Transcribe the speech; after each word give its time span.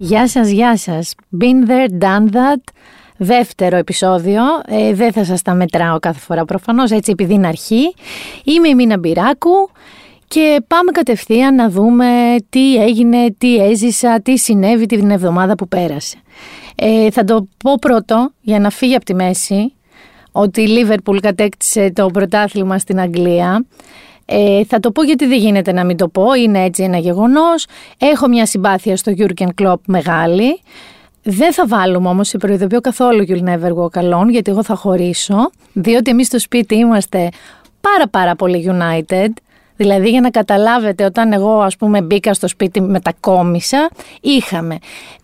Γεια 0.00 0.28
σας, 0.28 0.48
γεια 0.48 0.76
σας. 0.76 1.14
Been 1.40 1.70
there, 1.70 2.02
done 2.02 2.32
that. 2.32 2.72
Δεύτερο 3.16 3.76
επεισόδιο. 3.76 4.42
Ε, 4.66 4.94
δεν 4.94 5.12
θα 5.12 5.24
σας 5.24 5.42
τα 5.42 5.54
μετράω 5.54 5.98
κάθε 5.98 6.18
φορά 6.18 6.44
προφανώς, 6.44 6.90
έτσι 6.90 7.10
επειδή 7.10 7.34
είναι 7.34 7.46
αρχή. 7.46 7.94
Είμαι 8.44 8.68
η 8.68 8.74
Μίνα 8.74 8.98
Μπυράκου 8.98 9.70
και 10.28 10.62
πάμε 10.66 10.90
κατευθείαν 10.90 11.54
να 11.54 11.68
δούμε 11.70 12.36
τι 12.48 12.76
έγινε, 12.76 13.34
τι 13.38 13.56
έζησα, 13.56 14.20
τι 14.20 14.38
συνέβη 14.38 14.86
την 14.86 15.10
εβδομάδα 15.10 15.54
που 15.54 15.68
πέρασε. 15.68 16.16
Ε, 16.74 17.10
θα 17.10 17.24
το 17.24 17.48
πω 17.64 17.74
πρώτο 17.80 18.30
για 18.40 18.60
να 18.60 18.70
φύγει 18.70 18.94
από 18.94 19.04
τη 19.04 19.14
μέση 19.14 19.72
ότι 20.32 20.62
η 20.62 20.66
Λίβερπουλ 20.66 21.18
κατέκτησε 21.18 21.92
το 21.92 22.06
πρωτάθλημα 22.06 22.78
στην 22.78 23.00
Αγγλία. 23.00 23.64
Ε, 24.30 24.64
θα 24.64 24.80
το 24.80 24.90
πω 24.90 25.02
γιατί 25.02 25.26
δεν 25.26 25.38
γίνεται 25.38 25.72
να 25.72 25.84
μην 25.84 25.96
το 25.96 26.08
πω, 26.08 26.34
είναι 26.34 26.64
έτσι 26.64 26.82
ένα 26.82 26.98
γεγονός. 26.98 27.66
Έχω 27.98 28.28
μια 28.28 28.46
συμπάθεια 28.46 28.96
στο 28.96 29.12
Jurgen 29.18 29.48
Klopp 29.62 29.80
μεγάλη. 29.86 30.60
Δεν 31.22 31.52
θα 31.52 31.66
βάλουμε 31.66 32.08
όμως, 32.08 32.28
σε 32.28 32.38
προειδοποιώ 32.38 32.80
καθόλου 32.80 33.24
You'll 33.28 33.44
Never 33.44 33.72
Walk 33.74 34.02
Alone, 34.02 34.28
γιατί 34.30 34.50
εγώ 34.50 34.62
θα 34.62 34.74
χωρίσω, 34.74 35.50
διότι 35.72 36.10
εμείς 36.10 36.26
στο 36.26 36.38
σπίτι 36.38 36.74
είμαστε 36.76 37.28
πάρα 37.80 38.08
πάρα 38.08 38.34
πολύ 38.34 38.70
United. 38.70 39.28
Δηλαδή 39.76 40.10
για 40.10 40.20
να 40.20 40.30
καταλάβετε 40.30 41.04
όταν 41.04 41.32
εγώ 41.32 41.60
ας 41.60 41.76
πούμε 41.76 42.02
μπήκα 42.02 42.34
στο 42.34 42.48
σπίτι 42.48 42.80
μετακόμισα 42.80 43.90
είχαμε 44.20 44.78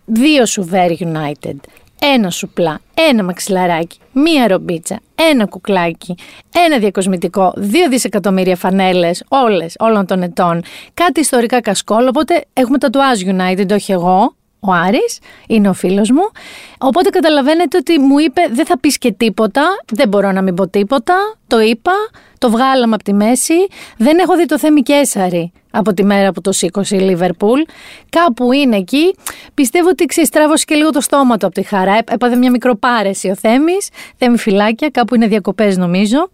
δύο 0.05 0.45
σου 0.45 0.69
very 0.71 0.95
United, 0.99 1.55
ένα 1.99 2.29
σουπλά, 2.29 2.79
ένα 2.93 3.23
μαξιλαράκι, 3.23 3.99
μία 4.11 4.47
ρομπίτσα, 4.47 4.99
ένα 5.15 5.45
κουκλάκι, 5.45 6.15
ένα 6.51 6.79
διακοσμητικό, 6.79 7.53
δύο 7.55 7.89
δισεκατομμύρια 7.89 8.55
φανέλες, 8.55 9.23
όλες, 9.27 9.75
όλων 9.79 10.05
των 10.05 10.21
ετών, 10.21 10.61
κάτι 10.93 11.19
ιστορικά 11.19 11.61
κασκόλ. 11.61 12.07
Οπότε 12.07 12.45
έχουμε 12.53 12.77
το 12.77 12.89
As 12.91 13.27
United, 13.35 13.71
όχι 13.71 13.91
εγώ, 13.91 14.35
ο 14.67 14.71
Άρης, 14.71 15.19
είναι 15.47 15.69
ο 15.69 15.73
φίλος 15.73 16.09
μου. 16.09 16.31
Οπότε 16.77 17.09
καταλαβαίνετε 17.09 17.77
ότι 17.77 17.99
μου 17.99 18.19
είπε 18.19 18.41
δεν 18.51 18.65
θα 18.65 18.79
πεις 18.79 18.97
και 18.97 19.11
τίποτα, 19.11 19.63
δεν 19.91 20.07
μπορώ 20.07 20.31
να 20.31 20.41
μην 20.41 20.55
πω 20.55 20.67
τίποτα, 20.67 21.15
το 21.47 21.59
είπα, 21.59 21.91
το 22.37 22.49
βγάλαμε 22.49 22.95
από 22.95 23.03
τη 23.03 23.13
μέση. 23.13 23.67
Δεν 23.97 24.17
έχω 24.17 24.35
δει 24.35 24.45
το 24.45 24.59
Θέμη 24.59 24.81
Κέσαρη 24.81 25.51
από 25.71 25.93
τη 25.93 26.03
μέρα 26.03 26.31
που 26.31 26.41
το 26.41 26.51
σήκωσε 26.51 26.95
η 26.95 26.99
Λίβερπουλ. 26.99 27.61
Κάπου 28.09 28.51
είναι 28.51 28.75
εκεί. 28.75 29.15
Πιστεύω 29.53 29.89
ότι 29.89 30.05
ξεστράβωσε 30.05 30.65
και 30.67 30.75
λίγο 30.75 30.89
το 30.89 31.01
στόμα 31.01 31.37
του 31.37 31.45
από 31.45 31.55
τη 31.55 31.63
χαρά. 31.63 31.97
Έπαθε 32.11 32.35
μια 32.35 32.51
μικροπάρεση 32.51 33.29
ο 33.29 33.35
Θέμης, 33.35 33.89
Θέμη 34.17 34.37
φυλάκια, 34.37 34.89
κάπου 34.89 35.15
είναι 35.15 35.27
διακοπές 35.27 35.77
νομίζω. 35.77 36.29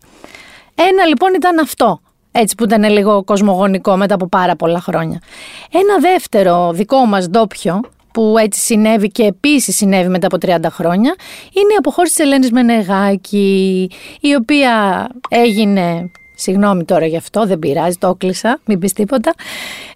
Ένα 0.76 1.06
λοιπόν 1.06 1.34
ήταν 1.34 1.60
αυτό. 1.60 2.02
Έτσι 2.32 2.56
που 2.56 2.64
ήταν 2.64 2.84
λίγο 2.84 3.24
κοσμογονικό 3.24 3.98
μετά 3.98 4.14
από 4.14 4.28
πάρα 4.28 4.56
πολλά 4.56 4.80
χρόνια. 4.80 5.22
Ένα 5.72 6.12
δεύτερο 6.12 6.72
δικό 6.74 7.06
μας 7.06 7.30
ντόπιο 7.30 7.82
που 8.14 8.36
έτσι 8.38 8.60
συνέβη 8.60 9.08
και 9.08 9.24
επίσης 9.24 9.76
συνέβη 9.76 10.10
μετά 10.10 10.28
από 10.28 10.38
30 10.42 10.58
χρόνια 10.70 11.16
είναι 11.54 11.74
η 11.74 11.78
αποχώρηση 11.78 12.16
της 12.16 12.26
Ελένης 12.26 12.52
Μενεγάκη 12.52 13.90
η 14.20 14.36
οποία 14.36 15.08
έγινε 15.30 16.12
Συγγνώμη 16.36 16.84
τώρα 16.86 17.06
γι' 17.06 17.18
αυτό, 17.18 17.46
δεν 17.46 17.60
πειράζει, 17.60 17.98
το 17.98 18.08
έκλεισα, 18.08 18.60
μην 18.66 18.80
πεις 18.80 18.94
τίποτα. 18.94 19.34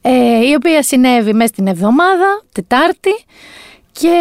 Ε, 0.02 0.48
η 0.50 0.54
οποία 0.56 0.84
συνέβη 0.84 1.34
μέσα 1.34 1.48
στην 1.48 1.68
εβδομάδα, 1.68 2.44
Τετάρτη 2.52 3.12
και 3.92 4.18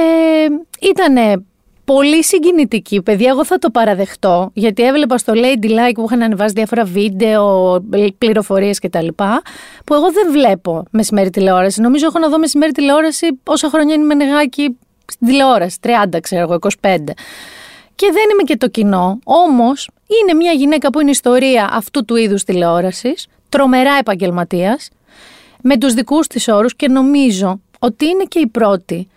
ήταν 0.80 1.46
πολύ 1.84 2.24
συγκινητική. 2.24 3.02
Παιδιά, 3.02 3.28
εγώ 3.30 3.44
θα 3.44 3.58
το 3.58 3.70
παραδεχτώ, 3.70 4.50
γιατί 4.52 4.82
έβλεπα 4.82 5.18
στο 5.18 5.32
Lady 5.36 5.68
Like 5.68 5.92
που 5.94 6.04
είχαν 6.04 6.22
ανεβάσει 6.22 6.52
διάφορα 6.52 6.84
βίντεο, 6.84 7.80
πληροφορίες 8.18 8.78
κτλ. 8.78 9.06
Που 9.84 9.94
εγώ 9.94 10.12
δεν 10.12 10.30
βλέπω 10.30 10.84
μεσημέρι 10.90 11.30
τηλεόραση. 11.30 11.80
Νομίζω 11.80 12.06
έχω 12.06 12.18
να 12.18 12.28
δω 12.28 12.38
μεσημέρι 12.38 12.72
τηλεόραση 12.72 13.26
όσα 13.44 13.68
χρόνια 13.68 13.94
είναι 13.94 14.04
με 14.04 14.14
νεγάκι 14.14 14.76
στην 15.12 15.26
τηλεόραση. 15.26 15.78
30, 15.82 16.18
ξέρω 16.22 16.42
εγώ, 16.42 16.54
25. 16.80 16.96
Και 17.94 18.10
δεν 18.12 18.24
είμαι 18.32 18.42
και 18.44 18.56
το 18.56 18.68
κοινό. 18.68 19.18
Όμως 19.24 19.88
είναι 20.22 20.34
μια 20.34 20.52
γυναίκα 20.52 20.90
που 20.90 21.00
είναι 21.00 21.10
ιστορία 21.10 21.68
αυτού 21.72 22.04
του 22.04 22.16
είδους 22.16 22.44
τηλεόρασης, 22.44 23.26
τρομερά 23.48 23.96
επαγγελματίας, 24.00 24.88
με 25.62 25.76
τους 25.78 25.94
δικούς 25.94 26.26
της 26.26 26.48
όρους 26.48 26.76
και 26.76 26.88
νομίζω 26.88 27.60
ότι 27.78 28.06
είναι 28.06 28.24
και 28.24 28.38
η 28.38 28.46
πρώτη 28.46 29.08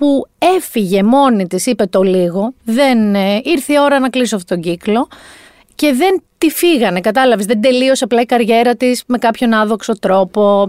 που 0.00 0.26
έφυγε 0.56 1.02
μόνη 1.02 1.46
της, 1.46 1.66
είπε 1.66 1.86
το 1.86 2.02
λίγο, 2.02 2.52
δεν 2.64 3.14
ε, 3.14 3.40
ήρθε 3.44 3.72
η 3.72 3.76
ώρα 3.80 3.98
να 3.98 4.08
κλείσω 4.08 4.36
αυτόν 4.36 4.60
τον 4.60 4.72
κύκλο 4.72 5.08
και 5.74 5.92
δεν 5.92 6.22
τη 6.38 6.50
φύγανε, 6.50 7.00
κατάλαβες, 7.00 7.46
δεν 7.46 7.60
τελείωσε 7.60 8.04
απλά 8.04 8.20
η 8.20 8.24
καριέρα 8.24 8.74
της 8.74 9.02
με 9.06 9.18
κάποιον 9.18 9.52
άδοξο 9.52 9.98
τρόπο, 9.98 10.66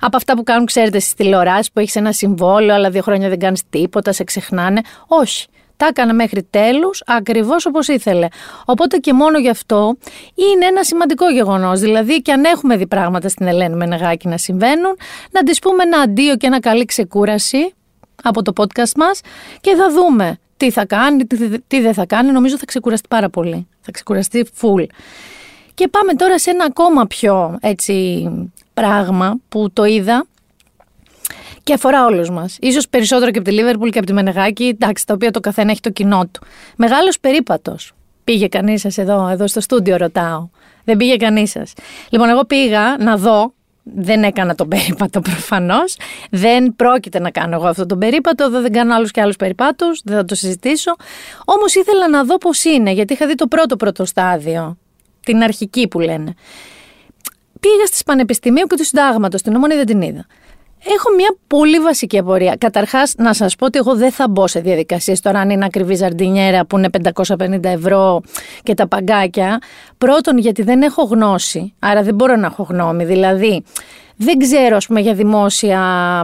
από 0.00 0.16
αυτά 0.16 0.36
που 0.36 0.42
κάνουν, 0.42 0.66
ξέρετε, 0.66 0.98
στις 0.98 1.14
τηλεοράσεις 1.14 1.72
που 1.72 1.80
έχεις 1.80 1.96
ένα 1.96 2.12
συμβόλαιο, 2.12 2.74
αλλά 2.74 2.90
δύο 2.90 3.02
χρόνια 3.02 3.28
δεν 3.28 3.38
κάνεις 3.38 3.62
τίποτα, 3.70 4.12
σε 4.12 4.24
ξεχνάνε. 4.24 4.80
Όχι. 5.06 5.46
Τα 5.76 5.86
έκανε 5.86 6.12
μέχρι 6.12 6.42
τέλους, 6.50 7.02
ακριβώς 7.06 7.66
όπως 7.66 7.88
ήθελε. 7.88 8.26
Οπότε 8.64 8.96
και 8.96 9.12
μόνο 9.12 9.38
γι' 9.38 9.48
αυτό 9.48 9.96
είναι 10.34 10.66
ένα 10.66 10.84
σημαντικό 10.84 11.30
γεγονός. 11.30 11.80
Δηλαδή 11.80 12.22
και 12.22 12.32
αν 12.32 12.44
έχουμε 12.44 12.76
δει 12.76 12.86
πράγματα 12.86 13.28
στην 13.28 13.46
Ελένη 13.46 13.76
Μενεγάκη 13.76 14.28
να 14.28 14.36
συμβαίνουν, 14.38 14.96
να 15.30 15.42
της 15.42 15.58
πούμε 15.58 15.82
ένα 15.82 15.98
αντίο 15.98 16.36
και 16.36 16.46
ένα 16.46 16.60
καλή 16.60 16.84
ξεκούραση, 16.84 17.74
από 18.22 18.42
το 18.42 18.52
podcast 18.56 18.92
μας 18.96 19.20
και 19.60 19.74
θα 19.74 19.90
δούμε 19.90 20.38
τι 20.56 20.70
θα 20.70 20.86
κάνει, 20.86 21.26
τι, 21.26 21.58
τι 21.60 21.80
δεν 21.80 21.94
θα 21.94 22.06
κάνει. 22.06 22.30
Νομίζω 22.30 22.58
θα 22.58 22.64
ξεκουραστεί 22.64 23.08
πάρα 23.08 23.28
πολύ. 23.28 23.66
Θα 23.80 23.90
ξεκουραστεί 23.90 24.46
full. 24.60 24.84
Και 25.74 25.88
πάμε 25.88 26.14
τώρα 26.14 26.38
σε 26.38 26.50
ένα 26.50 26.64
ακόμα 26.64 27.06
πιο 27.06 27.58
έτσι 27.60 28.28
πράγμα 28.74 29.38
που 29.48 29.70
το 29.72 29.84
είδα 29.84 30.26
και 31.62 31.74
αφορά 31.74 32.04
όλους 32.04 32.30
μας. 32.30 32.58
σω 32.72 32.80
περισσότερο 32.90 33.30
και 33.30 33.38
από 33.38 33.48
τη 33.48 33.54
Λίβερπουλ 33.54 33.88
και 33.88 33.98
από 33.98 34.06
τη 34.06 34.12
Μενεγάκη, 34.12 34.64
εντάξει, 34.64 35.06
τα 35.06 35.14
οποία 35.14 35.30
το 35.30 35.40
καθένα 35.40 35.70
έχει 35.70 35.80
το 35.80 35.90
κοινό 35.90 36.26
του. 36.30 36.40
Μεγάλος 36.76 37.20
περίπατος. 37.20 37.92
Πήγε 38.24 38.48
κανείς 38.48 38.80
σας 38.80 38.98
εδώ, 38.98 39.28
εδώ 39.28 39.46
στο 39.46 39.60
στούντιο, 39.60 39.96
ρωτάω. 39.96 40.48
Δεν 40.84 40.96
πήγε 40.96 41.16
κανείς 41.16 41.50
σας. 41.50 41.72
Λοιπόν, 42.10 42.28
εγώ 42.28 42.44
πήγα 42.44 42.96
να 42.98 43.16
δω 43.16 43.52
δεν 43.94 44.22
έκανα 44.22 44.54
τον 44.54 44.68
περίπατο 44.68 45.20
προφανώς. 45.20 45.96
Δεν 46.30 46.76
πρόκειται 46.76 47.18
να 47.20 47.30
κάνω 47.30 47.54
εγώ 47.56 47.66
αυτό 47.66 47.86
τον 47.86 47.98
περίπατο. 47.98 48.50
Δεν 48.50 48.72
κάνω 48.72 48.94
άλλους 48.94 49.10
και 49.10 49.20
άλλους 49.20 49.36
περιπάτους. 49.36 50.00
Δεν 50.04 50.16
θα 50.16 50.24
το 50.24 50.34
συζητήσω. 50.34 50.96
Όμως 51.44 51.74
ήθελα 51.74 52.08
να 52.08 52.24
δω 52.24 52.38
πώς 52.38 52.64
είναι, 52.64 52.90
γιατί 52.90 53.12
είχα 53.12 53.26
δει 53.26 53.34
το 53.34 53.46
πρώτο 53.46 53.76
πρώτο 53.76 54.04
στάδιο. 54.04 54.76
Την 55.20 55.42
αρχική 55.42 55.88
που 55.88 56.00
λένε. 56.00 56.34
Πήγα 57.60 57.86
στις 57.86 58.02
Πανεπιστημίου 58.02 58.66
και 58.66 58.76
του 58.76 58.84
Συντάγματος. 58.84 59.42
Την 59.42 59.54
ομόνη 59.54 59.74
δεν 59.74 59.86
την 59.86 60.02
είδα. 60.02 60.26
Έχω 60.84 61.14
μια 61.16 61.36
πολύ 61.46 61.78
βασική 61.78 62.18
απορία. 62.18 62.56
Καταρχάς, 62.58 63.14
να 63.16 63.32
σας 63.34 63.56
πω 63.56 63.66
ότι 63.66 63.78
εγώ 63.78 63.96
δεν 63.96 64.12
θα 64.12 64.28
μπω 64.28 64.46
σε 64.46 64.60
διαδικασίες 64.60 65.20
τώρα 65.20 65.38
αν 65.38 65.50
είναι 65.50 65.64
ακριβή 65.64 65.94
ζαρντινιέρα 65.94 66.64
που 66.66 66.78
είναι 66.78 66.88
550 66.88 67.64
ευρώ 67.64 68.20
και 68.62 68.74
τα 68.74 68.88
παγκάκια. 68.88 69.58
Πρώτον, 69.98 70.38
γιατί 70.38 70.62
δεν 70.62 70.82
έχω 70.82 71.02
γνώση, 71.02 71.74
άρα 71.78 72.02
δεν 72.02 72.14
μπορώ 72.14 72.36
να 72.36 72.46
έχω 72.46 72.62
γνώμη. 72.62 73.04
Δηλαδή, 73.04 73.64
δεν 74.16 74.38
ξέρω, 74.38 74.76
ας 74.76 74.86
πούμε, 74.86 75.00
για 75.00 75.14
δημόσια 75.14 75.80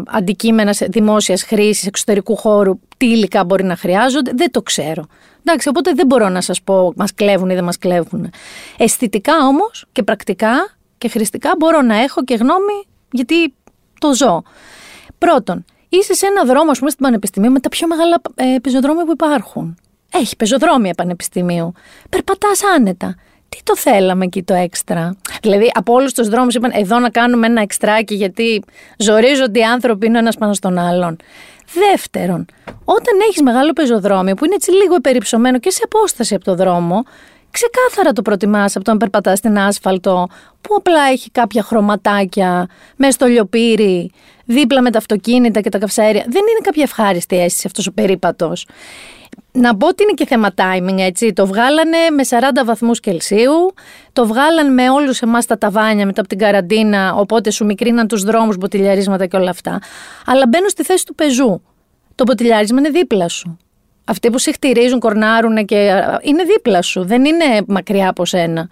αντικείμενα 0.06 0.74
δημόσιας 0.88 1.42
χρήσης 1.42 1.86
εξωτερικού 1.86 2.36
χώρου, 2.36 2.78
τι 2.96 3.06
υλικά 3.06 3.44
μπορεί 3.44 3.64
να 3.64 3.76
χρειάζονται. 3.76 4.30
Δεν 4.34 4.50
το 4.50 4.62
ξέρω. 4.62 5.04
Εντάξει, 5.44 5.68
οπότε 5.68 5.92
δεν 5.92 6.06
μπορώ 6.06 6.28
να 6.28 6.40
σας 6.40 6.62
πω 6.62 6.92
μας 6.96 7.14
κλέβουν 7.14 7.50
ή 7.50 7.54
δεν 7.54 7.64
μας 7.64 7.78
κλέβουν. 7.78 8.30
Αισθητικά 8.76 9.32
όμως 9.46 9.86
και 9.92 10.02
πρακτικά 10.02 10.76
και 10.98 11.08
χρηστικά 11.08 11.54
μπορώ 11.58 11.82
να 11.82 12.02
έχω 12.02 12.24
και 12.24 12.34
γνώμη, 12.34 12.84
γιατί 13.10 13.54
το 13.98 14.14
ζω. 14.14 14.42
Πρώτον, 15.18 15.64
είσαι 15.88 16.14
σε 16.14 16.26
ένα 16.26 16.44
δρόμο, 16.44 16.70
ας 16.70 16.78
πούμε, 16.78 16.90
στην 16.90 17.04
Πανεπιστημίου 17.04 17.50
με 17.50 17.60
τα 17.60 17.68
πιο 17.68 17.86
μεγάλα 17.86 18.20
ε, 18.34 18.56
πεζοδρόμια 18.62 19.04
που 19.04 19.12
υπάρχουν. 19.12 19.76
Έχει 20.12 20.36
πεζοδρόμια 20.36 20.94
Πανεπιστημίου. 20.94 21.72
Περπατάς 22.10 22.60
άνετα. 22.76 23.16
Τι 23.48 23.58
το 23.62 23.76
θέλαμε 23.76 24.24
εκεί 24.24 24.42
το 24.42 24.54
έξτρα; 24.54 25.16
Δηλαδή, 25.42 25.70
από 25.74 25.92
όλους 25.92 26.12
τους 26.12 26.28
δρόμους 26.28 26.54
είπαν 26.54 26.70
εδώ 26.74 26.98
να 26.98 27.10
κάνουμε 27.10 27.46
ένα 27.46 27.60
εξτράκι, 27.60 28.14
γιατί 28.14 28.62
ζορίζονται 28.98 29.58
οι 29.58 29.62
άνθρωποι 29.62 30.06
είναι 30.06 30.18
ένας 30.18 30.36
πάνω 30.36 30.54
στον 30.54 30.78
άλλον. 30.78 31.16
Δεύτερον, 31.72 32.46
όταν 32.84 33.20
έχεις 33.28 33.42
μεγάλο 33.42 33.72
πεζοδρόμιο 33.72 34.34
που 34.34 34.44
είναι 34.44 34.54
έτσι 34.54 34.70
λίγο 34.70 34.94
υπερυψωμένο 34.94 35.58
και 35.58 35.70
σε 35.70 35.80
απόσταση 35.84 36.34
από 36.34 36.44
το 36.44 36.54
δρόμο, 36.54 37.04
ξεκάθαρα 37.56 38.12
το 38.12 38.22
προτιμάς 38.22 38.76
από 38.76 38.84
το 38.84 38.92
να 38.92 38.96
περπατάς 38.96 39.38
στην 39.38 39.58
άσφαλτο 39.58 40.28
που 40.60 40.74
απλά 40.78 41.02
έχει 41.12 41.30
κάποια 41.30 41.62
χρωματάκια 41.62 42.68
μέσα 42.96 43.12
στο 43.12 43.26
λιοπύρι, 43.26 44.10
δίπλα 44.44 44.82
με 44.82 44.90
τα 44.90 44.98
αυτοκίνητα 44.98 45.60
και 45.60 45.68
τα 45.68 45.78
καυσαέρια. 45.78 46.22
Δεν 46.22 46.42
είναι 46.50 46.60
κάποια 46.62 46.82
ευχάριστη 46.82 47.36
αίσθηση 47.36 47.66
αυτός 47.66 47.86
ο 47.86 47.92
περίπατος. 47.92 48.66
Να 49.52 49.76
πω 49.76 49.86
ότι 49.86 50.02
είναι 50.02 50.12
και 50.12 50.26
θέμα 50.26 50.54
timing, 50.56 50.98
έτσι. 50.98 51.32
Το 51.32 51.46
βγάλανε 51.46 51.96
με 52.10 52.22
40 52.28 52.64
βαθμούς 52.64 53.00
Κελσίου, 53.00 53.74
το 54.12 54.26
βγάλανε 54.26 54.70
με 54.70 54.90
όλους 54.90 55.20
εμάς 55.20 55.46
τα 55.46 55.58
ταβάνια 55.58 56.06
μετά 56.06 56.20
από 56.20 56.28
την 56.28 56.38
καραντίνα, 56.38 57.14
οπότε 57.14 57.50
σου 57.50 57.64
μικρίναν 57.64 58.08
τους 58.08 58.22
δρόμους, 58.22 58.56
μποτιλιαρίσματα 58.56 59.26
και 59.26 59.36
όλα 59.36 59.50
αυτά. 59.50 59.78
Αλλά 60.26 60.46
μπαίνω 60.48 60.68
στη 60.68 60.82
θέση 60.82 61.06
του 61.06 61.14
πεζού. 61.14 61.62
Το 62.14 62.24
μποτιλιάρισμα 62.26 62.78
είναι 62.78 62.90
δίπλα 62.90 63.28
σου. 63.28 63.58
Αυτοί 64.08 64.30
που 64.30 64.38
σε 64.38 64.52
χτυρίζουν, 64.52 64.98
κορνάρουν 64.98 65.64
και 65.64 66.02
είναι 66.22 66.42
δίπλα 66.44 66.82
σου, 66.82 67.04
δεν 67.04 67.24
είναι 67.24 67.44
μακριά 67.66 68.08
από 68.08 68.24
σένα. 68.24 68.68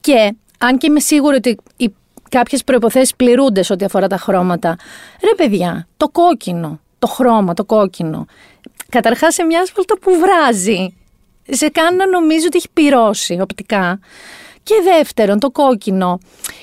Και 0.00 0.34
αν 0.58 0.78
και 0.78 0.86
είμαι 0.86 1.00
σίγουρη 1.00 1.36
ότι 1.36 1.56
οι 1.76 1.94
κάποιες 2.30 2.64
προποθέσει 2.64 3.16
πληρούνται 3.16 3.62
σε 3.62 3.72
ό,τι 3.72 3.84
αφορά 3.84 4.06
τα 4.06 4.16
χρώματα. 4.16 4.76
Ρε 5.22 5.34
παιδιά, 5.36 5.86
το 5.96 6.08
κόκκινο, 6.08 6.80
το 6.98 7.06
χρώμα, 7.06 7.54
το 7.54 7.64
κόκκινο. 7.64 8.26
Καταρχάς 8.88 9.34
σε 9.34 9.44
μια 9.44 9.60
άσφαλτο 9.60 9.94
που 9.94 10.10
βράζει. 10.18 10.94
Σε 11.50 11.68
κάνει 11.68 11.96
να 11.96 12.06
νομίζω 12.06 12.46
ότι 12.46 12.56
έχει 12.56 12.68
πυρώσει 12.72 13.38
οπτικά. 13.40 13.98
Και 14.62 14.74
δεύτερον, 14.84 15.38
το 15.38 15.50
κόκκινο 15.50 16.18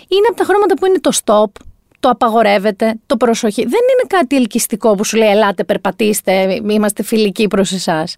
είναι 0.08 0.28
από 0.28 0.38
τα 0.38 0.44
χρώματα 0.44 0.74
που 0.74 0.86
είναι 0.86 1.00
το 1.00 1.12
stop, 1.24 1.62
το 2.00 2.10
απαγορεύεται, 2.10 2.96
το 3.06 3.18
προσοχή. 3.18 3.62
Δεν 3.62 3.72
είναι 3.72 4.08
κάτι 4.08 4.36
ελκυστικό 4.36 4.96
που 4.96 5.04
σου 5.04 5.18
λέει 5.18 5.30
Ελάτε, 5.30 5.64
περπατήστε, 5.64 6.62
είμαστε 6.68 7.04
φιλικοί 7.04 7.48
προς 7.48 7.72
εσάς. 7.72 8.16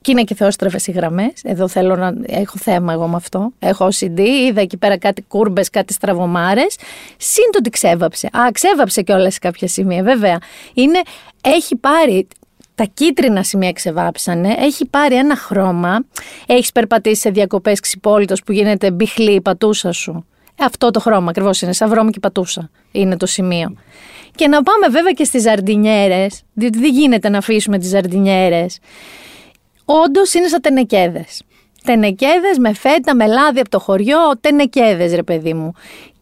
Και 0.00 0.12
είναι 0.12 0.22
και 0.22 0.34
θεόστρεφε 0.34 0.78
οι 0.86 0.90
γραμμές. 0.90 1.32
Εδώ 1.42 1.68
θέλω 1.68 1.96
να. 1.96 2.14
Έχω 2.26 2.54
θέμα 2.58 2.92
εγώ 2.92 3.06
με 3.08 3.16
αυτό. 3.16 3.52
Έχω 3.58 3.88
OCD, 3.92 4.18
είδα 4.18 4.60
εκεί 4.60 4.76
πέρα 4.76 4.98
κάτι 4.98 5.22
κούρμπες, 5.22 5.70
κάτι 5.70 5.92
στραβωμάρες. 5.92 6.76
Συν 7.16 7.44
το 7.52 7.58
ότι 7.58 7.70
ξέβαψε. 7.70 8.26
Α, 8.26 8.50
ξέβαψε 8.52 9.02
κιόλας 9.02 9.32
σε 9.32 9.38
κάποια 9.38 9.68
σημεία, 9.68 10.02
βέβαια. 10.02 10.38
Είναι, 10.74 11.00
έχει 11.40 11.76
πάρει 11.76 12.26
τα 12.74 12.84
κίτρινα 12.94 13.42
σημεία 13.42 13.72
ξεβάψανε, 13.72 14.54
έχει 14.58 14.86
πάρει 14.86 15.14
ένα 15.14 15.36
χρώμα, 15.36 16.04
έχεις 16.46 16.72
περπατήσει 16.72 17.20
σε 17.20 17.30
διακοπές 17.30 17.80
ξυπόλυτος 17.80 18.42
που 18.42 18.52
γίνεται 18.52 18.90
μπιχλή 18.90 19.34
η 19.34 19.40
πατούσα 19.40 19.92
σου. 19.92 20.26
Αυτό 20.58 20.90
το 20.90 21.00
χρώμα 21.00 21.30
ακριβώς 21.30 21.62
είναι, 21.62 21.72
σαν 21.72 21.88
βρώμικη 21.88 22.20
πατούσα 22.20 22.70
είναι 22.92 23.16
το 23.16 23.26
σημείο. 23.26 23.74
Και 24.34 24.48
να 24.48 24.62
πάμε 24.62 24.88
βέβαια 24.88 25.12
και 25.12 25.24
στις 25.24 25.42
ζαρντινιέρες, 25.42 26.42
διότι 26.52 26.78
δεν 26.78 26.90
γίνεται 26.90 27.28
να 27.28 27.38
αφήσουμε 27.38 27.78
τις 27.78 27.88
ζαρντινιέρες. 27.88 28.78
Όντως 29.84 30.34
είναι 30.34 30.48
σαν 30.48 30.60
τενεκέδες. 30.60 31.42
Τενεκέδες 31.84 32.58
με 32.58 32.74
φέτα, 32.74 33.14
με 33.14 33.26
λάδι 33.26 33.60
από 33.60 33.68
το 33.68 33.78
χωριό, 33.78 34.18
τενεκέδες 34.40 35.14
ρε 35.14 35.22
παιδί 35.22 35.54
μου. 35.54 35.72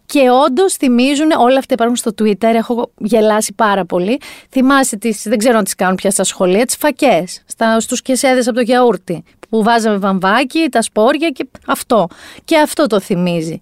Και 0.06 0.30
όντως 0.46 0.74
θυμίζουν, 0.74 1.30
όλα 1.30 1.58
αυτά 1.58 1.74
υπάρχουν 1.74 1.96
στο 1.96 2.10
Twitter, 2.18 2.54
έχω 2.54 2.90
γελάσει 2.98 3.52
πάρα 3.52 3.84
πολύ. 3.84 4.20
Θυμάσαι 4.50 4.96
τις, 4.96 5.22
δεν 5.22 5.38
ξέρω 5.38 5.58
αν 5.58 5.64
τις 5.64 5.74
κάνουν 5.74 5.94
πια 5.94 6.10
στα 6.10 6.24
σχολεία, 6.24 6.66
τις 6.66 6.76
φακές 6.76 7.42
στους 7.78 8.02
κεσέδες 8.02 8.46
από 8.46 8.56
το 8.56 8.62
γιαούρτι. 8.62 9.24
Που 9.48 9.62
βάζαμε 9.62 9.96
βαμβάκι, 9.96 10.68
τα 10.70 10.82
σπόρια 10.82 11.30
και 11.30 11.46
αυτό. 11.66 12.08
Και 12.44 12.58
αυτό 12.58 12.86
το 12.86 13.00
θυμίζει. 13.00 13.58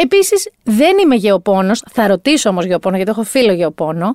Επίσης, 0.00 0.50
δεν 0.62 0.98
είμαι 0.98 1.14
γεωπόνος, 1.14 1.82
θα 1.90 2.06
ρωτήσω 2.06 2.48
όμως 2.48 2.64
γεωπόνο, 2.64 2.96
γιατί 2.96 3.10
έχω 3.10 3.22
φίλο 3.22 3.52
γεωπόνο. 3.52 4.12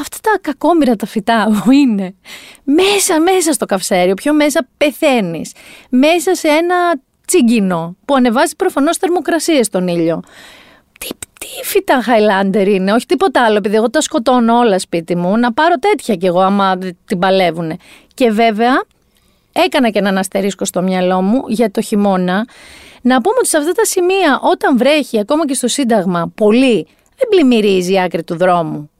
Αυτά 0.00 0.18
τα 0.20 0.38
κακόμοιρα 0.40 0.96
τα 0.96 1.06
φυτά 1.06 1.60
που 1.64 1.70
είναι 1.70 2.14
μέσα, 2.64 3.20
μέσα 3.20 3.52
στο 3.52 3.66
καυσέριο, 3.66 4.14
πιο 4.14 4.34
μέσα 4.34 4.68
πεθαίνεις. 4.76 5.52
Μέσα 5.90 6.34
σε 6.34 6.48
ένα 6.48 7.00
τσιγκινό 7.26 7.96
που 8.04 8.14
ανεβάζει 8.14 8.56
προφανώς 8.56 8.96
θερμοκρασίες 8.96 9.66
στον 9.66 9.88
ήλιο 9.88 10.22
τι, 11.00 11.08
τι 11.38 11.64
φυτά 11.64 12.02
Highlander 12.06 12.66
είναι, 12.66 12.92
όχι 12.92 13.06
τίποτα 13.06 13.44
άλλο, 13.44 13.56
επειδή 13.56 13.76
εγώ 13.76 13.90
τα 13.90 14.00
σκοτώνω 14.00 14.58
όλα 14.58 14.78
σπίτι 14.78 15.16
μου, 15.16 15.36
να 15.36 15.52
πάρω 15.52 15.74
τέτοια 15.78 16.14
κι 16.14 16.26
εγώ 16.26 16.40
άμα 16.40 16.78
την 17.04 17.18
παλεύουν. 17.18 17.78
Και 18.14 18.30
βέβαια, 18.30 18.82
έκανα 19.64 19.90
και 19.90 19.98
έναν 19.98 20.18
αστερίσκο 20.18 20.64
στο 20.64 20.82
μυαλό 20.82 21.22
μου 21.22 21.42
για 21.48 21.70
το 21.70 21.80
χειμώνα, 21.80 22.46
να 23.02 23.20
πούμε 23.20 23.34
ότι 23.38 23.48
σε 23.48 23.56
αυτά 23.56 23.72
τα 23.72 23.84
σημεία 23.84 24.40
όταν 24.42 24.78
βρέχει, 24.78 25.18
ακόμα 25.18 25.46
και 25.46 25.54
στο 25.54 25.68
Σύνταγμα, 25.68 26.32
πολύ, 26.34 26.86
δεν 27.16 27.28
πλημμυρίζει 27.30 27.92
η 27.92 28.00
άκρη 28.00 28.24
του 28.24 28.36
δρόμου. 28.36 28.90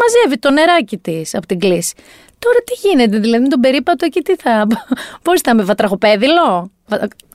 Μαζεύει 0.00 0.38
το 0.38 0.50
νεράκι 0.50 0.98
της 0.98 1.34
από 1.34 1.46
την 1.46 1.58
κλίση. 1.58 1.94
Τώρα 2.38 2.58
τι 2.64 2.88
γίνεται, 2.88 3.18
δηλαδή 3.18 3.48
τον 3.48 3.60
περίπατο 3.60 4.04
εκεί 4.04 4.20
τι 4.20 4.36
θα. 4.36 4.66
Πώς 5.22 5.40
θα 5.40 5.54
με 5.54 5.62
βατραχοπέδιλο, 5.62 6.70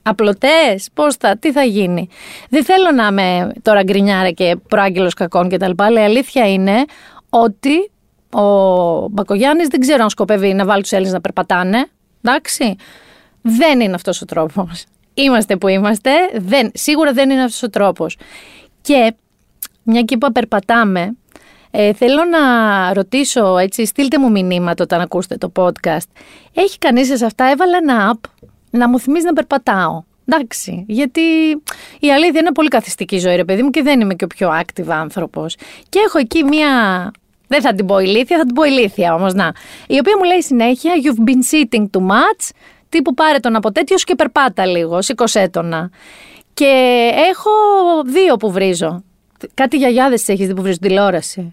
απλωτές, 0.02 0.88
πώς 0.94 1.16
θα, 1.16 1.36
τι 1.36 1.52
θα 1.52 1.62
γίνει; 1.62 2.08
Δεν 2.48 2.64
θέλω 2.64 2.90
να 2.90 3.06
είμαι 3.06 3.52
τώρα 3.62 3.82
γκρινιάρα 3.82 4.30
και 4.30 4.56
προάγγελος 4.68 5.14
κακών 5.14 5.48
κτλ. 5.48 5.70
Αλλά 5.76 6.00
η 6.00 6.04
αλήθεια 6.04 6.52
είναι 6.52 6.84
ότι 7.28 7.90
ο 8.32 9.08
Μπακογιάννης 9.08 9.68
δεν 9.68 9.80
ξέρω 9.80 10.02
αν 10.02 10.10
σκοπεύει 10.10 10.54
να 10.54 10.64
βάλει 10.64 10.82
τους 10.82 10.92
Έλληνες 10.92 11.12
να 11.12 11.20
περπατάνε. 11.20 11.86
Εντάξει. 12.22 12.76
Δεν 13.42 13.80
είναι 13.80 13.94
αυτός 13.94 14.22
ο 14.22 14.24
τρόπος. 14.24 14.84
Είμαστε 15.14 15.56
που 15.56 15.68
είμαστε. 15.68 16.10
Δεν, 16.34 16.70
σίγουρα 16.74 17.12
δεν 17.12 17.30
είναι 17.30 17.42
αυτός 17.42 17.62
ο 17.62 17.70
τρόπος. 17.70 18.16
Και 18.80 19.14
μια 19.82 20.02
και 20.02 20.14
είπα 20.14 20.32
περπατάμε, 20.32 21.16
ε, 21.70 21.92
θέλω 21.92 22.24
να 22.24 22.38
ρωτήσω, 22.92 23.58
έτσι, 23.58 23.86
στείλτε 23.86 24.18
μου 24.18 24.30
μηνύματα 24.30 24.82
όταν 24.82 25.00
ακούσετε 25.00 25.36
το 25.36 25.52
podcast. 25.56 26.08
Έχει 26.54 26.78
κανείς 26.78 27.18
σε 27.18 27.24
αυτά, 27.24 27.44
έβαλα 27.44 27.76
ένα 27.76 28.14
app 28.14 28.30
να 28.70 28.88
μου 28.88 28.98
θυμίζει 28.98 29.24
να 29.24 29.32
περπατάω. 29.32 30.02
Εντάξει, 30.24 30.84
γιατί 30.88 31.20
η 32.00 32.12
αλήθεια 32.12 32.40
είναι 32.40 32.52
πολύ 32.52 32.68
καθιστική 32.68 33.18
ζωή, 33.18 33.36
ρε 33.36 33.44
παιδί 33.44 33.62
μου, 33.62 33.70
και 33.70 33.82
δεν 33.82 34.00
είμαι 34.00 34.14
και 34.14 34.24
ο 34.24 34.26
πιο 34.26 34.50
active 34.60 34.88
άνθρωπος. 34.88 35.56
Και 35.88 35.98
έχω 36.06 36.18
εκεί 36.18 36.44
μία. 36.44 36.68
Δεν 37.52 37.60
θα 37.60 37.74
την 37.74 37.86
πω 37.86 37.98
ηλίθια, 37.98 38.36
θα 38.38 38.44
την 38.44 38.54
πω 38.54 38.64
ηλίθια 38.64 39.14
όμως, 39.14 39.34
να. 39.34 39.52
Η 39.86 39.98
οποία 39.98 40.16
μου 40.16 40.24
λέει 40.24 40.42
συνέχεια, 40.42 40.92
You've 41.02 41.28
been 41.28 41.54
sitting 41.54 41.82
too 41.82 42.00
much. 42.00 42.50
Τύπου 42.88 43.14
πάρε 43.14 43.38
τον 43.38 43.56
από 43.56 43.72
τέτοιο 43.72 43.96
και 43.96 44.14
περπάτα 44.14 44.66
λίγο, 44.66 45.02
σήκωσέ 45.02 45.48
τον. 45.48 45.90
Και 46.54 46.72
έχω 47.30 47.50
δύο 48.06 48.36
που 48.36 48.50
βρίζω. 48.50 49.02
Κάτι 49.54 49.76
γιαγιάδες 49.76 50.28
έχεις 50.28 50.46
δει 50.46 50.54
που 50.54 50.62
βρίζουν 50.62 50.80
τηλεόραση. 50.80 51.52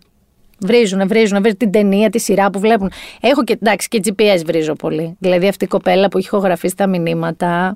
Βρίζουν, 0.59 1.07
βρίζουν, 1.07 1.39
βρίζουν 1.41 1.57
την 1.57 1.71
ταινία, 1.71 2.09
τη 2.09 2.19
σειρά 2.19 2.49
που 2.49 2.59
βλέπουν. 2.59 2.91
Έχω 3.21 3.43
και 3.43 3.53
εντάξει 3.53 3.87
και 3.87 4.01
GPS 4.05 4.41
βρίζω 4.45 4.73
πολύ. 4.73 5.15
Δηλαδή 5.19 5.47
αυτή 5.47 5.63
η 5.63 5.67
κοπέλα 5.67 6.07
που 6.07 6.17
έχει 6.17 6.27
ηχογραφεί 6.27 6.67
στα 6.67 6.87
μηνύματα. 6.87 7.75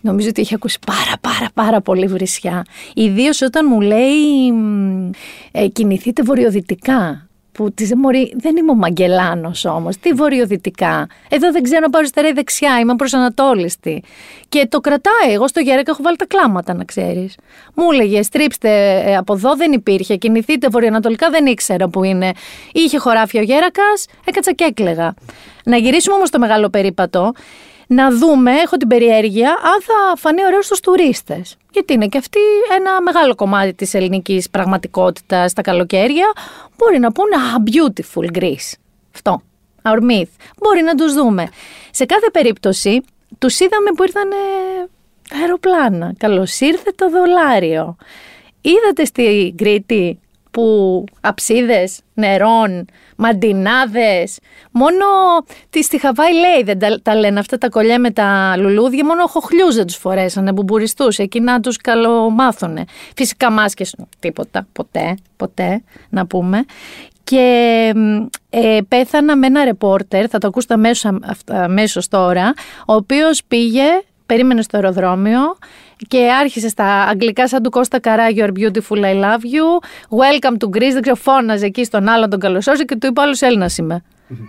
Νομίζω 0.00 0.28
ότι 0.28 0.40
έχει 0.40 0.54
ακούσει 0.54 0.78
πάρα 0.86 1.16
πάρα 1.20 1.50
πάρα 1.54 1.80
πολύ 1.80 2.06
βρισιά. 2.06 2.64
Ιδίως 2.94 3.42
όταν 3.42 3.66
μου 3.68 3.80
λέει 3.80 4.52
ε, 5.52 5.66
κινηθείτε 5.66 6.22
βορειοδυτικά 6.22 7.29
που 7.60 7.72
της 7.72 7.94
μωρή, 7.94 8.32
δεν 8.36 8.56
είμαι 8.56 8.70
ο 8.70 8.74
Μαγκελάνο 8.74 9.50
όμως. 9.64 9.96
Τι 9.98 10.12
βορειοδυτικά. 10.12 11.06
Εδώ 11.28 11.52
δεν 11.52 11.62
ξέρω 11.62 11.80
να 11.80 11.90
πάω 11.90 12.00
αριστερά 12.00 12.28
ή 12.28 12.32
δεξιά, 12.32 12.78
είμαι 12.78 12.94
προσανατόλιστη. 12.94 14.02
Και 14.48 14.66
το 14.68 14.80
κρατάει. 14.80 15.32
Εγώ 15.32 15.48
στο 15.48 15.60
γερέκα 15.60 15.90
έχω 15.90 16.02
βάλει 16.02 16.16
τα 16.16 16.26
κλάματα, 16.26 16.74
να 16.74 16.84
ξέρεις. 16.84 17.36
Μου 17.74 17.84
έλεγε, 17.92 18.22
στρίψτε 18.22 19.02
ε, 19.04 19.16
από 19.16 19.32
εδώ, 19.32 19.56
δεν 19.56 19.72
υπήρχε. 19.72 20.16
Κινηθείτε 20.16 20.68
βορειοανατολικά, 20.68 21.30
δεν 21.30 21.46
ήξερα 21.46 21.88
που 21.88 22.04
είναι. 22.04 22.32
Είχε 22.72 22.98
χωράφια 22.98 23.40
ο 23.40 23.44
γέρακας, 23.44 24.06
έκατσα 24.24 24.52
και 24.52 24.64
έκλεγα. 24.64 25.14
Να 25.64 25.76
γυρίσουμε 25.76 26.16
όμως 26.16 26.30
το 26.30 26.38
μεγάλο 26.38 26.68
περίπατο 26.68 27.32
να 27.92 28.10
δούμε, 28.10 28.52
έχω 28.52 28.76
την 28.76 28.88
περιέργεια, 28.88 29.48
αν 29.48 29.82
θα 29.82 30.16
φανεί 30.16 30.44
ωραίος 30.44 30.64
στους 30.64 30.80
τουρίστες. 30.80 31.56
Γιατί 31.72 31.92
είναι 31.92 32.06
και 32.06 32.18
αυτή 32.18 32.38
ένα 32.76 33.00
μεγάλο 33.02 33.34
κομμάτι 33.34 33.74
της 33.74 33.94
ελληνικής 33.94 34.50
πραγματικότητας 34.50 35.50
στα 35.50 35.62
καλοκαίρια. 35.62 36.32
Μπορεί 36.76 36.98
να 36.98 37.12
πούνε 37.12 37.36
«Ah, 37.36 37.70
beautiful 37.70 38.38
Greece». 38.38 38.72
Αυτό. 39.14 39.42
Our 39.82 39.98
myth. 40.10 40.30
Μπορεί 40.58 40.82
να 40.82 40.94
τους 40.94 41.14
δούμε. 41.14 41.48
Σε 41.90 42.04
κάθε 42.04 42.30
περίπτωση, 42.32 43.00
τους 43.38 43.60
είδαμε 43.60 43.90
που 43.96 44.02
ήρθαν 44.02 44.28
αεροπλάνα. 45.40 46.14
Καλώς 46.18 46.60
ήρθε 46.60 46.92
το 46.94 47.10
δολάριο. 47.10 47.96
Είδατε 48.60 49.04
στη 49.04 49.54
Κρήτη 49.56 50.18
που 50.50 51.04
αψίδες 51.20 52.00
νερών, 52.14 52.86
μαντινάδες, 53.16 54.38
μόνο 54.70 55.04
τη 55.70 55.82
στη 55.82 55.98
Χαβάη 56.00 56.32
λέει 56.32 56.62
δεν 56.64 56.78
τα, 56.78 57.00
τα, 57.02 57.14
λένε 57.14 57.38
αυτά 57.38 57.58
τα 57.58 57.68
κολλιά 57.68 57.98
με 57.98 58.10
τα 58.10 58.54
λουλούδια, 58.56 59.04
μόνο 59.04 59.26
χοχλιούς 59.26 59.74
δεν 59.74 59.86
τους 59.86 59.96
φορέσανε, 59.96 60.52
μπουμπουριστούς, 60.52 61.18
εκεί 61.18 61.40
να 61.40 61.60
τους 61.60 61.76
καλομάθουνε. 61.76 62.84
Φυσικά 63.16 63.50
μάσκες, 63.50 63.94
τίποτα, 64.18 64.66
ποτέ, 64.72 65.14
ποτέ 65.36 65.82
να 66.08 66.26
πούμε. 66.26 66.64
Και 67.24 67.92
ε, 68.50 68.78
πέθανα 68.88 69.36
με 69.36 69.46
ένα 69.46 69.64
ρεπόρτερ, 69.64 70.26
θα 70.30 70.38
το 70.38 70.46
ακούσετε 70.46 70.74
αμέσως 71.46 72.08
τώρα, 72.08 72.52
ο 72.86 72.94
οποίος 72.94 73.44
πήγε, 73.48 73.84
περίμενε 74.26 74.62
στο 74.62 74.76
αεροδρόμιο, 74.76 75.56
και 76.08 76.30
άρχισε 76.40 76.68
στα 76.68 76.86
αγγλικά 76.86 77.48
σαν 77.48 77.62
του 77.62 77.70
Κώστα 77.70 78.00
Καρά 78.00 78.26
You 78.34 78.40
are 78.42 78.52
beautiful, 78.52 78.98
I 79.04 79.14
love 79.14 79.42
you. 79.44 79.84
Welcome 80.18 80.56
to 80.56 80.76
Greece. 80.76 80.92
Δεν 80.92 81.02
ξέρω, 81.02 81.16
φώναζε 81.16 81.66
εκεί 81.66 81.84
στον 81.84 82.08
άλλον 82.08 82.30
τον 82.30 82.40
καλωσόριζε 82.40 82.84
και 82.84 82.96
του 82.96 83.06
είπε 83.06 83.20
άλλος 83.20 83.40
Έλληνας 83.42 83.78
είμαι. 83.78 84.02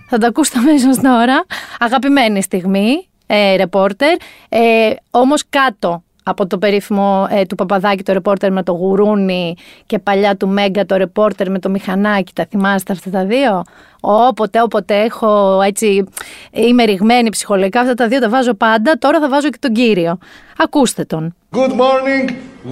Θα 0.09 0.17
τα 0.17 0.27
ακούσετε 0.27 0.59
αμέσω 0.59 1.01
τώρα. 1.01 1.45
Αγαπημένη 1.79 2.41
στιγμή, 2.41 3.07
ε, 3.27 3.55
ρεπόρτερ. 3.55 4.15
Ε, 4.49 4.93
Όμως 5.11 5.43
κάτω 5.49 6.03
από 6.23 6.47
το 6.47 6.57
περίφημο 6.57 7.27
ε, 7.29 7.45
του 7.45 7.55
Παπαδάκη 7.55 8.03
το 8.03 8.13
ρεπόρτερ 8.13 8.51
με 8.51 8.63
το 8.63 8.71
γουρούνι 8.71 9.55
και 9.85 9.99
παλιά 9.99 10.35
του 10.35 10.47
Μέγκα 10.47 10.85
το 10.85 10.95
ρεπόρτερ 10.95 11.49
με 11.49 11.59
το 11.59 11.69
μηχανάκι. 11.69 12.33
Τα 12.33 12.45
θυμάστε 12.49 12.93
αυτά 12.93 13.09
τα 13.09 13.25
δύο; 13.25 13.63
Όποτε, 13.99 14.61
όποτε 14.61 15.01
έχω 15.01 15.61
έτσι, 15.61 16.03
είμαι 16.51 16.83
ρηγμένη 16.83 17.29
ψυχολογικά, 17.29 17.79
αυτά 17.79 17.93
τα 17.93 18.07
δύο 18.07 18.19
τα 18.19 18.29
βάζω 18.29 18.53
πάντα. 18.53 18.97
Τώρα 18.99 19.19
θα 19.19 19.29
βάζω 19.29 19.49
και 19.49 19.57
τον 19.59 19.73
κύριο. 19.73 20.17
Ακούστε 20.57 21.03
τον. 21.05 21.35
Good 21.55 21.71
morning, 21.71 22.29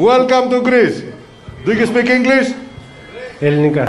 welcome 0.07 0.49
to 0.51 0.61
Greece. 0.67 1.03
Do 1.65 1.71
you 1.71 1.85
speak 1.85 2.07
English? 2.07 2.55
Ελληνικά. 3.39 3.81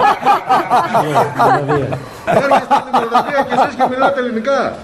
Έρχεστε 2.25 2.75
στην 2.81 2.93
Μολδαβία 2.95 3.47
και 3.49 3.55
εσείς 3.61 3.75
και 3.75 3.85
μιλάτε 3.91 4.21
ελληνικά. 4.21 4.79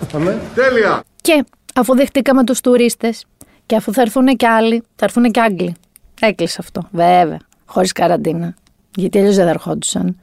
Τέλεια. 0.55 1.03
Και 1.21 1.45
αφού 1.75 1.97
δεχτήκαμε 1.97 2.45
τους 2.45 2.61
τουρίστες 2.61 3.27
και 3.67 3.77
αφού 3.77 3.93
θα 3.93 4.01
έρθουν 4.01 4.27
και 4.27 4.47
άλλοι, 4.47 4.83
θα 4.97 5.05
έρθουν 5.05 5.31
και 5.31 5.41
Άγγλοι. 5.41 5.75
Έκλεισε 6.21 6.57
αυτό, 6.61 6.89
βέβαια, 6.91 7.39
χωρίς 7.65 7.93
καραντίνα. 7.93 8.55
Γιατί 8.95 9.19
αλλιώς 9.19 9.35
δεν 9.35 9.45
θα 9.45 9.51
ερχόντουσαν. 9.51 10.21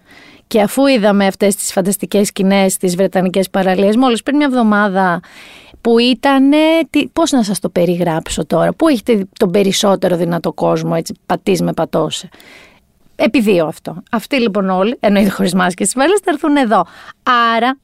Και 0.48 0.62
αφού 0.62 0.86
είδαμε 0.88 1.26
αυτές 1.26 1.56
τις 1.56 1.72
φανταστικές 1.72 2.28
σκηνές 2.28 2.74
στις 2.74 2.96
Βρετανικές 2.96 3.50
παραλίες, 3.50 3.96
μόλις 3.96 4.24
πριν 4.24 4.38
μια 4.38 4.46
εβδομάδα 4.46 5.20
που 5.82 6.00
ήταν, 6.00 6.52
πώς 7.14 7.32
να 7.32 7.44
σας 7.44 7.60
το 7.60 7.70
περιγράψω 7.70 8.46
τώρα, 8.46 8.74
πού 8.74 8.88
έχετε 8.88 9.28
τον 9.40 9.52
περισσότερο 9.52 10.18
δυνατό 10.18 10.54
κόσμο, 10.54 10.94
έτσι 10.98 11.14
πατής 11.26 11.62
με 11.62 11.74
πατώσε. 11.74 12.30
Επί 13.16 13.60
αυτό. 13.60 14.04
Αυτοί 14.12 14.40
λοιπόν 14.40 14.70
όλοι, 14.70 14.98
εννοείται 15.00 15.30
χωρίς 15.30 15.54
μάσκες 15.54 15.90
στις 15.90 16.04
θα 16.24 16.32
έρθουν 16.32 16.56
εδώ. 16.56 16.86
Άρα, 17.56 17.78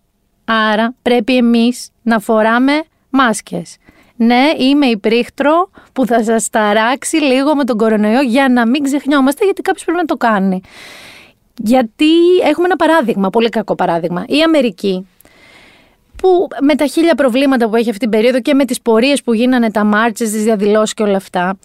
άρα 0.45 0.93
πρέπει 1.01 1.37
εμείς 1.37 1.89
να 2.01 2.19
φοράμε 2.19 2.83
μάσκες. 3.09 3.77
Ναι, 4.21 4.49
είμαι 4.57 4.85
η 4.85 4.97
πρίχτρο 4.97 5.69
που 5.93 6.05
θα 6.05 6.23
σας 6.23 6.49
ταράξει 6.49 7.17
λίγο 7.17 7.55
με 7.55 7.63
τον 7.63 7.77
κορονοϊό 7.77 8.21
για 8.21 8.49
να 8.49 8.67
μην 8.67 8.83
ξεχνιόμαστε 8.83 9.45
γιατί 9.45 9.61
κάποιος 9.61 9.83
πρέπει 9.83 9.99
να 9.99 10.05
το 10.05 10.17
κάνει. 10.17 10.61
Γιατί 11.55 12.37
έχουμε 12.43 12.65
ένα 12.65 12.75
παράδειγμα, 12.75 13.29
πολύ 13.29 13.49
κακό 13.49 13.75
παράδειγμα. 13.75 14.23
Η 14.27 14.41
Αμερική 14.41 15.07
που 16.15 16.47
με 16.61 16.75
τα 16.75 16.85
χίλια 16.85 17.15
προβλήματα 17.15 17.69
που 17.69 17.75
έχει 17.75 17.89
αυτή 17.89 18.01
την 18.01 18.09
περίοδο 18.09 18.41
και 18.41 18.53
με 18.53 18.65
τις 18.65 18.81
πορείες 18.81 19.23
που 19.23 19.33
γίνανε, 19.33 19.71
τα 19.71 19.83
μάρτσες, 19.83 20.31
τις 20.31 20.43
διαδηλώσεις 20.43 20.93
και 20.93 21.03
όλα 21.03 21.17
αυτά, 21.17 21.57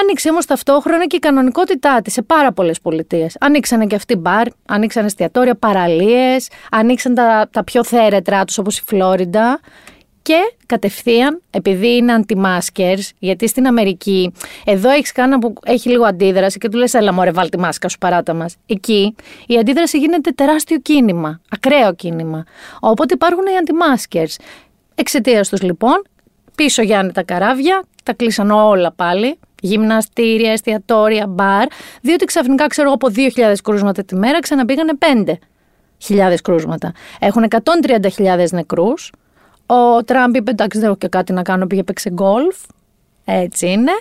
Άνοιξε 0.00 0.30
όμως 0.30 0.46
ταυτόχρονα 0.46 1.06
και 1.06 1.16
η 1.16 1.18
κανονικότητά 1.18 2.00
της 2.02 2.12
σε 2.12 2.22
πάρα 2.22 2.52
πολλές 2.52 2.80
πολιτείες. 2.80 3.36
Ανοίξανε 3.40 3.86
και 3.86 3.94
αυτοί 3.94 4.16
μπαρ, 4.16 4.46
ανοίξανε 4.66 5.06
εστιατόρια, 5.06 5.54
παραλίες, 5.54 6.48
ανοίξαν 6.70 7.14
τα, 7.14 7.48
τα 7.52 7.64
πιο 7.64 7.84
θέρετρά 7.84 8.44
τους 8.44 8.58
όπως 8.58 8.78
η 8.78 8.82
Φλόριντα 8.86 9.60
και 10.22 10.38
κατευθείαν, 10.66 11.42
επειδή 11.50 11.96
είναι 11.96 12.20
anti-maskers, 12.20 13.10
γιατί 13.18 13.48
στην 13.48 13.66
Αμερική, 13.66 14.32
εδώ 14.64 14.90
έχεις 14.90 15.12
κάνα 15.12 15.38
που 15.38 15.52
έχει 15.64 15.88
λίγο 15.88 16.04
αντίδραση 16.04 16.58
και 16.58 16.68
του 16.68 16.76
λες: 16.76 16.94
Έλα, 16.94 17.12
μωρέ, 17.12 17.30
βάλει 17.30 17.48
τη 17.48 17.58
μάσκα 17.58 17.88
σου, 17.88 17.98
παράτα 17.98 18.34
μας. 18.34 18.56
Εκεί 18.66 19.14
η 19.46 19.58
αντίδραση 19.58 19.98
γίνεται 19.98 20.30
τεράστιο 20.30 20.78
κίνημα, 20.78 21.40
ακραίο 21.50 21.94
κίνημα. 21.94 22.44
Οπότε 22.80 23.14
υπάρχουν 23.14 23.42
οι 23.44 23.50
anti-maskers. 23.64 24.44
Εξαιτίας 24.94 25.48
τους 25.48 25.62
λοιπόν, 25.62 26.02
πίσω 26.54 26.82
Γιάννη 26.82 27.12
τα 27.12 27.22
καράβια, 27.22 27.82
τα 28.02 28.12
κλείσαν 28.12 28.50
όλα 28.50 28.92
πάλι. 28.92 29.38
Γυμναστήρια, 29.64 30.52
εστιατόρια, 30.52 31.26
μπαρ, 31.26 31.66
διότι 32.00 32.24
ξαφνικά 32.24 32.66
ξέρω 32.66 32.86
εγώ 32.86 32.94
από 32.94 33.08
2.000 33.16 33.54
κρούσματα 33.62 34.04
τη 34.04 34.14
μέρα 34.14 34.40
ξαναπήγανε 34.40 34.92
5.000 36.08 36.34
κρούσματα. 36.42 36.92
Έχουν 37.18 37.46
130.000 38.16 38.46
νεκρούς, 38.50 39.12
ο 39.66 40.04
Τραμπ 40.04 40.34
είπε 40.34 40.50
εντάξει 40.50 40.78
δεν 40.78 40.88
έχω 40.88 40.96
και 40.96 41.08
κάτι 41.08 41.32
να 41.32 41.42
κάνω, 41.42 41.66
πήγε 41.66 41.82
παίξε 41.82 42.10
γκολφ. 42.10 42.56
Έτσι 43.24 43.70
είναι. 43.70 43.92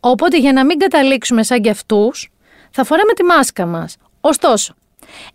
Οπότε 0.00 0.38
για 0.38 0.52
να 0.52 0.64
μην 0.64 0.78
καταλήξουμε 0.78 1.42
σαν 1.42 1.60
κι 1.60 1.68
αυτούς, 1.68 2.30
θα 2.70 2.84
φοράμε 2.84 3.12
τη 3.12 3.22
μάσκα 3.22 3.66
μας. 3.66 3.96
Ωστόσο, 4.20 4.74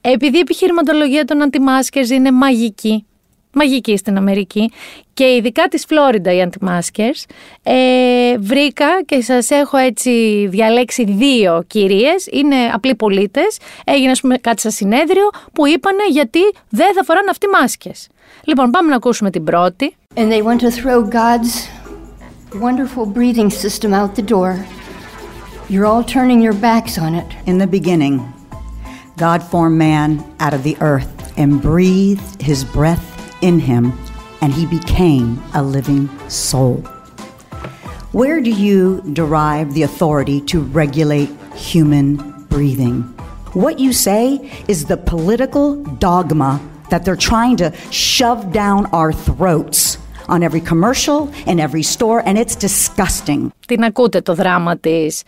επειδή 0.01 0.37
η 0.37 0.39
επιχειρηματολογία 0.39 1.25
των 1.25 1.41
αντιμάσκερ 1.41 2.11
είναι 2.11 2.31
μαγική, 2.31 3.05
μαγική 3.53 3.97
στην 3.97 4.17
Αμερική 4.17 4.71
και 5.13 5.35
ειδικά 5.35 5.67
της 5.67 5.85
Φλόριντα 5.85 6.33
οι 6.33 6.41
αντιμάσκερς, 6.41 7.25
ε, 7.63 8.37
βρήκα 8.37 9.03
και 9.05 9.21
σας 9.21 9.49
έχω 9.49 9.77
έτσι 9.77 10.45
διαλέξει 10.49 11.03
δύο 11.03 11.63
κυρίες, 11.67 12.27
είναι 12.31 12.55
απλοί 12.73 12.95
πολίτες, 12.95 13.57
έγινε 13.85 14.11
ας 14.11 14.21
πούμε 14.21 14.37
κάτι 14.37 14.61
σαν 14.61 14.71
συνέδριο 14.71 15.29
που 15.53 15.67
είπανε 15.67 16.07
γιατί 16.09 16.39
δεν 16.69 16.93
θα 16.93 17.03
φοράνε 17.03 17.29
αυτοί 17.29 17.47
μάσκες. 17.47 18.07
Λοιπόν, 18.43 18.71
πάμε 18.71 18.89
να 18.89 18.95
ακούσουμε 18.95 19.29
την 19.29 19.43
πρώτη. 19.43 19.95
And 20.15 20.31
they 20.31 20.41
want 20.41 20.59
to 20.59 20.71
throw 20.71 21.03
God's 21.03 21.53
wonderful 22.53 23.05
breathing 23.05 23.49
system 23.49 23.93
out 23.93 24.15
the 24.15 24.25
door. 24.35 24.65
You're 25.69 25.85
all 25.85 26.03
turning 26.03 26.41
your 26.41 26.57
backs 26.67 26.97
on 26.97 27.13
it. 27.21 27.29
In 27.45 27.57
the 27.59 27.67
beginning, 27.67 28.15
God 29.25 29.39
formed 29.51 29.77
man 29.77 30.09
out 30.39 30.53
of 30.57 30.63
the 30.63 30.75
earth 30.91 31.13
and 31.37 31.61
breathed 31.61 32.41
his 32.41 32.63
breath 32.63 33.18
in 33.40 33.58
him, 33.58 33.92
and 34.40 34.52
he 34.52 34.66
became 34.66 35.42
a 35.54 35.62
living 35.62 36.08
soul. 36.28 36.76
Where 38.12 38.40
do 38.40 38.50
you 38.50 39.02
derive 39.12 39.74
the 39.74 39.82
authority 39.82 40.40
to 40.52 40.60
regulate 40.60 41.30
human 41.72 42.08
breathing? 42.48 42.96
What 43.54 43.78
you 43.78 43.92
say 43.92 44.24
is 44.68 44.84
the 44.84 44.96
political 44.96 45.66
dogma 45.98 46.60
that 46.90 47.04
they're 47.04 47.24
trying 47.32 47.56
to 47.62 47.72
shove 47.90 48.52
down 48.52 48.86
our 48.98 49.12
throats 49.12 49.98
on 50.28 50.42
every 50.42 50.60
commercial, 50.60 51.28
in 51.46 51.58
every 51.60 51.82
store, 51.82 52.22
and 52.26 52.38
it's 52.38 52.56
disgusting. 52.56 53.50
Την 53.66 53.84
ακούτε 53.84 54.20
το 54.20 54.34
δράμα 54.34 54.76
της 54.76 55.22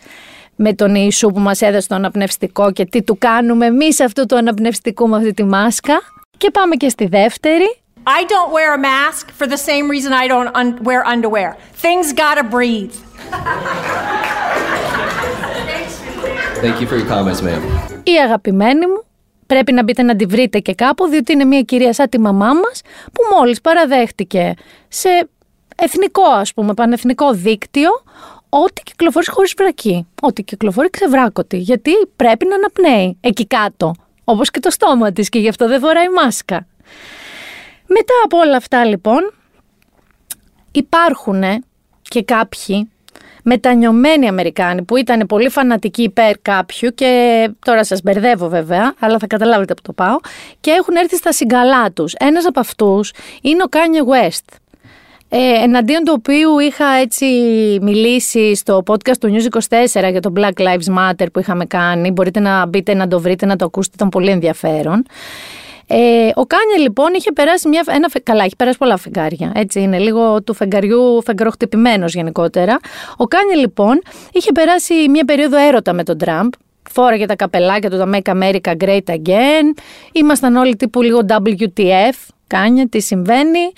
με 0.55 0.73
τον 0.73 0.95
Ιησού 0.95 1.27
που 1.27 1.39
μας 1.39 1.61
έδωσε 1.61 1.87
το 1.87 1.95
αναπνευστικό 1.95 2.71
και 2.71 2.85
τι 2.85 3.03
του 3.03 3.17
κάνουμε 3.17 3.65
εμείς 3.65 3.99
αυτού 3.99 4.25
του 4.25 4.37
αναπνευστικού 4.37 5.07
με 5.07 5.17
αυτή 5.17 5.33
τη 5.33 5.43
μάσκα. 5.43 5.99
Και 6.37 6.51
πάμε 6.51 6.75
και 6.75 6.89
στη 6.89 7.07
δεύτερη. 7.07 7.80
I 8.06 8.24
don't 8.24 8.50
wear 8.52 8.74
a 8.74 8.78
mask 8.78 9.30
for 9.30 9.46
the 9.46 9.56
same 9.56 9.88
reason 9.88 10.12
I 10.12 10.26
don't 10.26 10.50
un- 10.60 10.78
wear 10.82 11.04
underwear. 11.14 11.56
Things 11.84 12.12
gotta 12.12 12.42
breathe. 12.56 12.94
Thank 16.62 16.80
you 16.80 16.86
for 16.86 16.96
your 16.96 17.08
comments, 17.08 17.40
ma'am. 17.42 17.62
Η 18.02 18.12
αγαπημένη 18.24 18.86
μου 18.86 19.04
πρέπει 19.46 19.72
να 19.72 19.82
μπείτε 19.82 20.02
να 20.02 20.16
τη 20.16 20.24
βρείτε 20.26 20.58
και 20.58 20.74
κάπου, 20.74 21.06
διότι 21.06 21.32
είναι 21.32 21.44
μια 21.44 21.60
κυρία 21.62 21.92
σαν 21.92 22.08
τη 22.08 22.20
μαμά 22.20 22.52
μας 22.52 22.80
που 23.12 23.36
μόλις 23.36 23.60
παραδέχτηκε 23.60 24.54
σε 24.88 25.28
εθνικό 25.76 26.24
ας 26.24 26.52
πούμε, 26.54 26.74
πανεθνικό 26.74 27.32
δίκτυο 27.32 27.90
ότι 28.48 28.82
κυκλοφορείς 28.82 29.28
χωρίς 29.28 29.54
βρακή, 29.56 30.06
ότι 30.22 30.42
κυκλοφορεί 30.42 30.90
ξεβράκωτη, 30.90 31.56
γιατί 31.56 31.90
πρέπει 32.16 32.46
να 32.46 32.54
αναπνέει 32.54 33.16
εκεί 33.20 33.46
κάτω, 33.46 33.94
όπως 34.24 34.50
και 34.50 34.60
το 34.60 34.70
στόμα 34.70 35.12
της 35.12 35.28
και 35.28 35.38
γι' 35.38 35.48
αυτό 35.48 35.68
δεν 35.68 35.80
φοράει 35.80 36.08
μάσκα. 36.08 36.66
Μετά 37.92 38.14
από 38.24 38.38
όλα 38.38 38.56
αυτά 38.56 38.84
λοιπόν 38.84 39.32
υπάρχουν 40.72 41.42
και 42.02 42.22
κάποιοι 42.22 42.90
μετανιωμένοι 43.42 44.28
Αμερικάνοι 44.28 44.82
που 44.82 44.96
ήταν 44.96 45.26
πολύ 45.26 45.48
φανατικοί 45.48 46.02
υπέρ 46.02 46.38
κάποιου 46.42 46.90
και 46.94 47.50
τώρα 47.64 47.84
σας 47.84 48.02
μπερδεύω 48.02 48.48
βέβαια, 48.48 48.94
αλλά 48.98 49.18
θα 49.18 49.26
καταλάβετε 49.26 49.74
που 49.74 49.82
το 49.82 49.92
πάω 49.92 50.16
και 50.60 50.70
έχουν 50.70 50.96
έρθει 50.96 51.16
στα 51.16 51.32
συγκαλά 51.32 51.92
τους. 51.92 52.12
Ένας 52.18 52.46
από 52.46 52.60
αυτούς 52.60 53.12
είναι 53.42 53.62
ο 53.62 53.66
Kanye 53.70 54.28
West. 54.28 54.56
Ε, 55.34 55.62
εναντίον 55.62 56.04
του 56.04 56.14
οποίου 56.16 56.58
είχα 56.58 56.86
έτσι 56.86 57.26
μιλήσει 57.82 58.54
στο 58.54 58.82
podcast 58.86 59.16
του 59.20 59.34
News 59.34 59.58
24 60.04 60.10
για 60.10 60.20
το 60.20 60.32
Black 60.36 60.60
Lives 60.60 60.98
Matter 60.98 61.26
που 61.32 61.38
είχαμε 61.38 61.64
κάνει. 61.64 62.10
Μπορείτε 62.10 62.40
να 62.40 62.66
μπείτε 62.66 62.94
να 62.94 63.08
το 63.08 63.20
βρείτε, 63.20 63.46
να 63.46 63.56
το 63.56 63.64
ακούσετε, 63.64 63.94
ήταν 63.96 64.08
πολύ 64.08 64.30
ενδιαφέρον. 64.30 65.04
Ε, 65.86 66.30
ο 66.34 66.46
Κάνια 66.46 66.78
λοιπόν 66.78 67.14
είχε 67.14 67.32
περάσει 67.32 67.68
μια. 67.68 67.84
Ένα, 67.86 68.08
καλά, 68.22 68.44
έχει 68.44 68.56
περάσει 68.56 68.78
πολλά 68.78 68.96
φεγγάρια. 68.96 69.52
Έτσι 69.54 69.80
είναι, 69.80 69.98
λίγο 69.98 70.42
του 70.42 70.54
φεγγαριού 70.54 71.22
φεγγαροχτυπημένο 71.22 72.06
γενικότερα. 72.06 72.78
Ο 73.16 73.24
Κάνια 73.24 73.56
λοιπόν 73.56 74.02
είχε 74.32 74.52
περάσει 74.52 74.94
μια 75.08 75.24
περίοδο 75.24 75.56
έρωτα 75.56 75.92
με 75.92 76.02
τον 76.02 76.18
Τραμπ. 76.18 76.52
Φόραγε 76.90 77.26
τα 77.26 77.36
καπελάκια 77.36 77.90
του, 77.90 77.96
τα 77.96 78.10
Make 78.14 78.32
America 78.32 78.74
Great 78.84 79.06
Again. 79.06 79.78
Ήμασταν 80.12 80.56
όλοι 80.56 80.76
τύπου 80.76 81.02
λίγο 81.02 81.20
WTF. 81.28 82.14
Κάνια, 82.52 82.88
τι 82.88 83.00
συμβαίνει. 83.00 83.72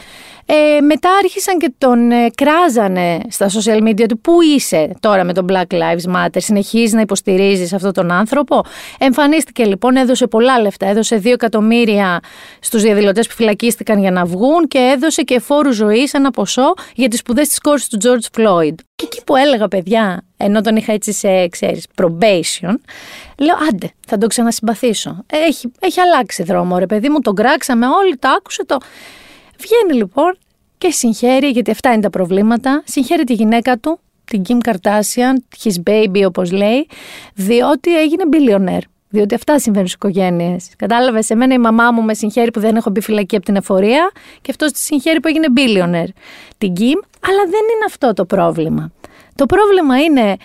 Ε, 0.46 0.80
μετά 0.80 1.08
άρχισαν 1.22 1.58
και 1.58 1.72
τον 1.78 2.10
ε, 2.10 2.30
κράζανε 2.34 3.20
στα 3.28 3.48
social 3.48 3.88
media 3.88 4.06
του 4.08 4.20
πού 4.20 4.42
είσαι 4.42 4.90
τώρα 5.00 5.24
με 5.24 5.32
τον 5.32 5.46
Black 5.48 5.74
Lives 5.74 6.14
Matter, 6.16 6.36
συνεχίζεις 6.36 6.92
να 6.92 7.00
υποστηρίζεις 7.00 7.72
αυτόν 7.72 7.92
τον 7.92 8.10
άνθρωπο; 8.10 8.60
Εμφανίστηκε 8.98 9.64
λοιπόν, 9.64 9.96
έδωσε 9.96 10.26
πολλά 10.26 10.60
λεφτά, 10.60 10.86
έδωσε 10.86 11.20
2 11.24 11.26
εκατομμύρια 11.26 12.20
στους 12.60 12.82
διαδηλωτές 12.82 13.26
που 13.26 13.34
φυλακίστηκαν 13.34 13.98
για 13.98 14.10
να 14.10 14.24
βγουν 14.24 14.68
και 14.68 14.78
έδωσε 14.78 15.22
και 15.22 15.40
φόρους 15.40 15.76
ζωής 15.76 16.12
ένα 16.12 16.30
ποσό 16.30 16.74
για 16.94 17.08
τις 17.08 17.18
σπουδές 17.18 17.48
της 17.48 17.60
κόρης 17.60 17.88
του 17.88 17.98
George 18.02 18.40
Floyd. 18.40 18.74
Και 18.96 19.04
εκεί 19.04 19.24
που 19.24 19.36
έλεγα 19.36 19.68
παιδιά, 19.68 20.24
ενώ 20.36 20.60
τον 20.60 20.76
είχα 20.76 20.92
έτσι 20.92 21.12
σε, 21.12 21.48
ξέρεις, 21.48 21.86
probation, 21.96 22.74
λέω 23.38 23.56
άντε, 23.70 23.90
θα 24.06 24.18
τον 24.18 24.28
ξανασυμπαθήσω. 24.28 25.24
Έχει, 25.26 25.72
έχει 25.80 26.00
αλλάξει 26.00 26.42
δρόμο 26.42 26.78
ρε 26.78 26.86
παιδί 26.86 27.08
μου, 27.08 27.20
τον 27.20 27.34
κράξαμε 27.34 27.86
όλοι, 27.86 28.16
το 28.16 28.28
άκουσε 28.28 28.64
το... 28.64 28.76
Βγαίνει 29.58 29.98
λοιπόν 29.98 30.38
και 30.78 30.90
συγχαίρει, 30.90 31.48
γιατί 31.48 31.70
αυτά 31.70 31.92
είναι 31.92 32.02
τα 32.02 32.10
προβλήματα, 32.10 32.82
συγχαίρει 32.86 33.24
τη 33.24 33.32
γυναίκα 33.32 33.78
του, 33.78 34.00
την 34.24 34.42
Kim 34.48 34.68
Kardashian, 34.68 35.62
his 35.62 35.90
baby 35.90 36.22
όπως 36.26 36.50
λέει, 36.50 36.88
διότι 37.34 37.98
έγινε 37.98 38.22
billionaire. 38.32 38.84
Διότι 39.14 39.34
αυτά 39.34 39.58
συμβαίνουν 39.58 39.88
στις 39.88 39.98
οικογένειες. 39.98 40.68
Κατάλαβες, 40.76 41.26
σε 41.26 41.34
μένα 41.34 41.54
η 41.54 41.58
μαμά 41.58 41.90
μου 41.90 42.02
με 42.02 42.14
συγχαίρει 42.14 42.50
που 42.50 42.60
δεν 42.60 42.76
έχω 42.76 42.90
μπει 42.90 43.00
φυλακή 43.00 43.36
από 43.36 43.44
την 43.44 43.56
εφορία 43.56 44.10
και 44.40 44.50
αυτό 44.50 44.66
τη 44.66 44.78
συγχαίρει 44.78 45.20
που 45.20 45.28
έγινε 45.28 45.46
billionaire. 45.56 46.12
Την 46.58 46.72
Kim, 46.76 47.00
αλλά 47.20 47.42
δεν 47.44 47.64
είναι 47.72 47.84
αυτό 47.86 48.12
το 48.12 48.24
πρόβλημα. 48.24 48.92
Το 49.34 49.46
πρόβλημα 49.46 49.98
είναι 50.02 50.36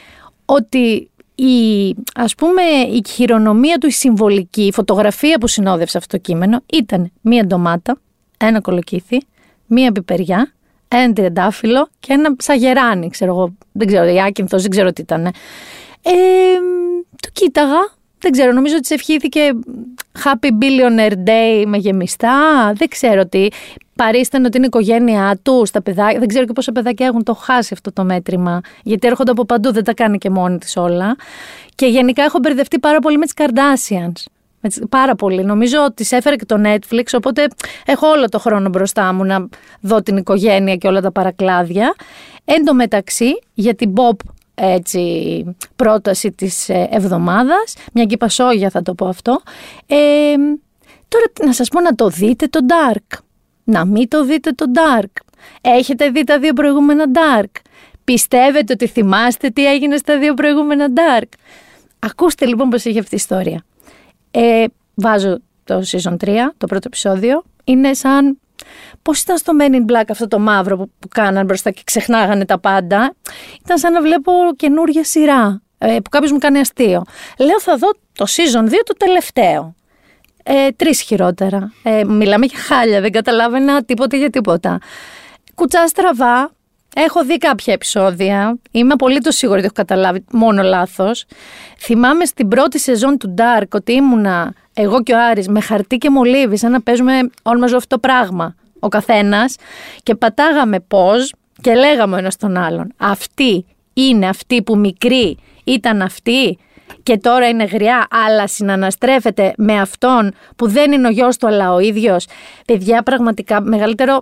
ότι 0.45 1.09
η, 1.35 1.95
ας 2.15 2.35
πούμε, 2.35 2.61
η 2.91 3.03
χειρονομία 3.07 3.77
του, 3.77 3.87
η 3.87 3.91
συμβολική, 3.91 4.65
η 4.65 4.71
φωτογραφία 4.71 5.37
που 5.37 5.47
συνόδευσε 5.47 5.97
αυτό 5.97 6.17
το 6.17 6.21
κείμενο 6.23 6.61
ήταν 6.73 7.11
μία 7.21 7.45
ντομάτα, 7.45 7.99
ένα 8.37 8.61
κολοκύθι, 8.61 9.17
μία 9.65 9.91
πιπεριά, 9.91 10.53
ένα 10.87 11.13
τριαντάφυλλο 11.13 11.87
και 11.99 12.13
ένα 12.13 12.35
σαγεράνι, 12.37 13.09
ξέρω 13.09 13.31
εγώ, 13.31 13.53
δεν 13.71 13.87
ξέρω, 13.87 14.05
η 14.05 14.21
άκυνθος, 14.21 14.61
δεν 14.61 14.71
ξέρω 14.71 14.93
τι 14.93 15.01
ήταν. 15.01 15.25
Ε, 15.25 15.31
το 17.21 17.29
κοίταγα, 17.33 17.97
δεν 18.19 18.31
ξέρω, 18.31 18.51
νομίζω 18.51 18.75
ότι 18.77 18.85
σε 18.85 18.93
ευχήθηκε 18.93 19.39
Happy 20.23 20.47
Billionaire 20.47 21.13
Day 21.29 21.63
με 21.65 21.77
γεμιστά. 21.77 22.71
Δεν 22.75 22.87
ξέρω 22.87 23.25
τι. 23.25 23.47
Παρίστανε 23.95 24.45
ότι 24.45 24.57
είναι 24.57 24.65
η 24.65 24.69
οικογένειά 24.73 25.39
τους, 25.43 25.69
στα 25.69 25.81
παιδάκια. 25.81 26.19
Δεν 26.19 26.27
ξέρω 26.27 26.45
και 26.45 26.53
πόσα 26.53 26.71
παιδάκια 26.71 27.05
έχουν 27.05 27.23
το 27.23 27.33
χάσει 27.33 27.69
αυτό 27.73 27.93
το 27.93 28.03
μέτρημα. 28.03 28.61
Γιατί 28.83 29.07
έρχονται 29.07 29.31
από 29.31 29.45
παντού, 29.45 29.71
δεν 29.73 29.83
τα 29.83 29.93
κάνει 29.93 30.17
και 30.17 30.29
μόνη 30.29 30.57
της 30.57 30.77
όλα. 30.77 31.15
Και 31.75 31.85
γενικά 31.85 32.23
έχω 32.23 32.39
μπερδευτεί 32.39 32.79
πάρα 32.79 32.99
πολύ 32.99 33.17
με 33.17 33.25
τις 33.25 33.33
Kardashians. 33.37 34.23
Με 34.61 34.69
τις- 34.69 34.81
Πάρα 34.89 35.15
πολύ. 35.15 35.43
Νομίζω 35.43 35.83
ότι 35.83 36.03
σε 36.03 36.15
έφερε 36.15 36.35
και 36.35 36.45
το 36.45 36.55
Netflix, 36.65 37.03
οπότε 37.13 37.47
έχω 37.85 38.07
όλο 38.07 38.29
το 38.29 38.39
χρόνο 38.39 38.69
μπροστά 38.69 39.13
μου 39.13 39.23
να 39.23 39.47
δω 39.81 40.01
την 40.01 40.17
οικογένεια 40.17 40.75
και 40.75 40.87
όλα 40.87 41.01
τα 41.01 41.11
παρακλάδια. 41.11 41.95
Εν 42.45 42.65
τω 42.65 42.73
μεταξύ, 42.73 43.39
για 43.53 43.75
την 43.75 43.93
Bob 43.95 44.15
έτσι, 44.59 45.45
πρόταση 45.75 46.31
της 46.31 46.69
ε, 46.69 46.87
εβδομάδας, 46.91 47.75
μια 47.93 48.05
και 48.05 48.13
είπα 48.13 48.29
σόγια 48.29 48.69
θα 48.69 48.81
το 48.81 48.93
πω 48.93 49.07
αυτό, 49.07 49.41
ε, 49.85 50.33
τώρα 51.07 51.25
να 51.45 51.53
σας 51.53 51.67
πω 51.67 51.79
να 51.79 51.95
το 51.95 52.07
δείτε 52.07 52.47
το 52.47 52.59
Dark, 52.69 53.17
να 53.63 53.85
μην 53.85 54.07
το 54.07 54.25
δείτε 54.25 54.51
το 54.51 54.65
Dark. 54.73 55.11
Έχετε 55.61 56.09
δει 56.09 56.23
τα 56.23 56.39
δύο 56.39 56.53
προηγούμενα 56.53 57.05
Dark; 57.13 57.51
Πιστεύετε 58.03 58.73
ότι 58.73 58.87
θυμάστε 58.87 59.49
τι 59.49 59.65
έγινε 59.65 59.97
στα 59.97 60.19
δύο 60.19 60.33
προηγούμενα 60.33 60.87
Dark; 60.95 61.27
Ακούστε 61.99 62.45
λοιπόν 62.45 62.69
πώς 62.69 62.85
έχει 62.85 62.99
αυτή 62.99 63.13
η 63.13 63.17
ιστορία. 63.17 63.65
Ε, 64.31 64.65
βάζω 64.95 65.39
το 65.63 65.81
season 65.91 66.15
3, 66.17 66.37
το 66.57 66.67
πρώτο 66.67 66.83
επεισόδιο. 66.85 67.43
Είναι 67.63 67.93
σαν. 67.93 68.39
Πώς 69.01 69.21
ήταν 69.21 69.37
στο 69.37 69.53
Men 69.59 69.73
in 69.73 69.91
Black 69.91 70.05
αυτό 70.09 70.27
το 70.27 70.39
μαύρο 70.39 70.77
που, 70.77 70.91
που 70.99 71.07
κάναν 71.07 71.45
μπροστά 71.45 71.71
και 71.71 71.81
ξεχνάγανε 71.83 72.45
τα 72.45 72.59
πάντα; 72.59 73.15
Ήταν 73.63 73.77
σαν 73.77 73.93
να 73.93 74.01
βλέπω 74.01 74.31
καινούργια 74.55 75.03
σειρά 75.03 75.61
ε, 75.77 75.95
που 76.03 76.09
κάποιος 76.09 76.31
μου 76.31 76.37
κάνει 76.37 76.59
αστείο. 76.59 77.03
Λέω 77.37 77.59
θα 77.59 77.77
δω 77.77 77.87
το 78.13 78.25
season 78.27 78.65
2 78.65 78.71
το 78.85 78.93
τελευταίο. 78.97 79.75
Ε, 80.43 80.71
Τρεις 80.71 81.01
χειρότερα. 81.01 81.73
Ε, 81.83 82.03
μιλάμε 82.03 82.45
για 82.45 82.59
χάλια, 82.59 83.01
δεν 83.01 83.11
καταλάβαινα 83.11 83.83
τίποτα 83.83 84.17
για 84.17 84.29
τίποτα. 84.29 84.79
Κουτσά 85.55 85.87
στραβά. 85.87 86.51
Έχω 86.95 87.25
δει 87.25 87.37
κάποια 87.37 87.73
επεισόδια. 87.73 88.57
Είμαι 88.71 88.93
απολύτω 88.93 89.31
σίγουρη 89.31 89.57
ότι 89.57 89.65
έχω 89.65 89.75
καταλάβει 89.75 90.25
μόνο 90.31 90.61
λάθος. 90.61 91.25
Θυμάμαι 91.77 92.25
στην 92.25 92.47
πρώτη 92.47 92.79
σεζόν 92.79 93.17
του 93.17 93.33
Dark 93.37 93.67
ότι 93.71 93.91
ήμουνα 93.91 94.53
εγώ 94.73 95.03
και 95.03 95.13
ο 95.13 95.17
Άρης 95.29 95.47
με 95.47 95.61
χαρτί 95.61 95.97
και 95.97 96.09
μολύβι, 96.09 96.57
σαν 96.57 96.71
να 96.71 96.81
παίζουμε 96.81 97.29
όλοι 97.43 97.59
μαζί 97.59 97.75
αυτό 97.75 97.95
το 97.95 97.99
πράγμα. 97.99 98.55
Ο 98.79 98.87
καθένας 98.87 99.55
και 100.03 100.15
πατάγαμε 100.15 100.79
πώς 100.79 101.33
και 101.61 101.73
λέγαμε 101.73 102.15
ο 102.15 102.17
ένας 102.17 102.35
τον 102.35 102.57
άλλον. 102.57 102.93
Αυτή 102.97 103.65
είναι 103.93 104.27
αυτή 104.27 104.61
που 104.63 104.77
μικρή 104.77 105.37
ήταν 105.63 106.01
αυτή 106.01 106.57
και 107.03 107.17
τώρα 107.17 107.47
είναι 107.47 107.63
γριά, 107.63 108.07
αλλά 108.27 108.47
συναναστρέφεται 108.47 109.53
με 109.57 109.79
αυτόν 109.79 110.33
που 110.55 110.67
δεν 110.67 110.91
είναι 110.91 111.07
ο 111.07 111.11
γιος 111.11 111.37
του, 111.37 111.47
αλλά 111.47 111.73
ο 111.73 111.79
ίδιος. 111.79 112.27
Παιδιά, 112.65 113.03
πραγματικά 113.03 113.61
μεγαλύτερο 113.61 114.21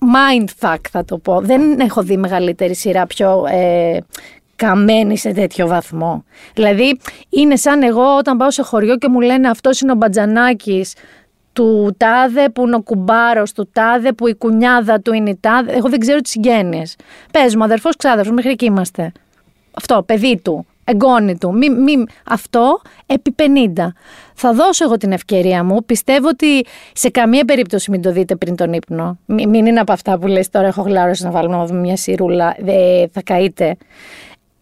mindfuck 0.00 0.80
θα 0.90 1.04
το 1.04 1.18
πω. 1.18 1.40
Δεν 1.40 1.80
έχω 1.80 2.02
δει 2.02 2.16
μεγαλύτερη 2.16 2.74
σειρά 2.74 3.06
πιο 3.06 3.46
ε, 3.50 3.98
καμένη 4.56 5.18
σε 5.18 5.32
τέτοιο 5.32 5.66
βαθμό. 5.66 6.24
Δηλαδή, 6.54 6.98
είναι 7.28 7.56
σαν 7.56 7.82
εγώ 7.82 8.16
όταν 8.16 8.36
πάω 8.36 8.50
σε 8.50 8.62
χωριό 8.62 8.96
και 8.96 9.08
μου 9.08 9.20
λένε 9.20 9.48
αυτός 9.48 9.80
είναι 9.80 9.92
ο 9.92 9.94
Μπατζανάκης 9.94 10.94
του 11.52 11.94
τάδε, 11.96 12.48
που 12.48 12.66
είναι 12.66 12.76
ο 12.76 12.80
κουμπάρος 12.80 13.52
του 13.52 13.68
τάδε, 13.72 14.12
που 14.12 14.28
η 14.28 14.34
κουνιάδα 14.34 15.00
του 15.00 15.12
είναι 15.12 15.30
η 15.30 15.38
τάδε. 15.40 15.72
Εγώ 15.72 15.88
δεν 15.88 15.98
ξέρω 15.98 16.20
τις 16.20 16.30
συγγένειες. 16.30 16.96
Πες 17.32 17.56
μου, 17.56 17.64
αδερφός 17.64 17.96
ξάδερφος, 17.96 18.34
μέχρι 18.34 18.50
εκεί 18.50 18.64
είμαστε. 18.64 19.12
Αυτό, 19.74 20.02
παιδί 20.02 20.40
του, 20.44 20.66
εγγόνι 20.90 21.36
του. 21.38 21.54
Μη, 21.54 21.70
μη, 21.70 22.04
αυτό 22.28 22.80
επί 23.06 23.34
50. 23.38 23.42
Θα 24.34 24.52
δώσω 24.52 24.84
εγώ 24.84 24.96
την 24.96 25.12
ευκαιρία 25.12 25.64
μου. 25.64 25.84
Πιστεύω 25.84 26.28
ότι 26.28 26.64
σε 26.92 27.08
καμία 27.10 27.44
περίπτωση 27.44 27.90
μην 27.90 28.02
το 28.02 28.12
δείτε 28.12 28.36
πριν 28.36 28.56
τον 28.56 28.72
ύπνο. 28.72 29.18
Μη- 29.26 29.46
μην 29.46 29.66
είναι 29.66 29.80
από 29.80 29.92
αυτά 29.92 30.18
που 30.18 30.26
λες 30.26 30.50
τώρα 30.50 30.66
έχω 30.66 30.82
γλάρωση 30.82 31.24
να 31.24 31.30
βάλουμε 31.30 31.56
να 31.56 31.66
δούμε 31.66 31.80
μια 31.80 31.96
σιρούλα. 31.96 32.56
Δε, 32.58 33.06
θα 33.12 33.22
καείτε. 33.22 33.76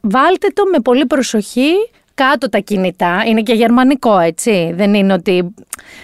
Βάλτε 0.00 0.48
το 0.54 0.62
με 0.72 0.78
πολύ 0.78 1.06
προσοχή 1.06 1.70
κάτω 2.16 2.48
τα 2.48 2.58
κινητά. 2.58 3.22
Είναι 3.26 3.42
και 3.42 3.52
γερμανικό, 3.52 4.18
έτσι. 4.18 4.72
Δεν 4.74 4.94
είναι 4.94 5.12
ότι 5.12 5.54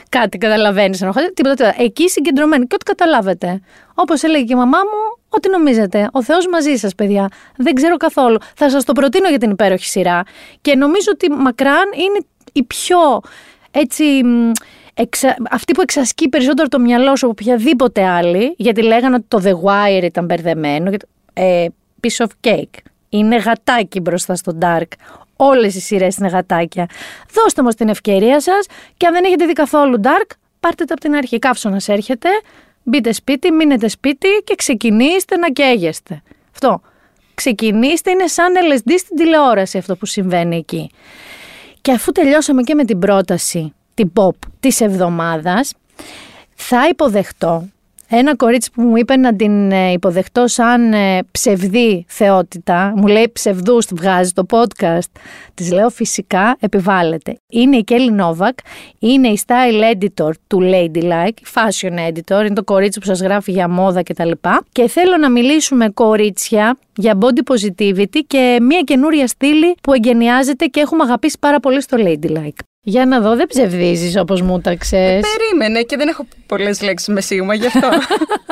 κάτι 0.09 0.39
καταλαβαίνεις. 0.39 0.99
Τίποτα, 0.99 1.33
τίποτα. 1.35 1.75
Εκεί 1.79 2.09
συγκεντρωμένοι 2.09 2.67
και 2.67 2.75
ό,τι 2.75 2.85
καταλάβετε. 2.85 3.61
Όπως 3.95 4.23
έλεγε 4.23 4.45
και 4.45 4.53
η 4.53 4.57
μαμά 4.57 4.79
μου, 4.79 5.23
ό,τι 5.29 5.49
νομίζετε. 5.51 6.09
Ο 6.13 6.23
Θεός 6.23 6.47
μαζί 6.49 6.77
σας, 6.77 6.95
παιδιά. 6.95 7.29
Δεν 7.57 7.75
ξέρω 7.75 7.97
καθόλου. 7.97 8.39
Θα 8.57 8.71
σας 8.71 8.85
το 8.85 8.93
προτείνω 8.93 9.29
για 9.29 9.39
την 9.39 9.51
υπέροχη 9.51 9.85
σειρά. 9.85 10.23
Και 10.61 10.75
νομίζω 10.77 11.11
ότι 11.13 11.31
μακράν 11.31 11.85
είναι 11.95 12.19
η 12.53 12.63
πιο 12.63 12.99
έτσι. 13.71 14.05
μ, 14.25 14.51
Εξα... 14.95 15.37
Αυτή 15.51 15.73
που 15.73 15.81
εξασκεί 15.81 16.29
περισσότερο 16.29 16.69
το 16.69 16.79
μυαλό 16.79 17.17
σου 17.17 17.27
από 17.27 17.35
οποιαδήποτε 17.41 18.05
άλλη, 18.05 18.55
γιατί 18.57 18.83
λέγανε 18.83 19.15
ότι 19.15 19.25
το 19.29 19.41
The 19.45 19.53
Wire 19.69 20.03
ήταν 20.03 20.25
μπερδεμένο. 20.25 20.89
γιατί- 20.89 21.07
Ε, 21.33 21.67
piece 22.01 22.25
of 22.27 22.49
cake. 22.51 22.79
Είναι 23.09 23.37
γατάκι 23.37 24.01
μπροστά 24.01 24.35
στο 24.35 24.59
Dark. 24.61 24.87
Όλες 25.45 25.75
οι 25.75 25.81
σειρές 25.81 26.17
είναι 26.17 26.29
γατάκια. 26.29 26.87
Δώστε 27.33 27.63
μας 27.63 27.75
την 27.75 27.89
ευκαιρία 27.89 28.41
σας 28.41 28.67
και 28.97 29.07
αν 29.07 29.13
δεν 29.13 29.25
έχετε 29.25 29.47
δει 29.47 29.53
καθόλου 29.53 30.01
Dark, 30.03 30.31
πάρτε 30.61 30.85
το 30.85 30.93
από 30.93 31.01
την 31.03 31.15
αρχή. 31.15 31.39
Καύσωνα 31.39 31.81
έρχεται, 31.87 32.29
μπείτε 32.83 33.13
σπίτι, 33.13 33.51
μείνετε 33.51 33.89
σπίτι 33.89 34.29
και 34.45 34.55
ξεκινήστε 34.55 35.37
να 35.37 35.49
καίγεστε. 35.51 36.23
Αυτό. 36.53 36.81
Ξεκινήστε, 37.35 38.11
είναι 38.11 38.27
σαν 38.27 38.53
LSD 38.55 38.93
στην 38.99 39.17
τηλεόραση 39.17 39.79
αυτό 39.79 39.97
που 39.97 40.07
συμβαίνει 40.07 40.57
εκεί. 40.57 40.91
Και 41.81 41.93
αφού 41.93 42.13
τελειώσαμε 42.13 42.63
και 42.63 42.75
με 42.75 42.85
την 42.85 42.99
πρόταση, 42.99 43.75
την 43.95 44.13
pop 44.15 44.37
της 44.61 44.81
εβδομάδας, 44.81 45.75
θα 46.55 46.89
υποδεχτώ 46.89 47.69
ένα 48.15 48.37
κορίτσι 48.37 48.71
που 48.71 48.83
μου 48.83 48.97
είπε 48.97 49.17
να 49.17 49.37
την 49.37 49.73
ε, 49.73 49.93
υποδεχτώ 49.93 50.47
σαν 50.47 50.93
ε, 50.93 51.19
ψευδή 51.31 52.05
θεότητα. 52.09 52.93
Μου 52.97 53.07
λέει 53.07 53.31
ψευδούς 53.33 53.87
βγάζει 53.91 54.33
το 54.33 54.47
podcast. 54.51 55.11
Της 55.55 55.73
λέω 55.73 55.89
φυσικά 55.89 56.57
επιβάλλεται. 56.61 57.37
Είναι 57.51 57.77
η 57.77 57.85
Kelly 57.89 58.21
Novak, 58.21 58.55
είναι 58.99 59.29
η 59.29 59.41
style 59.47 59.95
editor 59.95 60.31
του 60.47 60.61
Ladylike, 60.63 61.39
fashion 61.55 62.09
editor, 62.09 62.41
είναι 62.41 62.55
το 62.55 62.65
κορίτσι 62.65 62.99
που 62.99 63.07
σας 63.07 63.21
γράφει 63.21 63.51
για 63.53 63.69
μόδα 63.69 64.03
κτλ. 64.03 64.31
Και 64.73 64.89
θέλω 64.89 65.17
να 65.17 65.31
μιλήσουμε 65.31 65.89
κορίτσια 65.89 66.79
για 66.97 67.19
body 67.21 67.55
positivity 67.55 68.21
και 68.27 68.59
μια 68.63 68.81
καινούρια 68.81 69.27
στήλη 69.27 69.75
που 69.83 69.93
εγκαινιάζεται 69.93 70.67
και 70.67 70.81
έχουμε 70.81 71.03
αγαπήσει 71.03 71.37
πάρα 71.41 71.61
πολύ 71.61 71.83
στο 71.83 71.97
Ladylike. 72.01 72.72
Για 72.85 73.07
να 73.07 73.21
δω, 73.21 73.37
δεν 73.37 73.47
ψευδίζεις 73.47 74.17
όπως 74.17 74.43
μου 74.43 74.61
ταξες. 74.61 75.21
Περίμενε 75.37 75.83
και 75.83 75.97
δεν 75.97 76.09
έχω 76.09 76.27
πολλές 76.47 76.83
λέξεις 76.83 77.09
με 77.09 77.21
σίγμα 77.21 77.55
γι' 77.55 77.67
αυτό. 77.67 77.89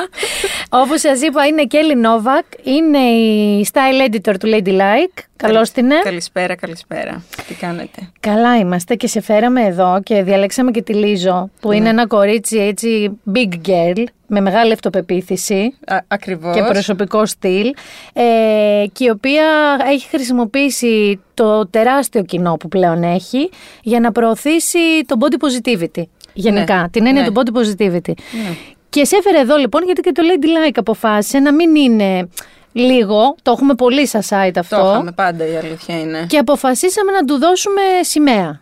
Όπως 0.81 0.99
σας 0.99 1.21
είπα, 1.21 1.45
είναι 1.47 1.61
η 1.61 1.67
Kelly 1.71 2.05
Novak, 2.05 2.59
είναι 2.63 2.97
η 2.97 3.65
style 3.71 4.09
editor 4.09 4.35
του 4.39 4.49
Ladylike. 4.53 5.23
Καλώς 5.41 5.71
την 5.71 5.85
είναι. 5.85 5.99
καλησπέρα, 6.03 6.55
καλησπέρα. 6.55 7.23
Τι 7.47 7.53
κάνετε; 7.53 8.09
Καλά 8.19 8.57
είμαστε 8.57 8.95
και 8.95 9.07
σε 9.07 9.21
φέραμε 9.21 9.61
εδώ 9.65 9.99
και 10.03 10.23
διαλέξαμε 10.23 10.71
και 10.71 10.81
τη 10.81 10.93
Λίζο, 10.93 11.49
που 11.59 11.71
είναι 11.71 11.89
ένα 11.89 12.07
κορίτσι 12.07 12.57
έτσι 12.57 13.19
big 13.33 13.67
girl, 13.67 14.03
με 14.27 14.41
μεγάλη 14.41 14.73
αυτοπεποίθηση 14.73 15.73
Ακριβώς. 16.07 16.55
και 16.55 16.63
προσωπικό 16.63 17.25
στυλ, 17.25 17.73
ε, 18.13 18.23
και 18.91 19.03
η 19.03 19.09
οποία 19.09 19.43
έχει 19.91 20.07
χρησιμοποιήσει 20.07 21.19
το 21.33 21.67
τεράστιο 21.67 22.23
κοινό 22.23 22.55
που 22.57 22.67
πλέον 22.67 23.03
έχει 23.03 23.49
για 23.83 23.99
να 23.99 24.11
προωθήσει 24.11 24.79
το 25.05 25.15
body 25.19 25.35
positivity. 25.45 26.03
Γενικά, 26.33 26.75
Ναι, 26.81 26.89
την 26.89 27.05
έννοια 27.05 27.21
ναι. 27.21 27.27
του 27.31 27.33
body 27.35 27.57
positivity. 27.59 28.13
Και 28.89 29.05
σε 29.05 29.15
έφερε 29.15 29.39
εδώ 29.39 29.55
λοιπόν 29.55 29.83
γιατί 29.83 30.01
και 30.01 30.11
το 30.11 30.21
Ladylike 30.25 30.75
αποφάσισε 30.75 31.39
να 31.39 31.53
μην 31.53 31.75
είναι 31.75 32.29
λίγο, 32.71 33.35
το 33.41 33.51
έχουμε 33.51 33.73
πολύ 33.75 34.07
στα 34.07 34.21
site 34.21 34.51
αυτό, 34.57 34.75
Το 34.81 34.89
είχαμε 34.91 35.11
πάντα, 35.11 35.45
η 35.47 35.55
αλήθεια 35.55 35.99
είναι. 35.99 36.25
και 36.29 36.37
αποφασίσαμε 36.37 37.11
να 37.11 37.25
του 37.25 37.37
δώσουμε 37.39 37.81
σημαία. 38.01 38.61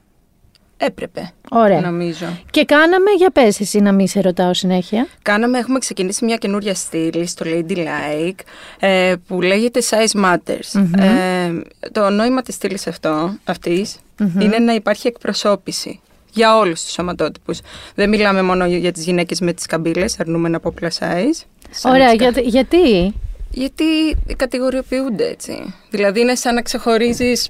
Έπρεπε. 0.81 1.31
Ωραία. 1.49 1.81
Νομίζω. 1.81 2.25
Και 2.51 2.65
κάναμε, 2.65 3.11
για 3.17 3.29
πες 3.31 3.59
εσύ 3.59 3.79
να 3.79 3.91
μην 3.91 4.07
σε 4.07 4.21
ρωτάω 4.21 4.53
συνέχεια. 4.53 5.07
Κάναμε, 5.21 5.57
έχουμε 5.57 5.79
ξεκινήσει 5.79 6.25
μια 6.25 6.35
καινούρια 6.35 6.73
στήλη 6.75 7.25
στο 7.27 7.45
Ladylike 7.47 8.39
ε, 8.79 9.13
που 9.27 9.41
λέγεται 9.41 9.81
Size 9.89 10.23
Matters. 10.25 10.81
Ε, 10.99 11.51
το 11.91 12.09
νόημα 12.09 12.41
της 12.41 12.55
στήλης 12.55 12.87
αυτό, 12.87 13.35
αυτής 13.43 13.95
είναι 14.39 14.59
να 14.59 14.73
υπάρχει 14.73 15.07
εκπροσώπηση 15.07 15.99
για 16.31 16.57
όλους 16.57 16.81
τους 16.83 16.91
σωματότυπους. 16.91 17.59
Δεν 17.95 18.09
μιλάμε 18.09 18.41
μόνο 18.41 18.65
για 18.65 18.77
για 18.77 18.91
τις 18.91 19.03
γυναίκες 19.03 19.39
με 19.39 19.53
τις 19.53 19.65
καμπύλες, 19.65 20.19
αρνούμε 20.19 20.49
να 20.49 20.59
πω 20.59 20.73
plus 20.81 20.85
size. 20.87 21.43
σαν 21.69 21.91
Ωραία, 21.91 22.11
τις 22.15 22.31
κα- 22.33 22.41
γιατί, 22.41 23.13
γιατί 23.59 23.83
Γιατί 23.83 24.35
κατηγοριοποιούνται 24.35 25.27
έτσι. 25.27 25.73
Δηλαδή 25.89 26.19
είναι 26.19 26.35
σαν 26.35 26.53
να 26.53 26.61
ξεχωρίζεις 26.61 27.49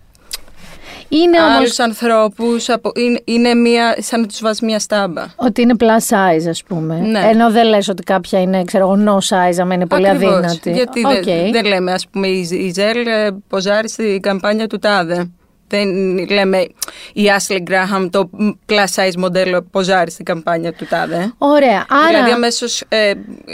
είναι 1.09 1.41
όμως 1.41 1.57
άλλους 1.57 1.79
ανθρώπους, 1.79 2.69
από, 2.69 2.91
είναι, 2.95 3.21
είναι 3.23 3.53
μια, 3.53 3.95
σαν 3.99 4.21
να 4.21 4.27
τους 4.27 4.39
βάζεις 4.41 4.61
μια 4.61 4.79
στάμπα. 4.79 5.25
ότι 5.35 5.61
είναι 5.61 5.75
plus 5.79 6.13
size 6.15 6.49
ας 6.49 6.63
πούμε. 6.63 6.99
Ναι. 6.99 7.19
Ενώ 7.19 7.51
δεν 7.51 7.65
λες 7.65 7.87
ότι 7.87 8.03
κάποια 8.03 8.41
είναι, 8.41 8.63
ξέρω 8.63 8.91
εγώ, 8.91 9.03
no 9.05 9.35
size, 9.35 9.57
άμα 9.59 9.73
είναι 9.73 9.85
πολύ 9.85 10.09
Ακριβώς. 10.09 10.33
αδύνατη. 10.33 10.71
Γιατί 10.71 11.05
Οκ. 11.05 11.23
δεν, 11.23 11.51
δεν 11.51 11.65
λέμε, 11.65 11.91
ας 11.91 12.07
πούμε, 12.07 12.27
η, 12.27 12.47
η 12.51 12.71
Ζιζέλ 12.73 13.07
ε, 13.07 13.29
ποζάρει 13.47 13.89
στην 13.89 14.21
καμπάνια 14.21 14.67
του 14.67 14.79
Τάδε. 14.79 15.29
Δεν 15.69 16.17
λέμε 16.29 16.67
η 17.13 17.23
Ashley 17.37 17.57
Graham 17.69 18.09
το 18.11 18.29
plus 18.65 18.85
size 18.95 19.15
μοντέλο 19.17 19.61
ποζάρει 19.71 20.11
στην 20.11 20.25
καμπάνια 20.25 20.73
του 20.73 20.85
τάδε. 20.85 21.33
Ωραία. 21.37 21.85
Άρα... 21.89 22.07
Δηλαδή 22.07 22.31
αμέσως 22.31 22.83
ε, 22.87 23.13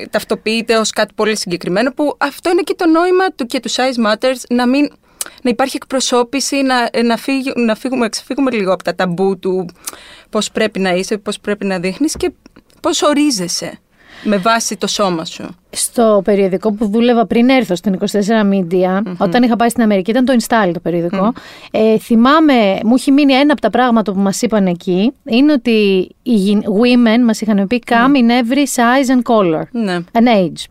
ταυτοποιείται 0.09 0.77
ως 0.77 0.89
κάτι 0.89 1.13
πολύ 1.15 1.37
συγκεκριμένο 1.37 1.91
που 1.93 2.15
αυτό 2.17 2.49
είναι 2.49 2.61
και 2.61 2.75
το 2.77 2.87
νόημα 2.87 3.25
του 3.35 3.45
και 3.45 3.59
του 3.59 3.69
size 3.71 4.11
matters 4.11 4.39
να 4.49 4.67
μην 4.67 4.91
να 5.41 5.49
υπάρχει 5.49 5.75
εκπροσώπηση, 5.75 6.61
να, 6.61 6.89
να, 7.03 7.17
φύγει, 7.17 7.51
να 7.55 7.75
φύγουμε, 7.75 8.09
ξεφύγουμε 8.09 8.51
λίγο 8.51 8.73
από 8.73 8.83
τα 8.83 8.95
ταμπού 8.95 9.39
του 9.39 9.69
πώς 10.29 10.51
πρέπει 10.51 10.79
να 10.79 10.89
είσαι, 10.89 11.17
πώς 11.17 11.39
πρέπει 11.39 11.65
να 11.65 11.79
δείχνεις 11.79 12.15
και 12.17 12.31
πώς 12.81 13.01
ορίζεσαι 13.01 13.79
με 14.23 14.37
βάση 14.37 14.75
το 14.77 14.87
σώμα 14.87 15.25
σου. 15.25 15.47
Στο 15.69 16.21
περιοδικό 16.23 16.71
που 16.73 16.87
δούλευα 16.89 17.25
πριν 17.25 17.49
έρθω 17.49 17.75
στην 17.75 17.97
24 17.99 18.05
Media, 18.53 19.01
όταν 19.17 19.43
είχα 19.43 19.55
πάει 19.55 19.69
στην 19.69 19.83
Αμερική, 19.83 20.11
ήταν 20.11 20.25
το 20.25 20.33
Install 20.39 20.69
το 20.73 20.79
περιοδικό. 20.79 21.33
Ε, 21.71 21.97
θυμάμαι, 21.97 22.79
μου 22.83 22.93
έχει 22.95 23.11
μείνει 23.11 23.33
ένα 23.33 23.51
από 23.51 23.61
τα 23.61 23.69
πράγματα 23.69 24.11
που 24.13 24.19
μας 24.19 24.41
είπαν 24.41 24.67
εκεί, 24.67 25.11
είναι 25.23 25.51
ότι 25.51 26.09
οι 26.23 26.57
women 26.81 27.19
μας 27.25 27.41
είχαν 27.41 27.67
πει 27.67 27.83
come 27.87 28.15
in 28.15 28.29
every 28.29 28.65
size 28.75 29.15
and 29.17 29.33
color 29.33 29.63
Ναι. 29.71 29.97
and 30.11 30.27
age. 30.27 30.63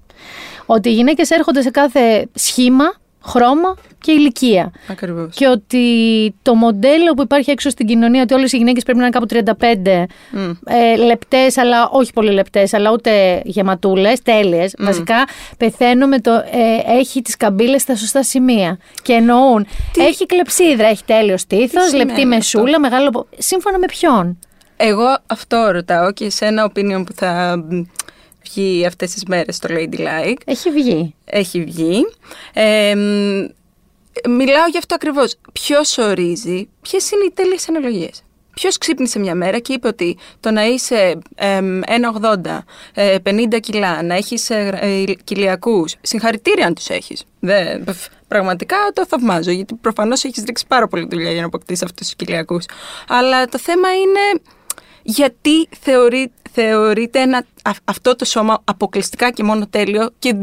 Ότι 0.67 0.89
οι 0.89 0.93
γυναίκες 0.93 1.31
έρχονται 1.31 1.63
σε 1.63 1.71
κάθε 1.71 2.29
σχήμα, 2.35 2.85
χρώμα 3.25 3.77
και 4.01 4.13
ηλικία. 4.13 4.73
Ακριβώς. 4.89 5.35
Και 5.37 5.47
ότι 5.49 5.85
το 6.43 6.55
μοντέλο 6.55 7.15
που 7.15 7.23
υπάρχει 7.23 7.51
έξω 7.51 7.71
στην 7.71 7.87
κοινωνία, 7.87 8.23
ότι 8.23 8.35
όλες 8.35 8.53
οι 8.53 8.57
γυναίκες 8.57 8.83
πρέπει 8.83 8.99
να 8.99 9.05
είναι 9.07 9.19
κάπου 9.19 9.57
35 9.61 10.05
ε, 10.65 10.97
λεπτές, 10.97 11.57
αλλά 11.57 11.89
όχι 11.89 12.13
πολύ 12.13 12.31
λεπτές, 12.33 12.75
αλλά 12.75 12.91
ούτε 12.91 13.43
γεματούλες, 13.45 14.23
τέλειες. 14.23 14.75
Βασικά 14.79 15.17
πεθαίνω 15.57 16.07
με 16.07 16.19
το 16.21 16.31
ε, 16.33 16.99
έχει 16.99 17.23
τις 17.23 17.37
καμπύλες 17.37 17.83
στα 17.83 17.97
σωστά 17.97 18.23
σημεία. 18.23 18.79
Και 19.03 19.13
εννοούν, 19.13 19.67
έχει 19.97 20.27
κλεψίδρα, 20.27 20.87
έχει 20.87 21.05
τέλειος 21.05 21.41
στήθος, 21.41 21.83
σημαίνει 21.89 21.97
λεπτή 22.05 22.13
αυτό; 22.23 22.29
μεσούλα, 22.29 22.81
μεγάλο... 22.81 23.11
πο- 23.11 23.27
Σύμφωνα 23.39 23.79
με 23.79 23.87
ποιον; 23.87 24.39
Εγώ 24.77 25.17
αυτό 25.27 25.71
ρωτάω 25.73 26.13
και 26.13 26.31
σε 26.31 26.45
ένα 26.45 26.71
opinion 26.73 27.03
που 27.07 27.13
θα 27.15 27.57
μ, 27.71 27.83
βγει 28.45 28.87
αυτές 28.87 29.13
τις 29.13 29.25
μέρες 29.25 29.57
στο 29.57 29.69
Ladylike. 29.71 30.39
Έχει 30.45 30.71
βγει. 30.71 31.15
Έχει 31.25 31.65
βγει. 31.65 32.01
Ε, 32.53 32.95
μ, 32.95 33.47
μιλάω 34.31 34.67
γι' 34.71 34.79
αυτό 34.79 34.95
ακριβώς. 34.95 35.37
Ποιος 35.53 35.99
ορίζει, 35.99 36.69
ποιες 36.83 37.11
είναι 37.11 37.25
οι 37.25 37.31
τέλειες 37.35 37.69
αναλογίες; 37.69 38.23
Ποιος 38.55 38.79
ξύπνησε 38.79 39.19
μια 39.19 39.35
μέρα 39.35 39.59
και 39.59 39.73
είπε 39.73 39.89
ότι 39.89 40.17
το 40.41 40.51
να 40.51 40.65
είσαι 40.65 41.19
εμ, 41.35 41.81
1,80, 41.87 42.65
ε, 42.95 43.17
50 43.19 43.61
κιλά, 43.61 44.03
να 44.03 44.15
έχεις 44.15 44.51
ε, 44.51 45.05
κοιλιακού. 45.25 45.85
Συγχαρητήρια 46.01 46.67
αν 46.67 46.75
τους 46.75 46.89
έχεις. 46.89 47.25
Πραγματικά 48.29 48.77
το 48.93 49.07
θαυμάζω, 49.07 49.51
γιατί 49.51 49.75
προφανώς 49.75 50.25
έχεις 50.25 50.45
ρίξει 50.47 50.67
πάρα 50.67 50.89
πολύ 50.89 51.07
δουλειά 51.11 51.31
για 51.31 51.41
να 51.41 51.47
αποκτήσεις 51.47 51.83
αυτούς 51.83 52.07
τους 52.07 52.17
κοιλιακού. 52.17 52.59
Αλλά 53.09 53.47
το 53.47 53.59
θέμα 53.59 53.95
είναι 53.95 54.43
γιατί 55.03 55.69
θεωρεί, 55.81 56.33
θεωρείται 56.55 57.21
ένα, 57.21 57.45
α- 57.63 57.71
αυτό 57.85 58.17
το 58.17 58.25
σώμα 58.25 58.61
αποκλειστικά 58.65 59.31
και 59.31 59.43
μόνο 59.43 59.67
τέλειο 59.67 60.11
και 60.19 60.35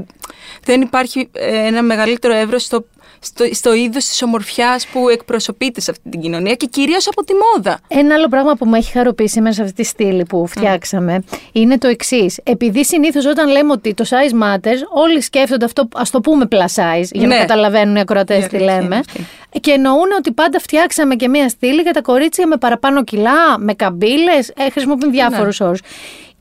δεν 0.63 0.81
υπάρχει 0.81 1.29
ε, 1.31 1.65
ένα 1.67 1.81
μεγαλύτερο 1.83 2.33
εύρος 2.33 2.63
στο, 2.63 2.85
στο, 3.23 3.45
στο 3.51 3.73
είδος 3.73 4.05
της 4.05 4.21
ομορφιάς 4.23 4.87
που 4.87 5.09
εκπροσωπείται 5.09 5.81
σε 5.81 5.91
αυτή 5.91 6.09
την 6.09 6.21
κοινωνία 6.21 6.53
και 6.55 6.65
κυρίως 6.65 7.07
από 7.07 7.23
τη 7.23 7.33
μόδα. 7.33 7.79
Ένα 7.87 8.15
άλλο 8.15 8.27
πράγμα 8.27 8.53
που 8.55 8.65
με 8.65 8.77
έχει 8.77 8.91
χαροποιήσει 8.91 9.41
μέσα 9.41 9.53
σε 9.55 9.61
αυτή 9.61 9.73
τη 9.73 9.83
στήλη 9.83 10.25
που 10.25 10.47
φτιάξαμε 10.47 11.23
είναι 11.51 11.77
το 11.77 11.87
εξής. 11.87 12.39
Επειδή 12.43 12.85
συνήθως 12.85 13.25
όταν 13.25 13.49
λέμε 13.49 13.71
ότι 13.71 13.93
το 13.93 14.05
size 14.09 14.43
matters, 14.43 14.79
όλοι 14.93 15.21
σκέφτονται 15.21 15.65
αυτό, 15.65 15.87
ας 15.93 16.09
το 16.09 16.21
πούμε 16.21 16.47
plus 16.51 16.57
size, 16.75 17.03
για 17.11 17.27
να 17.27 17.33
Ναι. 17.35 17.39
καταλαβαίνουν 17.39 17.95
οι 17.95 17.99
ακροατές 17.99 18.45
Η 18.45 18.47
τι 18.47 18.55
αλήθεια 18.57 18.73
είναι 18.73 18.81
λέμε. 18.81 18.95
αυτή. 18.95 19.25
Και 19.59 19.71
εννοούν 19.71 20.11
ότι 20.17 20.31
πάντα 20.31 20.59
φτιάξαμε 20.59 21.15
και 21.15 21.27
μία 21.29 21.49
στήλη 21.49 21.81
για 21.81 21.93
τα 21.93 22.01
κορίτσια 22.01 22.47
με 22.47 22.57
παραπάνω 22.57 23.03
κιλά, 23.03 23.57
με 23.59 23.73
καμπύλες, 23.73 24.49
ε, 24.55 24.69
χρησιμοποιούν 24.69 25.11
διάφορους 25.11 25.59
Ναι. 25.59 25.65
όρους. 25.67 25.79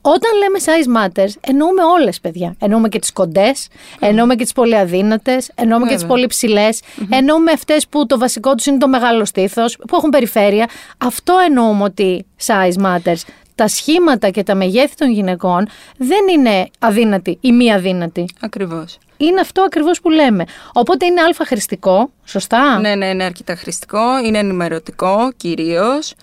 Όταν 0.01 0.31
λέμε 0.37 0.59
size 0.65 0.97
matters, 0.97 1.33
εννοούμε 1.41 1.83
όλες, 1.83 2.19
παιδιά. 2.19 2.55
Εννοούμε 2.59 2.89
και 2.89 2.99
τις 2.99 3.13
κοντές, 3.13 3.67
εννοούμε 3.99 4.35
και 4.35 4.43
τις 4.43 4.53
πολύ 4.53 4.77
αδύνατε, 4.77 5.41
εννοούμε 5.55 5.85
και 5.85 5.93
τις 5.93 6.01
Βέβαια. 6.01 6.15
πολύ 6.15 6.27
ψηλέ, 6.27 6.69
εννοούμε 7.09 7.51
αυτές 7.51 7.87
που 7.87 8.05
το 8.05 8.17
βασικό 8.17 8.55
τους 8.55 8.65
είναι 8.65 8.77
το 8.77 8.87
μεγάλο 8.87 9.25
στήθος, 9.25 9.77
που 9.87 9.95
έχουν 9.95 10.09
περιφέρεια. 10.09 10.69
Αυτό 10.97 11.33
εννοούμε 11.45 11.83
ότι 11.83 12.25
size 12.45 12.83
matters. 12.85 13.21
Τα 13.55 13.67
σχήματα 13.67 14.29
και 14.29 14.43
τα 14.43 14.55
μεγέθη 14.55 14.95
των 14.95 15.11
γυναικών 15.11 15.67
δεν 15.97 16.27
είναι 16.31 16.69
αδύνατοι 16.79 17.37
ή 17.41 17.51
μη 17.51 17.73
αδύνατοι. 17.73 18.25
Ακριβώς. 18.39 18.97
Είναι 19.17 19.39
αυτό 19.39 19.61
ακριβώς 19.61 20.01
που 20.01 20.09
λέμε. 20.09 20.45
Οπότε 20.73 21.05
είναι 21.05 21.21
αλφα 21.21 21.45
χρηστικό, 21.45 22.11
σωστά; 22.25 22.79
Ναι, 22.79 22.95
ναι, 22.95 23.05
είναι 23.05 23.23
αρκετά 23.23 23.55
χρηστικό, 23.55 24.19
είναι 24.25 24.37
ενημερωτικό 24.37 25.31
κυρίως. 25.37 26.13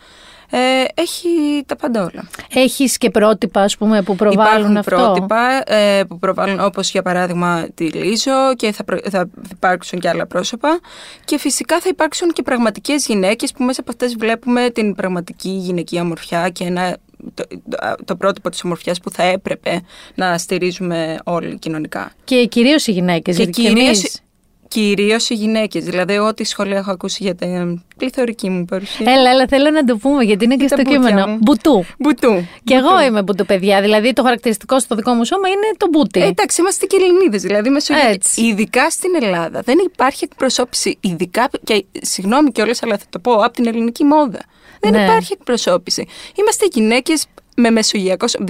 Ε, 0.51 0.85
έχει 0.95 1.29
τα 1.67 1.77
πάντα 1.77 2.01
όλα. 2.01 2.29
Έχεις 2.53 2.99
και 2.99 3.11
πρότυπα, 3.11 3.63
ας 3.63 3.77
πούμε, 3.77 4.03
που 4.03 4.17
προβάλλουν 4.17 4.51
Υπάρχουν 4.53 4.77
αυτό; 4.77 4.97
πρότυπα 4.97 5.73
ε, 5.75 6.05
που 6.09 6.19
προβάλλουν 6.19 6.61
όπως 6.61 6.91
για 6.91 7.03
παράδειγμα 7.03 7.69
τη 7.75 7.85
Λίζο 7.91 8.55
και 8.57 8.73
θα, 8.73 8.85
προ- 8.85 9.09
θα 9.11 9.29
υπάρξουν 9.51 9.99
και 9.99 10.09
άλλα 10.09 10.27
πρόσωπα 10.27 10.81
και 11.25 11.39
φυσικά 11.39 11.81
θα 11.81 11.89
υπάρξουν 11.89 12.33
και 12.33 12.43
πραγματικές 12.43 13.07
γυναίκες 13.07 13.53
που 13.53 13.65
μέσα 13.65 13.81
από 13.81 13.91
αυτές 13.91 14.15
βλέπουμε 14.17 14.71
την 14.71 14.95
πραγματική 14.95 15.49
γυναικεία 15.51 16.03
ομορφιά 16.03 16.49
και 16.49 16.65
ένα, 16.65 16.97
το, 17.35 17.45
το, 17.69 17.95
το 18.05 18.17
πρότυπο 18.17 18.51
της 18.51 18.65
ομορφιάς 18.65 19.01
που 19.01 19.11
θα 19.11 19.23
έπρεπε 19.23 19.81
να 20.15 20.39
στηρίζουμε 20.39 21.19
όλοι 21.25 21.59
κοινωνικά. 21.59 22.13
Και 22.25 22.47
κυρίως 22.47 22.87
οι 22.87 22.93
γυναίκες. 22.93 23.37
Και 23.37 23.43
γιατί 23.43 23.61
κυρίως, 23.63 23.87
εμείς- 23.87 24.21
κυρίως 24.69 25.29
οι 25.29 25.35
γυναίκες, 25.35 25.85
δηλαδή 25.85 26.19
ό,τι 26.19 26.45
σχόλια 26.45 26.77
έχω 26.79 26.91
ακούσει 26.91 27.23
για 27.23 27.35
την 27.35 27.83
πληθωρική 27.97 28.51
μου 28.51 28.65
παρουσία. 28.65 29.13
Έλα, 29.13 29.31
έλα, 29.31 29.47
θέλω 29.49 29.71
να 29.71 29.85
το 29.85 29.97
πούμε 29.97 30.23
γιατί 30.25 30.45
είναι 30.45 30.57
και 30.57 30.67
τα 30.67 30.77
στο 30.77 30.77
μπουτια 30.85 31.09
κείμενο. 31.09 31.27
μου. 31.27 31.39
Μπουτού. 31.41 31.85
Μπουτού. 31.99 32.47
Και 32.65 32.75
εγώ 32.75 33.01
είμαι 33.03 33.23
μπουτού, 33.23 33.47
παιδιά. 33.47 33.81
Δηλαδή 33.81 34.13
το 34.13 34.23
χαρακτηριστικό 34.23 34.81
στο 34.81 34.95
δικό 34.95 35.13
μου 35.13 35.25
σώμα 35.25 35.49
είναι 35.49 35.67
το 35.77 35.87
μπούτι. 35.91 36.21
Ε, 36.21 36.27
εντάξει, 36.27 36.61
είμαστε 36.61 36.87
και 36.87 36.97
Ελληνίδες. 37.01 37.43
Δηλαδή, 37.43 37.69
μεσογειακοί. 37.71 38.13
Έτσι. 38.15 38.41
Ειδικά 38.43 38.91
στην 38.91 39.11
Ελλάδα 39.23 39.61
δεν 39.65 39.79
υπάρχει 39.85 40.25
εκπροσώπηση. 40.25 40.97
Ειδικά. 41.01 41.49
και 41.65 41.85
συγγνώμη 42.01 42.51
κιόλας, 42.53 42.83
αλλά 42.83 42.97
θα 42.99 43.05
το 43.11 43.19
πω 43.19 43.33
από 43.33 43.53
την 43.53 43.67
ελληνική 43.67 44.05
μόδα. 44.05 44.41
Δεν 44.81 44.93
Ναι. 44.93 45.03
υπάρχει 45.05 45.33
εκπροσώπηση. 45.33 46.07
Είμαστε 46.35 46.67
γυναίκες 46.73 47.27
με 47.57 47.71
μεσογειακό. 47.71 48.29
σω- 48.29 48.41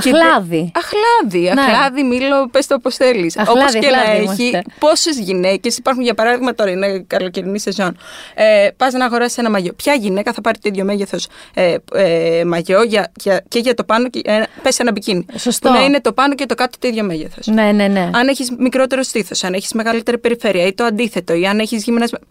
Δηλαδή. 0.00 0.18
και 0.20 0.24
δε- 0.24 0.28
Αχλάδι. 0.28 0.72
Αχλάδι, 0.74 1.54
Ναι. 1.54 1.72
αχλάδι, 1.74 2.02
μήλο, 2.02 2.48
πες 2.50 2.66
το 2.66 2.74
όπω 2.74 2.90
θέλεις. 2.90 3.36
Αχλάδι, 3.36 3.60
Όπως 3.60 3.72
και 3.72 3.90
να 3.90 3.98
αχλάδι 3.98 4.18
έχει, 4.22 4.42
είμαστε. 4.42 4.62
πόσες 4.78 5.18
γυναίκες 5.18 5.76
υπάρχουν, 5.76 6.02
για 6.02 6.14
παράδειγμα, 6.14 6.54
τώρα 6.54 6.70
είναι 6.70 7.04
καλοκαιρινή 7.06 7.58
σεζόν. 7.58 7.96
Ε, 8.34 8.68
Πας 8.76 8.92
να 8.92 9.04
αγοράσεις 9.04 9.38
ένα 9.38 9.50
μαγιό. 9.50 9.72
Ποια 9.72 9.94
γυναίκα 9.94 10.32
θα 10.32 10.40
πάρει 10.40 10.58
το 10.58 10.68
ίδιο 10.68 10.84
μέγεθος 10.84 11.26
ε, 11.54 11.76
ε, 11.94 12.44
μαγιό 12.44 12.82
για, 12.82 13.12
για, 13.20 13.42
και 13.48 13.58
για 13.58 13.74
το 13.74 13.84
πάνω 13.84 14.08
και 14.08 14.20
ε, 14.24 14.42
πες 14.62 14.78
ένα 14.78 14.92
μπικίνι. 14.92 15.26
Σωστό. 15.38 15.68
Που 15.68 15.74
να 15.74 15.84
είναι 15.84 16.00
το 16.00 16.12
πάνω 16.12 16.34
και 16.34 16.46
το 16.46 16.54
κάτω 16.54 16.78
το 16.78 16.88
ίδιο 16.88 17.04
μέγεθος. 17.04 17.46
Ναι, 17.46 17.72
ναι, 17.72 17.86
ναι. 17.86 18.10
Αν 18.14 18.28
έχεις 18.28 18.50
μικρότερο 18.58 19.02
στήθος, 19.02 19.44
αν 19.44 19.54
έχεις 19.54 19.72
μεγαλύτερη 19.72 20.18
περιφέρεια 20.18 20.66
ή 20.66 20.72
το 20.72 20.84
αντίθετο, 20.84 21.34
ή 21.34 21.46
αν 21.46 21.58
έχεις 21.58 21.82
γυμνασμένο. 21.84 22.24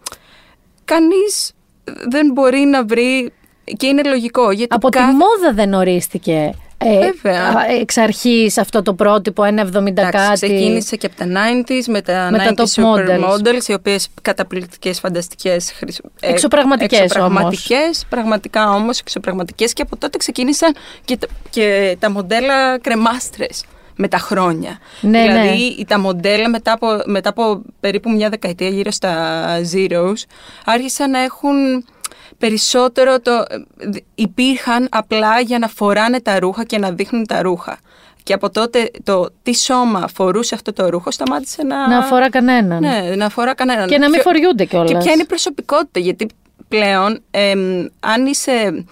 Κανείς 0.84 1.52
δεν 2.08 2.30
μπορεί 2.32 2.58
να 2.58 2.84
βρει. 2.84 3.32
Και 3.76 3.86
είναι 3.86 4.02
λογικό. 4.08 4.50
Γιατί 4.50 4.74
Από 4.74 4.88
τη 4.88 4.98
κάθε- 4.98 5.12
μόδα 5.12 5.52
δεν 5.54 5.72
ορίστηκε 5.74 6.50
ε, 6.78 6.98
Βέβαια. 6.98 7.42
α, 7.42 7.70
εξ 7.80 7.96
αρχής 7.96 8.58
αυτό 8.58 8.82
το 8.82 8.94
πρότυπο 8.94 9.42
1,70 9.42 9.86
Εντάξει, 9.86 10.10
κάτι. 10.12 10.32
ξεκίνησε 10.32 10.96
και 10.96 11.06
από 11.06 11.16
τα 11.16 11.26
90s 11.26 11.84
με 11.86 12.00
τα 12.02 12.28
Με 12.30 12.38
τα 12.38 12.44
90s 12.44 12.54
top 12.54 12.82
supermodels, 12.84 13.30
models. 13.30 13.66
οι 13.68 13.72
οποίες 13.72 14.08
καταπληκτικές, 14.22 15.00
φανταστικές, 15.00 15.72
χρησι- 15.76 16.04
ε, 16.20 16.28
Εξωπραγματικές 16.30 17.00
εξωπραγματικές, 17.00 18.04
πραγματικά 18.08 18.70
όμως 18.70 18.98
εξωπραγματικές 19.00 19.72
και 19.72 19.82
από 19.82 19.96
τότε 19.96 20.18
ξεκίνησαν 20.18 20.74
και, 21.04 21.16
τα- 21.16 21.26
και 21.50 21.96
τα 21.98 22.10
μοντέλα 22.10 22.78
κρεμάστρες 22.78 23.64
με 23.98 24.08
τα 24.08 24.18
χρόνια. 24.18 24.78
Ναι, 25.00 25.22
δηλαδή 25.22 25.84
τα 25.88 25.98
μοντέλα 26.00 26.48
μετά 26.48 26.72
από, 26.72 26.86
μετά 27.04 27.28
από 27.28 27.62
περίπου 27.80 28.10
μια 28.10 28.28
δεκαετία 28.28 28.68
γύρω 28.68 28.90
στα 28.90 29.44
zeros 29.74 30.22
άρχισαν 30.64 31.10
να 31.10 31.18
έχουν 31.18 31.84
περισσότερο 32.38 33.20
το... 33.20 33.44
υπήρχαν 34.14 34.88
απλά 34.90 35.40
για 35.40 35.58
να 35.58 35.68
φοράνε 35.68 36.20
τα 36.20 36.38
ρούχα 36.38 36.64
και 36.64 36.78
να 36.78 36.90
δείχνουν 36.90 37.26
τα 37.26 37.42
ρούχα. 37.42 37.78
Και 38.22 38.32
από 38.32 38.50
τότε 38.50 38.90
το 39.02 39.28
τι 39.42 39.54
σώμα 39.54 40.08
φορούσε 40.14 40.54
αυτό 40.54 40.72
το 40.72 40.88
ρούχο 40.88 41.10
σταμάτησε 41.10 41.62
να... 41.62 41.88
Να 41.88 41.98
αφορά 41.98 42.30
κανέναν. 42.30 42.80
Ναι, 42.80 43.14
να 43.16 43.26
αφορά 43.26 43.54
κανέναν. 43.54 43.88
Και 43.88 43.98
να 43.98 44.08
μην 44.08 44.20
φοριούνται 44.20 44.64
κιόλας. 44.64 44.90
Και 44.90 44.96
ποια 44.96 45.12
είναι 45.12 45.22
η 45.22 45.26
προσωπικότητα, 45.26 46.00
γιατί 46.00 46.26
πλέον 46.68 47.22
εμ, 47.30 47.86
αν 48.00 48.26
είσαι 48.26 48.50
ε, 48.50 48.84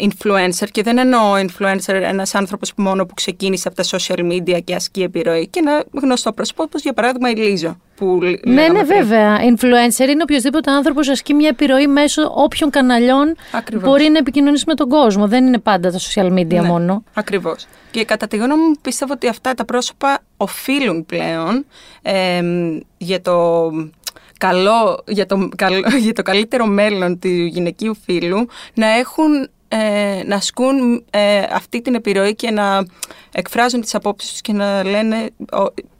influencer 0.00 0.66
και 0.70 0.82
δεν 0.82 0.98
εννοώ 0.98 1.20
influencer 1.36 1.92
ένας 1.94 2.34
άνθρωπος 2.34 2.74
που 2.74 2.82
μόνο 2.82 3.06
που 3.06 3.14
ξεκίνησε 3.14 3.68
από 3.68 3.76
τα 3.76 3.84
social 3.98 4.18
media 4.32 4.58
και 4.64 4.74
ασκεί 4.74 5.02
επιρροή 5.02 5.48
και 5.48 5.58
ένα 5.64 5.84
γνωστό 5.92 6.32
πρόσωπο 6.32 6.62
όπως 6.62 6.82
για 6.82 6.92
παράδειγμα 6.92 7.30
η 7.30 7.34
Λίζο 7.34 7.76
που 7.96 8.18
λ- 8.22 8.46
Ναι, 8.46 8.54
λέγαμε 8.54 8.78
ναι, 8.78 8.84
πριν. 8.86 8.98
βέβαια. 9.00 9.36
Influencer 9.38 10.08
είναι 10.08 10.22
οποιοδήποτε 10.22 10.70
άνθρωπος 10.70 11.08
ασκεί 11.08 11.34
μια 11.34 11.48
επιρροή 11.48 11.86
μέσω 11.86 12.32
όποιων 12.34 12.70
καναλιών 12.70 13.36
Ακριβώς. 13.52 13.88
μπορεί 13.88 14.08
να 14.08 14.18
επικοινωνήσει 14.18 14.64
με 14.66 14.74
τον 14.74 14.88
κόσμο. 14.88 15.26
Δεν 15.28 15.46
είναι 15.46 15.58
πάντα 15.58 15.90
τα 15.90 15.98
social 15.98 16.32
media 16.32 16.46
Ναι, 16.46 16.62
μόνο. 16.62 17.04
Ακριβώς. 17.14 17.66
Και 17.90 18.04
κατά 18.04 18.26
τη 18.26 18.36
γνώμη 18.36 18.62
μου 18.62 18.74
πιστεύω 18.82 19.12
ότι 19.12 19.28
αυτά 19.28 19.54
τα 19.54 19.64
πρόσωπα 19.64 20.18
οφείλουν 20.36 21.06
πλέον 21.06 21.64
εμ, 22.02 22.78
για 22.98 23.20
το 23.20 23.70
καλό, 24.46 25.04
για 25.06 25.26
το, 25.26 25.48
καλό, 25.56 25.88
για 26.06 26.12
το 26.12 26.22
καλύτερο 26.22 26.66
μέλλον 26.66 27.18
του 27.18 27.28
γυναικείου 27.28 27.96
φίλου 28.04 28.46
να 28.74 28.86
έχουν 28.86 29.48
ε, 29.68 30.22
να 30.24 30.36
ασκούν 30.36 31.04
ε, 31.10 31.42
αυτή 31.52 31.82
την 31.82 31.94
επιρροή 31.94 32.34
και 32.34 32.50
να 32.50 32.84
εκφράζουν 33.32 33.80
τις 33.80 33.94
απόψεις 33.94 34.30
τους 34.30 34.40
και 34.40 34.52
να 34.52 34.84
λένε 34.84 35.30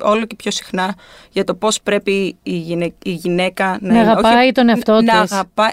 όλο 0.03 0.25
και 0.25 0.35
πιο 0.35 0.51
συχνά 0.51 0.95
για 1.31 1.45
το 1.45 1.55
πώς 1.55 1.81
πρέπει 1.83 2.37
η, 2.43 2.81
γυναίκα 3.03 3.79
να, 3.81 3.93
να 3.93 4.01
αγαπάει 4.01 4.53
τον 4.53 4.69
εαυτό 4.69 4.93
να 4.93 5.23
της. 5.23 5.33
Αγαπάει, 5.33 5.73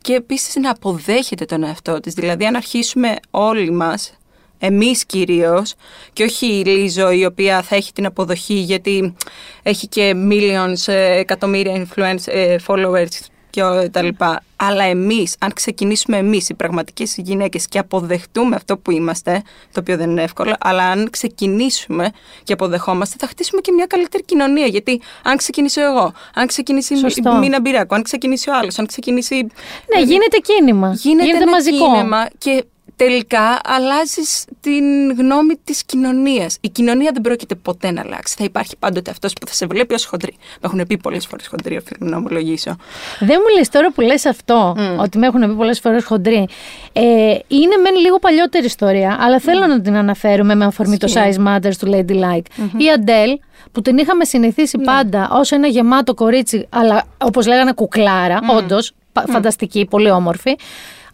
και 0.00 0.14
επίσης 0.14 0.56
να 0.56 0.70
αποδέχεται 0.70 1.44
τον 1.44 1.62
εαυτό 1.62 2.00
της. 2.00 2.14
Δηλαδή 2.14 2.46
αν 2.46 2.56
αρχίσουμε 2.56 3.16
όλοι 3.30 3.70
μας 3.70 4.16
εμείς 4.58 5.04
κυρίως 5.04 5.74
και 6.12 6.24
όχι 6.24 6.46
η 6.46 6.64
Λίζο 6.64 7.10
η 7.10 7.24
οποία 7.24 7.62
θα 7.62 7.76
έχει 7.76 7.92
την 7.92 8.06
αποδοχή 8.06 8.54
γιατί 8.54 9.16
έχει 9.62 9.86
και 9.88 10.14
millions, 10.30 10.92
ε, 10.92 11.18
εκατομμύρια 11.18 11.86
influence, 11.86 12.22
ε, 12.26 12.56
followers 12.66 13.26
και 13.56 13.88
τα 13.90 14.02
λοιπά. 14.02 14.42
Αλλά 14.56 14.84
εμείς, 14.84 15.36
αν 15.38 15.52
ξεκινήσουμε 15.52 16.16
εμείς 16.16 16.48
οι 16.48 16.54
πραγματικές 16.54 17.14
γυναίκες 17.16 17.68
και 17.68 17.78
αποδεχτούμε 17.78 18.56
αυτό 18.56 18.78
που 18.78 18.90
είμαστε, 18.90 19.42
το 19.72 19.80
οποίο 19.80 19.96
δεν 19.96 20.10
είναι 20.10 20.22
εύκολο, 20.22 20.54
αλλά 20.60 20.82
αν 20.82 21.10
ξεκινήσουμε 21.10 22.10
και 22.42 22.52
αποδεχόμαστε, 22.52 23.16
θα 23.18 23.26
χτίσουμε 23.26 23.60
και 23.60 23.72
μια 23.72 23.86
καλύτερη 23.86 24.24
κοινωνία. 24.24 24.66
Γιατί 24.66 25.00
αν 25.22 25.36
ξεκινήσω 25.36 25.84
εγώ, 25.84 26.12
αν 26.34 26.46
ξεκινήσει 26.46 26.96
Σωστό. 26.96 27.34
η 27.34 27.38
Μίνα 27.38 27.60
Μπυράκου, 27.60 27.94
αν 27.94 28.02
ξεκινήσει 28.02 28.50
ο 28.50 28.56
άλλος, 28.56 28.78
αν 28.78 28.86
ξεκινήσει... 28.86 29.46
Ναι, 29.94 30.02
γίνεται 30.02 30.38
κίνημα. 30.38 30.92
Γίνεται, 30.94 31.24
γίνεται 31.24 31.42
ένα 31.42 31.50
μαζικό. 31.50 31.92
κίνημα 31.92 32.28
και 32.38 32.64
τελικά 32.96 33.60
αλλάζεις 33.64 34.44
την 34.60 35.10
γνώμη 35.18 35.54
της 35.64 35.84
κοινωνίας. 35.84 36.56
Η 36.60 36.68
κοινωνία 36.68 37.10
δεν 37.12 37.22
πρόκειται 37.22 37.54
ποτέ 37.54 37.90
να 37.90 38.00
αλλάξει. 38.00 38.34
Θα 38.38 38.44
υπάρχει 38.44 38.76
πάντοτε 38.78 39.10
αυτός 39.10 39.32
που 39.32 39.46
θα 39.46 39.54
σε 39.54 39.66
βλέπει 39.66 39.94
ως 39.94 40.04
χοντρή. 40.04 40.32
Με 40.38 40.60
έχουν 40.62 40.86
πει 40.86 40.96
πολλές 40.96 41.26
φορές 41.26 41.46
χοντρή, 41.46 41.76
οφείλω 41.76 42.10
να 42.10 42.16
ομολογήσω. 42.16 42.76
Δεν 43.20 43.40
μου 43.42 43.56
λες 43.58 43.68
τώρα 43.68 43.92
που 43.92 44.00
λες 44.00 44.24
αυτό, 44.26 44.76
ότι 44.98 45.18
με 45.18 45.26
έχουν 45.26 45.40
πει 45.40 45.54
πολλές 45.54 45.80
φορές 45.80 46.04
χοντρή. 46.04 46.48
Ε, 46.92 47.02
είναι 47.48 47.76
μεν 47.82 47.94
λίγο 48.00 48.18
παλιότερη 48.18 48.64
ιστορία, 48.64 49.16
αλλά 49.20 49.40
θέλω 49.40 49.66
να 49.66 49.80
την 49.80 49.96
αναφέρουμε 49.96 50.54
με 50.54 50.64
αφορμή 50.64 50.96
το 50.96 51.12
Size 51.14 51.46
Matters 51.46 51.76
του 51.78 51.90
Ladylike. 51.92 52.46
Η 52.76 52.90
Αντέλ, 52.94 53.38
που 53.72 53.82
την 53.82 53.98
είχαμε 53.98 54.24
συνηθίσει 54.24 54.78
πάντα 54.78 55.28
ως 55.32 55.52
ένα 55.52 55.66
γεμάτο 55.66 56.14
κορίτσι, 56.14 56.66
αλλά 56.68 57.04
όπως 57.18 57.46
λέγανε 57.46 57.72
κουκλάρα, 57.72 58.38
όντως, 58.56 58.92
πα- 59.12 59.24
φανταστική, 59.28 59.86
πολύ 59.90 60.10
όμορφη, 60.10 60.56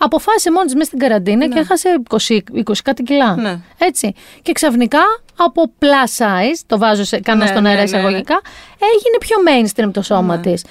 αποφάσισε 0.05 0.51
μόνη 0.51 0.65
της 0.65 0.75
μέσα 0.75 0.87
στην 0.87 0.99
καραντίνα 0.99 1.49
και 1.49 1.59
έχασε 1.59 2.03
20, 2.09 2.17
20 2.65 2.73
κάτι 2.85 3.03
κιλά. 3.03 3.37
Ναι. 3.37 3.59
Έτσι. 3.79 4.15
Και 4.43 4.53
ξαφνικά 4.53 5.01
από 5.37 5.73
plus 5.79 6.23
size, 6.23 6.61
το 6.67 6.79
βάζω 6.79 7.05
σε, 7.05 7.21
κάνω 7.21 7.43
Ναι, 7.43 7.47
στον 7.47 7.63
ναι, 7.63 7.69
αέρα 7.69 7.83
ναι, 7.83 7.91
ναι. 7.91 7.99
εισαγωγικά, 7.99 8.41
έγινε 8.79 9.19
πιο 9.19 9.37
mainstream 9.49 9.93
το 9.93 10.03
σώμα 10.03 10.39
της. 10.39 10.65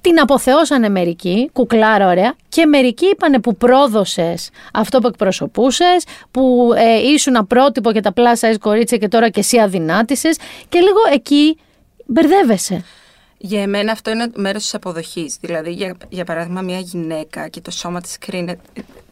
Την 0.00 0.20
αποθεώσανε 0.20 0.88
μερικοί, 0.88 1.50
κουκλάρα 1.52 2.06
ωραία, 2.06 2.34
και 2.48 2.66
μερικοί 2.66 3.06
είπανε 3.06 3.40
που 3.40 3.56
πρόδωσες 3.56 4.50
αυτό 4.72 4.98
που 4.98 5.06
εκπροσωπούσες, 5.06 6.04
που 6.30 6.72
ε, 6.76 7.08
ήσουν 7.08 7.36
απρότυπο 7.36 7.90
για 7.90 8.02
τα 8.02 8.12
plus 8.16 8.40
size 8.40 8.56
κορίτσια 8.60 8.98
και 8.98 9.08
τώρα 9.08 9.28
και 9.28 9.40
εσύ 9.40 9.58
αδυνάτησες 9.58 10.36
και 10.68 10.78
λίγο 10.78 10.98
εκεί 11.12 11.58
μπερδεύεσαι. 12.06 12.84
Για 13.46 13.62
εμένα 13.62 13.92
αυτό 13.92 14.10
είναι 14.10 14.30
μέρος 14.34 14.62
της 14.62 14.74
αποδοχής. 14.74 15.36
Δηλαδή, 15.40 15.72
για, 15.72 15.96
για 16.08 16.24
παράδειγμα, 16.24 16.60
μια 16.60 16.78
γυναίκα 16.78 17.48
και 17.48 17.60
το 17.60 17.70
σώμα, 17.70 18.00
της 18.00 18.18
κρίνεται, 18.18 18.60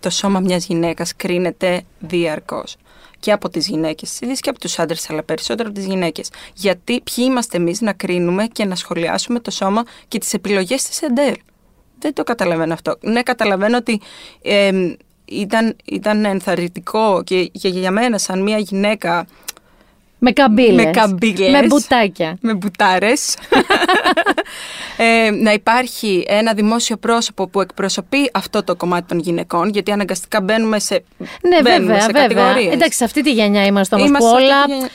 το 0.01 0.11
σώμα 0.11 0.41
μιας 0.41 0.67
γυναίκας 0.67 1.17
κρίνεται 1.17 1.83
διαρκώς. 1.99 2.77
Και 3.21 3.33
από 3.33 3.49
τις 3.49 3.69
γυναίκες 3.69 4.11
της 4.11 4.21
ίδιες 4.21 4.41
και 4.41 4.51
από 4.51 4.59
τους 4.59 4.79
άντρες, 4.79 5.11
αλλά 5.11 5.23
περισσότερο 5.23 5.69
από 5.69 5.79
τις 5.79 5.87
γυναίκες. 5.87 6.31
Γιατί 6.55 7.01
ποιοι 7.01 7.25
είμαστε 7.29 7.57
εμείς 7.57 7.81
να 7.81 7.93
κρίνουμε 7.93 8.47
και 8.47 8.65
να 8.65 8.75
σχολιάσουμε 8.75 9.41
το 9.41 9.51
σώμα 9.51 9.83
και 10.09 10.19
τις 10.19 10.35
επιλογές 10.35 10.83
της 10.83 11.03
ΕΝΤΕΛ. 11.03 11.35
Δεν 11.99 12.13
το 12.13 12.23
καταλαβαίνω 12.23 12.73
αυτό. 12.73 12.97
Ναι, 13.01 13.23
καταλαβαίνω 13.23 13.77
ότι 13.77 14.01
εμ, 14.43 14.93
ήταν, 15.25 15.77
ήταν 15.85 16.25
ενθαρρυντικό 16.25 17.23
και 17.25 17.51
για, 17.53 17.71
για 17.71 17.91
μένα 17.91 18.19
σαν 18.19 18.43
μια 18.43 18.59
γυναίκα 18.59 19.27
Με 20.25 20.33
καμπύλες. 20.33 20.85
με 20.85 20.91
καμπύλες. 20.91 21.51
Με 21.51 21.67
μπουτάκια. 21.67 22.37
Με 22.41 22.55
μπουτάρες. 22.55 23.37
ε, 24.97 25.31
να 25.31 25.53
υπάρχει 25.53 26.25
ένα 26.29 26.53
δημόσιο 26.55 26.97
πρόσωπο 26.97 27.49
που 27.49 27.61
εκπροσωπεί 27.61 28.31
αυτό 28.33 28.65
το 28.65 28.77
κομμάτι 28.77 29.05
των 29.09 29.19
γυναικών, 29.19 29.69
γιατί 29.69 29.91
αναγκαστικά 29.93 30.41
μπαίνουμε 30.41 30.79
σε, 30.79 31.05
Ναι, 31.19 31.61
μπαίνουμε 31.63 31.81
βέβαια, 31.93 32.01
σε 32.01 32.07
βέβαια. 32.07 32.23
κατηγορίες. 32.27 32.73
Εντάξει, 32.75 32.99
σε 32.99 33.05
αυτή 33.05 33.23
τη 33.23 33.33
γενιά 33.33 33.65
είμαστε 33.67 33.95
όμως 33.95 34.07
που 34.11 34.15
Είμαστε 34.17 34.29
σε 34.29 34.35
αυτή 34.45 34.53
όλα 34.53 34.65
τη 34.65 34.71
γενιά. 34.73 34.89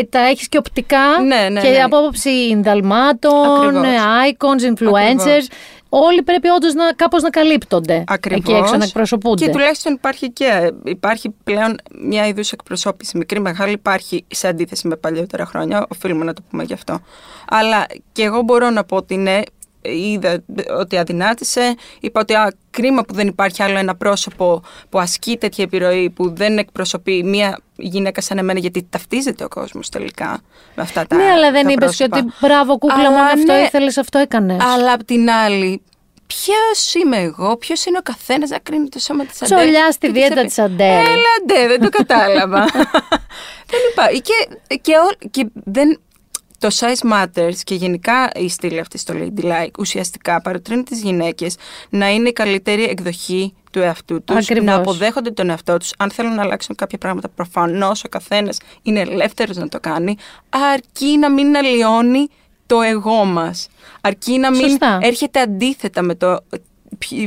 ε, 0.00 0.02
τα 0.04 0.18
έχεις 0.28 0.48
και 0.48 0.58
οπτικά 0.58 0.98
Ναι, 1.26 1.48
ναι, 1.48 1.60
και 1.60 1.68
ναι. 1.68 1.82
από 1.82 1.96
άποψη 1.98 2.60
δαλμάτων, 2.62 3.56
Ακριβώς. 3.66 3.84
ε, 3.86 3.88
icons, 4.30 4.62
influencers. 4.72 5.18
Ακριβώς. 5.20 5.48
Όλοι 5.88 6.22
πρέπει 6.22 6.48
όντως 6.48 6.74
να, 6.74 6.92
κάπως 6.92 7.22
να 7.22 7.30
καλύπτονται 7.30 8.04
Ακριβώς. 8.06 8.40
εκεί 8.44 8.52
έξω, 8.52 8.76
να 8.76 8.84
εκπροσωπούνται. 8.84 9.44
Και 9.44 9.50
τουλάχιστον 9.50 9.92
υπάρχει 9.92 10.30
και 10.30 10.72
υπάρχει 10.84 11.34
πλέον 11.44 11.76
μια 12.00 12.26
είδους 12.26 12.52
εκπροσώπηση. 12.52 13.18
Μικρή, 13.18 13.40
μεγάλη 13.40 13.72
υπάρχει 13.72 14.24
σε 14.26 14.48
αντίθεση 14.48 14.88
με 14.88 14.96
παλιότερα 14.96 15.46
χρόνια. 15.46 15.86
Οφείλουμε 15.92 16.24
να 16.24 16.32
το 16.32 16.42
πούμε 16.50 16.64
γι' 16.64 16.72
αυτό. 16.72 17.00
Αλλά 17.48 17.86
και 18.12 18.22
εγώ 18.22 18.42
μπορώ 18.42 18.70
να 18.70 18.84
πω 18.84 18.96
ότι 18.96 19.16
ναι, 19.16 19.40
είδα 19.82 20.42
ότι 20.78 20.96
αδυνάτησε. 20.98 21.74
Είπα 22.00 22.20
ότι 22.20 22.34
α, 22.34 22.52
κρίμα 22.70 23.02
που 23.02 23.14
δεν 23.14 23.26
υπάρχει 23.26 23.62
άλλο 23.62 23.78
ένα 23.78 23.94
πρόσωπο 23.96 24.62
που 24.88 24.98
ασκεί 24.98 25.36
τέτοια 25.36 25.64
επιρροή, 25.64 26.10
που 26.10 26.34
δεν 26.34 26.58
εκπροσωπεί 26.58 27.22
μια 27.24 27.58
γυναίκα 27.76 28.20
σαν 28.20 28.38
εμένα, 28.38 28.58
γιατί 28.58 28.86
ταυτίζεται 28.90 29.44
ο 29.44 29.48
κόσμος 29.48 29.88
τελικά 29.88 30.40
με 30.74 30.82
αυτά 30.82 31.06
τα 31.06 31.16
ναι, 31.16 31.24
αλλά 31.24 31.50
δεν 31.50 31.64
τα 31.64 31.70
είπες 31.72 31.96
και 31.96 32.06
πρόσωπα. 32.08 32.18
ότι 32.18 32.46
μπράβο, 32.46 32.78
κούκλα, 32.78 32.94
Αλλά 32.98 33.10
μόνο 33.10 33.22
αυτό 33.22 33.52
ναι, 33.52 33.58
ήθελες, 33.58 33.96
αυτό 33.98 34.18
έκανες. 34.18 34.56
Αλλά 34.64 34.92
απ' 34.92 35.04
την 35.04 35.30
άλλη, 35.30 35.82
ποιος 36.26 36.94
είμαι 36.94 37.16
εγώ, 37.16 37.56
ποιος 37.56 37.84
είναι 37.84 37.98
ο 37.98 38.02
καθένας 38.02 38.50
να 38.50 38.58
κρίνει 38.58 38.88
το 38.88 38.98
σώμα 38.98 39.24
της 39.24 39.42
Αντέλ. 39.42 39.58
Τσολιά 39.58 39.90
στη 39.92 40.06
και 40.06 40.12
της 40.12 40.22
δίαιτα 40.22 40.34
επι- 40.40 40.48
της 40.48 40.58
Αντέλ. 40.58 40.88
Έλα, 41.06 41.34
ντε, 41.46 41.66
δεν 41.66 41.80
το 41.80 41.88
κατάλαβα. 41.88 42.64
δεν 43.70 43.80
υπάρχει. 43.92 44.20
Και, 44.22 44.34
και, 44.80 44.92
ό- 44.98 45.28
και 45.30 45.46
δεν, 45.64 46.00
το 46.58 46.68
size 46.72 47.12
matters 47.12 47.56
και 47.64 47.74
γενικά 47.74 48.30
η 48.34 48.48
στήλη 48.48 48.78
αυτή 48.78 48.98
στο 48.98 49.14
Ladylike 49.16 49.78
ουσιαστικά 49.78 50.42
παροτρύνει 50.42 50.82
τις 50.82 51.02
γυναίκες 51.02 51.56
να 51.88 52.08
είναι 52.10 52.28
η 52.28 52.32
καλύτερη 52.32 52.82
εκδοχή 52.82 53.54
του 53.72 53.78
εαυτού 53.78 54.22
τους, 54.24 54.36
Ακριβώς. 54.36 54.64
να 54.64 54.74
αποδέχονται 54.74 55.30
τον 55.30 55.50
εαυτό 55.50 55.76
τους. 55.76 55.92
Αν 55.98 56.10
θέλουν 56.10 56.34
να 56.34 56.42
αλλάξουν 56.42 56.74
κάποια 56.74 56.98
πράγματα, 56.98 57.28
προφανώς 57.28 58.04
ο 58.04 58.08
καθένας 58.08 58.58
είναι 58.82 59.00
ελεύθερος 59.00 59.56
να 59.56 59.68
το 59.68 59.80
κάνει, 59.80 60.16
αρκεί 60.72 61.18
να 61.18 61.30
μην 61.30 61.56
αλλοιώνει 61.56 62.28
το 62.66 62.80
εγώ 62.80 63.24
μας. 63.24 63.68
Αρκεί 64.00 64.38
να 64.38 64.50
μην 64.50 64.68
Σωστά. 64.68 64.98
έρχεται 65.02 65.40
αντίθετα 65.40 66.02
με 66.02 66.14
το 66.14 66.38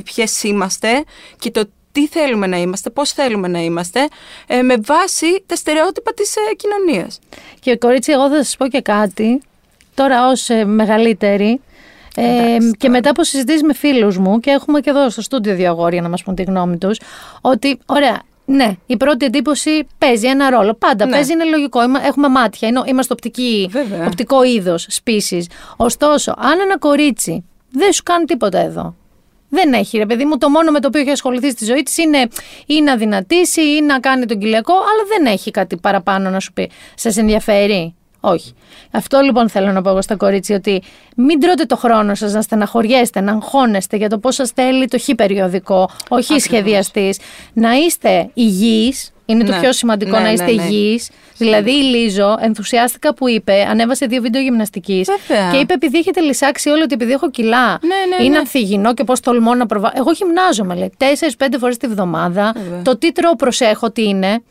ποιες 0.04 0.44
είμαστε 0.44 1.04
και 1.39 1.52
το 1.52 1.63
τι 1.92 2.08
θέλουμε 2.08 2.48
να 2.48 2.58
είμαστε, 2.58 2.90
πώς 2.90 3.12
θέλουμε 3.12 3.48
να 3.48 3.60
είμαστε, 3.60 4.08
ε, 4.48 4.62
με 4.62 4.76
βάση 4.86 5.44
τα 5.46 5.56
στερεότυπα 5.56 6.14
της 6.14 6.36
ε, 6.36 6.40
κοινωνίας. 6.56 7.20
Και 7.60 7.76
κορίτσι, 7.78 8.12
εγώ 8.12 8.30
θα 8.30 8.36
σας 8.36 8.56
πω 8.58 8.68
και 8.68 8.82
κάτι. 8.82 9.42
Τώρα 9.96 10.28
ως 10.28 10.50
ε, 10.50 10.66
μεγαλύτερη. 10.66 11.62
Ε, 12.16 12.24
Εντάξει, 12.46 12.72
και 12.78 12.90
μετά 12.90 13.10
από 13.10 13.24
συζητήσει 13.24 13.64
με 13.66 13.74
φίλους 13.74 14.18
μου, 14.18 14.40
και 14.40 14.50
έχουμε 14.50 14.80
και 14.80 14.90
εδώ 14.90 15.10
στο 15.10 15.22
στούντιο 15.22 15.56
δύο 15.56 15.70
αγόρια 15.70 16.02
να 16.02 16.10
μας 16.10 16.24
πούν 16.24 16.36
τη 16.36 16.44
γνώμη 16.44 16.78
τους, 16.78 17.00
ότι 17.42 17.80
ωραία, 17.86 18.22
ναι, 18.46 18.76
η 18.86 18.98
πρώτη 18.98 19.26
εντύπωση 19.26 19.88
παίζει 19.98 20.28
ένα 20.28 20.50
ρόλο. 20.50 20.74
Πάντα 20.74 21.06
Ναι. 21.06 21.12
παίζει, 21.12 21.32
είναι 21.32 21.44
λογικό. 21.44 21.84
Είμα- 21.84 22.06
Έχουμε 22.06 22.28
μάτια, 22.28 22.68
είναι- 22.68 22.84
είμαστε 22.86 23.14
οπτική, 23.14 23.68
Βέβαια. 23.72 24.06
οπτικό 24.06 24.44
είδος, 24.44 24.86
σπίσης. 24.90 25.48
Ωστόσο, 25.78 26.34
αν 26.38 26.60
ένα 26.60 26.78
κορίτσι 26.78 27.44
δεν 27.72 27.92
σου 27.94 28.04
κάνει 28.04 28.26
τίποτα 28.26 28.60
εδώ. 28.60 28.96
Δεν 29.54 29.74
έχει, 29.74 29.98
ρε 29.98 30.06
παιδί 30.06 30.26
μου. 30.26 30.38
Το 30.38 30.50
μόνο 30.50 30.72
με 30.72 30.80
το 30.80 30.88
οποίο 30.88 31.02
έχει 31.02 31.10
ασχοληθεί 31.10 31.50
στη 31.50 31.66
ζωή 31.66 31.84
της 31.84 31.98
είναι 31.98 32.28
ή 32.66 32.82
να 32.82 32.96
δυνατήσει 32.96 33.62
ή 33.62 33.82
να 33.82 34.00
κάνει 34.00 34.26
τον 34.26 34.40
κοιλιακό, 34.40 34.74
αλλά 34.74 35.08
δεν 35.18 35.34
έχει 35.34 35.52
κάτι 35.52 35.78
παραπάνω 35.78 36.30
να 36.30 36.40
σου 36.40 36.54
πει. 36.54 36.70
Σας 36.96 37.18
ενδιαφέρει; 37.18 37.96
Όχι. 38.20 38.54
Αυτό 38.92 39.20
λοιπόν 39.20 39.50
θέλω 39.50 39.72
να 39.72 39.82
πω 39.82 39.90
εγώ 39.90 40.02
στα 40.02 40.16
κορίτσια, 40.16 40.56
ότι 40.56 40.82
μην 41.16 41.40
τρώτε 41.40 41.66
το 41.66 41.76
χρόνο 41.76 42.16
σας 42.16 42.34
να 42.34 42.42
στεναχωριέστε, 42.42 43.22
να 43.22 43.32
αγχώνεστε 43.32 43.98
για 43.98 44.10
το 44.10 44.18
πώς 44.18 44.36
σας 44.36 44.52
θέλει 44.52 44.88
το 44.88 45.00
χ 45.00 45.10
περιοδικό, 45.16 45.90
όχι 46.10 46.40
σχεδιαστής. 46.40 47.20
Να 47.54 47.74
είστε 47.74 48.30
υγιείς. 48.34 49.14
Είναι 49.32 49.44
το 49.44 49.52
Ναι. 49.52 49.60
πιο 49.60 49.74
σημαντικό 49.74 50.12
Ναι, 50.12 50.17
να 50.17 50.24
ναι, 50.24 50.32
είστε 50.32 50.52
ναι. 50.52 50.52
υγιείς. 50.62 51.10
Δηλαδή 51.38 51.72
η 51.72 51.82
Λίζο 51.82 52.38
ενθουσιάστηκα 52.41 53.13
που 53.13 53.30
είπε, 53.30 53.65
ανέβασε 53.70 54.06
δύο 54.06 54.22
βίντεο 54.22 54.41
γυμναστικής 54.41 55.08
Βέβαια. 55.28 55.52
και 55.52 55.58
είπε 55.58 55.74
επειδή 55.74 55.98
έχετε 55.98 56.20
λυσσάξει 56.22 56.70
όλοι 56.70 56.82
ότι 56.82 56.94
επειδή 56.94 57.12
έχω 57.12 57.30
κιλά 57.30 57.67
Ναι, 57.82 58.15
ναι, 58.17 58.24
είναι 58.24 58.34
ναι. 58.34 58.38
ανθυγινό 58.38 58.94
και 58.94 59.04
πώς 59.04 59.20
τολμώ 59.20 59.56
να 59.56 59.65
προβάλλω. 59.65 59.94
Εγώ 59.98 60.12
γυμνάζομαι, 60.12 60.76
λέει. 60.76 60.91
Τέσσερι-πέντε 60.98 61.58
φορές 61.58 61.78
τη 61.78 61.88
βδομάδα. 61.88 62.54
Βέβαια. 62.56 62.82
Το 62.82 62.98
τι 62.98 63.12
τρώω, 63.12 63.36
προσέχω 63.36 63.91
τι 63.91 64.04
είναι. 64.04 64.41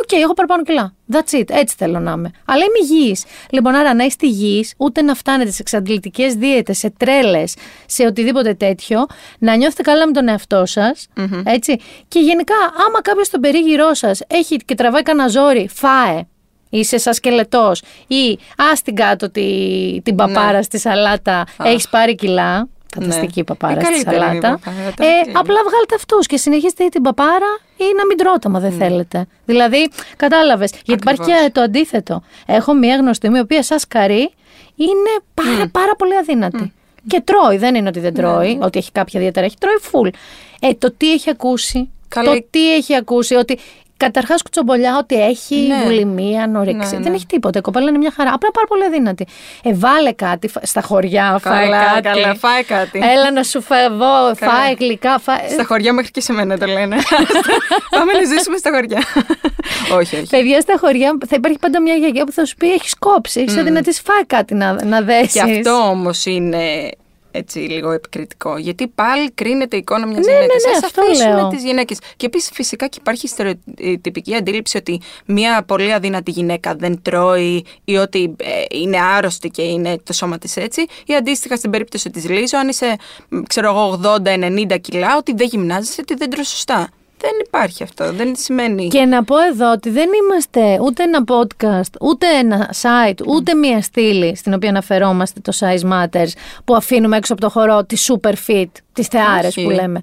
Οκ, 0.00 0.12
έχω 0.12 0.34
παραπάνω 0.34 0.62
κιλά. 0.62 0.94
That's 1.12 1.38
it. 1.38 1.44
Έτσι 1.50 1.74
θέλω 1.78 1.98
να 1.98 2.10
είμαι. 2.10 2.30
Αλλά 2.44 2.62
είμαι 2.64 2.78
υγιής. 3.02 3.24
Λοιπόν, 3.50 3.74
άρα 3.74 3.94
να 3.94 4.04
είστε 4.04 4.26
υγιείς, 4.26 4.74
ούτε 4.76 5.02
να 5.02 5.14
φτάνετε 5.14 5.50
σε 5.50 5.56
εξαντλητικές 5.60 6.34
δίαιτες, 6.34 6.78
σε 6.78 6.90
τρέλες, 6.98 7.54
σε 7.86 8.06
οτιδήποτε 8.06 8.54
τέτοιο. 8.54 9.06
Να 9.38 9.54
νιώθετε 9.56 9.82
καλά 9.82 10.06
με 10.06 10.12
τον 10.12 10.28
εαυτό 10.28 10.66
σας. 10.66 11.06
Έτσι. 11.44 11.80
Και 12.08 12.18
γενικά, 12.18 12.54
άμα 12.86 13.02
κάποιος 13.02 13.26
στον 13.26 13.40
περίγυρό 13.40 13.94
σας 13.94 14.20
έχει 14.26 14.56
και 14.56 14.74
τραβάει 14.74 15.02
κανένα 15.02 15.28
ζόρι, 15.28 15.68
φάε. 15.74 16.22
είσαι 16.70 16.98
σαν 16.98 17.14
σκελετός 17.14 17.82
ή 18.06 18.38
άστην 18.72 18.94
κάτω 18.94 19.30
τη, 19.30 19.46
την 20.02 20.14
παπάρα 20.14 20.62
στη 20.62 20.78
σαλάτα, 20.78 21.44
έχεις 21.62 21.88
πάρει 21.88 22.14
κιλά. 22.14 22.68
Φανταστική 22.94 23.38
Ναι. 23.38 23.44
παπάρα 23.44 23.80
Η 23.80 23.84
στη 23.84 23.84
καλύτερη 23.84 24.16
είναι 24.16 24.24
η 24.24 24.28
σαλάτα. 24.28 24.58
παπάρα, 24.64 24.92
το 24.96 25.04
Ε, 25.04 25.22
κλείνω. 25.22 25.40
απλά 25.40 25.56
βγάλτε 25.68 25.94
αυτούς 25.94 26.26
και 26.26 26.36
συνεχίστε 26.36 26.84
ή 26.84 26.88
την 26.88 27.02
παπάρα 27.02 27.58
ή 27.78 27.84
να 27.96 28.06
μην 28.06 28.16
τρώτε, 28.16 28.48
μα 28.48 28.60
δεν 28.60 28.72
θέλετε. 28.72 29.26
Δηλαδή, 29.44 29.90
κατάλαβες. 30.16 30.70
Γιατί 30.84 31.02
υπάρχει 31.02 31.20
Ακριβώς. 31.20 31.42
και 31.42 31.50
το 31.50 31.60
αντίθετο. 31.60 32.22
Έχω 32.46 32.74
μία 32.74 32.96
γνωστή 32.96 33.28
μου, 33.28 33.36
η 33.36 33.40
οποία 33.40 33.62
σαν 33.62 33.78
σκαρί 33.78 34.30
είναι 34.76 35.12
πάρα, 35.34 35.68
πάρα 35.68 35.94
πολύ 35.96 36.16
αδύνατη. 36.16 36.72
Και 37.06 37.20
τρώει, 37.20 37.56
δεν 37.56 37.74
είναι 37.74 37.88
ότι 37.88 38.00
δεν 38.00 38.14
τρώει, 38.14 38.58
ότι 38.62 38.78
έχει 38.78 38.92
κάποια 38.92 39.20
ιδιαίτερα, 39.20 39.46
έχει 39.46 39.56
τρώει 39.58 39.74
full. 39.92 40.10
Ε, 40.60 40.74
το 40.74 40.92
τι 40.96 41.12
έχει 41.12 41.30
ακούσει, 41.30 41.90
Καλά. 42.08 42.32
το 42.34 42.44
τι 42.50 42.74
έχει 42.74 42.94
ακούσει, 42.94 43.34
ότι 43.34 43.58
καταρχάς 43.98 44.42
κουτσομπολιά, 44.42 44.96
ότι 44.98 45.22
έχει 45.22 45.56
Ναι. 45.56 45.82
βουλημία, 45.84 46.42
ανορεξία. 46.42 46.96
Ναι, 46.98 47.02
Δεν 47.02 47.10
ναι. 47.10 47.16
έχει 47.16 47.26
τίποτα. 47.26 47.58
Η 47.58 47.62
κοπέλα 47.62 47.88
είναι 47.88 47.98
μια 47.98 48.12
χαρά. 48.16 48.30
Απλά 48.34 48.50
πάρα 48.50 48.66
πολύ 48.66 48.84
αδύνατη. 48.84 49.26
Ε, 49.62 49.74
βάλε 49.74 50.12
κάτι 50.12 50.48
φα- 50.48 50.66
στα 50.66 50.80
χωριά, 50.80 51.38
φάει 51.42 51.64
Καλά, 51.64 51.78
κάτι. 51.84 52.00
καλά, 52.02 52.34
φάει 52.34 52.62
κάτι. 52.64 52.98
Έλα 53.12 53.30
να 53.32 53.42
σου 53.42 53.60
φεύγω, 53.62 54.34
φάει 54.36 54.74
γλυκά, 54.78 55.18
φάει. 55.18 55.48
Στα 55.50 55.64
χωριά 55.64 55.92
μέχρι 55.92 56.10
και 56.10 56.20
σε 56.20 56.32
μένα 56.32 56.58
το 56.58 56.66
λένε. 56.66 56.96
Πάμε 57.96 58.12
να 58.12 58.24
ζήσουμε 58.24 58.56
στα 58.56 58.70
χωριά. 58.70 59.02
όχι, 59.98 60.16
όχι. 60.16 60.26
Παιδιά 60.30 60.60
στα 60.60 60.74
χωριά 60.80 61.18
θα 61.28 61.36
υπάρχει 61.36 61.58
πάντα 61.58 61.80
μια 61.80 61.94
γιαγιά 61.94 62.24
που 62.24 62.32
θα 62.32 62.44
σου 62.44 62.54
πει: 62.56 62.72
Έχεις 62.72 62.94
κόψει, 62.98 63.40
έχεις 63.40 63.56
αδυνατή, 63.56 63.92
φάει 63.92 64.24
κάτι 64.26 64.54
να, 64.54 64.84
να 64.84 65.00
δέσεις. 65.00 65.32
Και 65.32 65.40
αυτό 65.40 65.70
όμως 65.70 66.24
είναι 66.26 66.90
έτσι 67.38 67.58
λίγο 67.58 67.90
επικριτικό. 67.90 68.56
Γιατί 68.56 68.86
πάλι 68.88 69.30
κρίνεται 69.30 69.76
η 69.76 69.78
εικόνα 69.78 70.06
μιας 70.06 70.26
Ναι, 70.26 70.32
γυναίκας. 70.32 70.62
ναι, 70.64 70.70
ναι, 70.70 70.76
Ας 70.76 70.84
αυτό 70.84 71.02
αφήσουμε 71.02 71.34
λέω. 71.34 71.48
τις 71.48 71.62
γυναίκες. 71.62 71.98
Και 72.16 72.26
επίσης 72.26 72.50
φυσικά 72.52 72.86
και 72.86 72.98
υπάρχει 73.00 73.28
στερεοτυπική 73.28 74.34
αντίληψη 74.34 74.76
ότι 74.76 75.00
μια 75.26 75.62
πολύ 75.66 75.92
αδύνατη 75.92 76.30
γυναίκα 76.30 76.74
δεν 76.74 77.02
τρώει 77.02 77.64
ή 77.84 77.96
ότι 77.96 78.34
ε, 78.36 78.46
είναι 78.70 78.98
άρρωστη 79.00 79.48
και 79.48 79.62
είναι 79.62 79.98
το 80.02 80.12
σώμα 80.12 80.38
της 80.38 80.56
έτσι. 80.56 80.86
Ή 81.06 81.14
αντίστοιχα 81.14 81.56
στην 81.56 81.70
περίπτωση 81.70 82.10
της 82.10 82.28
Λίζο, 82.28 82.58
αν 82.58 82.68
είσαι, 82.68 82.96
μ, 83.28 83.42
ξέρω 83.42 83.68
εγώ, 83.68 84.00
80-90 84.24 84.80
κιλά, 84.80 85.16
ότι 85.16 85.34
δεν 85.34 85.46
γυμνάζεσαι, 85.50 86.00
ότι 86.00 86.14
δεν 86.14 86.30
τρως 86.30 86.48
σωστά. 86.48 86.88
Δεν 87.20 87.30
υπάρχει 87.46 87.82
αυτό. 87.82 88.12
Δεν 88.12 88.36
σημαίνει. 88.36 88.88
Και 88.88 89.04
να 89.04 89.24
πω 89.24 89.38
εδώ 89.38 89.72
ότι 89.72 89.90
δεν 89.90 90.08
είμαστε 90.22 90.78
ούτε 90.82 91.02
ένα 91.02 91.24
podcast, 91.28 91.92
ούτε 92.00 92.26
ένα 92.40 92.74
site, 92.82 93.26
ούτε 93.26 93.54
μία 93.54 93.82
στήλη 93.82 94.36
στην 94.36 94.54
οποία 94.54 94.68
αναφερόμαστε 94.68 95.40
το 95.40 95.52
Size 95.60 95.92
Matters 95.92 96.28
που 96.64 96.74
αφήνουμε 96.74 97.16
έξω 97.16 97.32
από 97.32 97.42
το 97.42 97.48
χώρο 97.50 97.84
τη 97.84 97.96
super 98.08 98.32
fit, 98.46 98.70
τις 98.92 99.06
θεάρες 99.06 99.56
Όχι. 99.56 99.62
που 99.62 99.70
λέμε. 99.70 100.00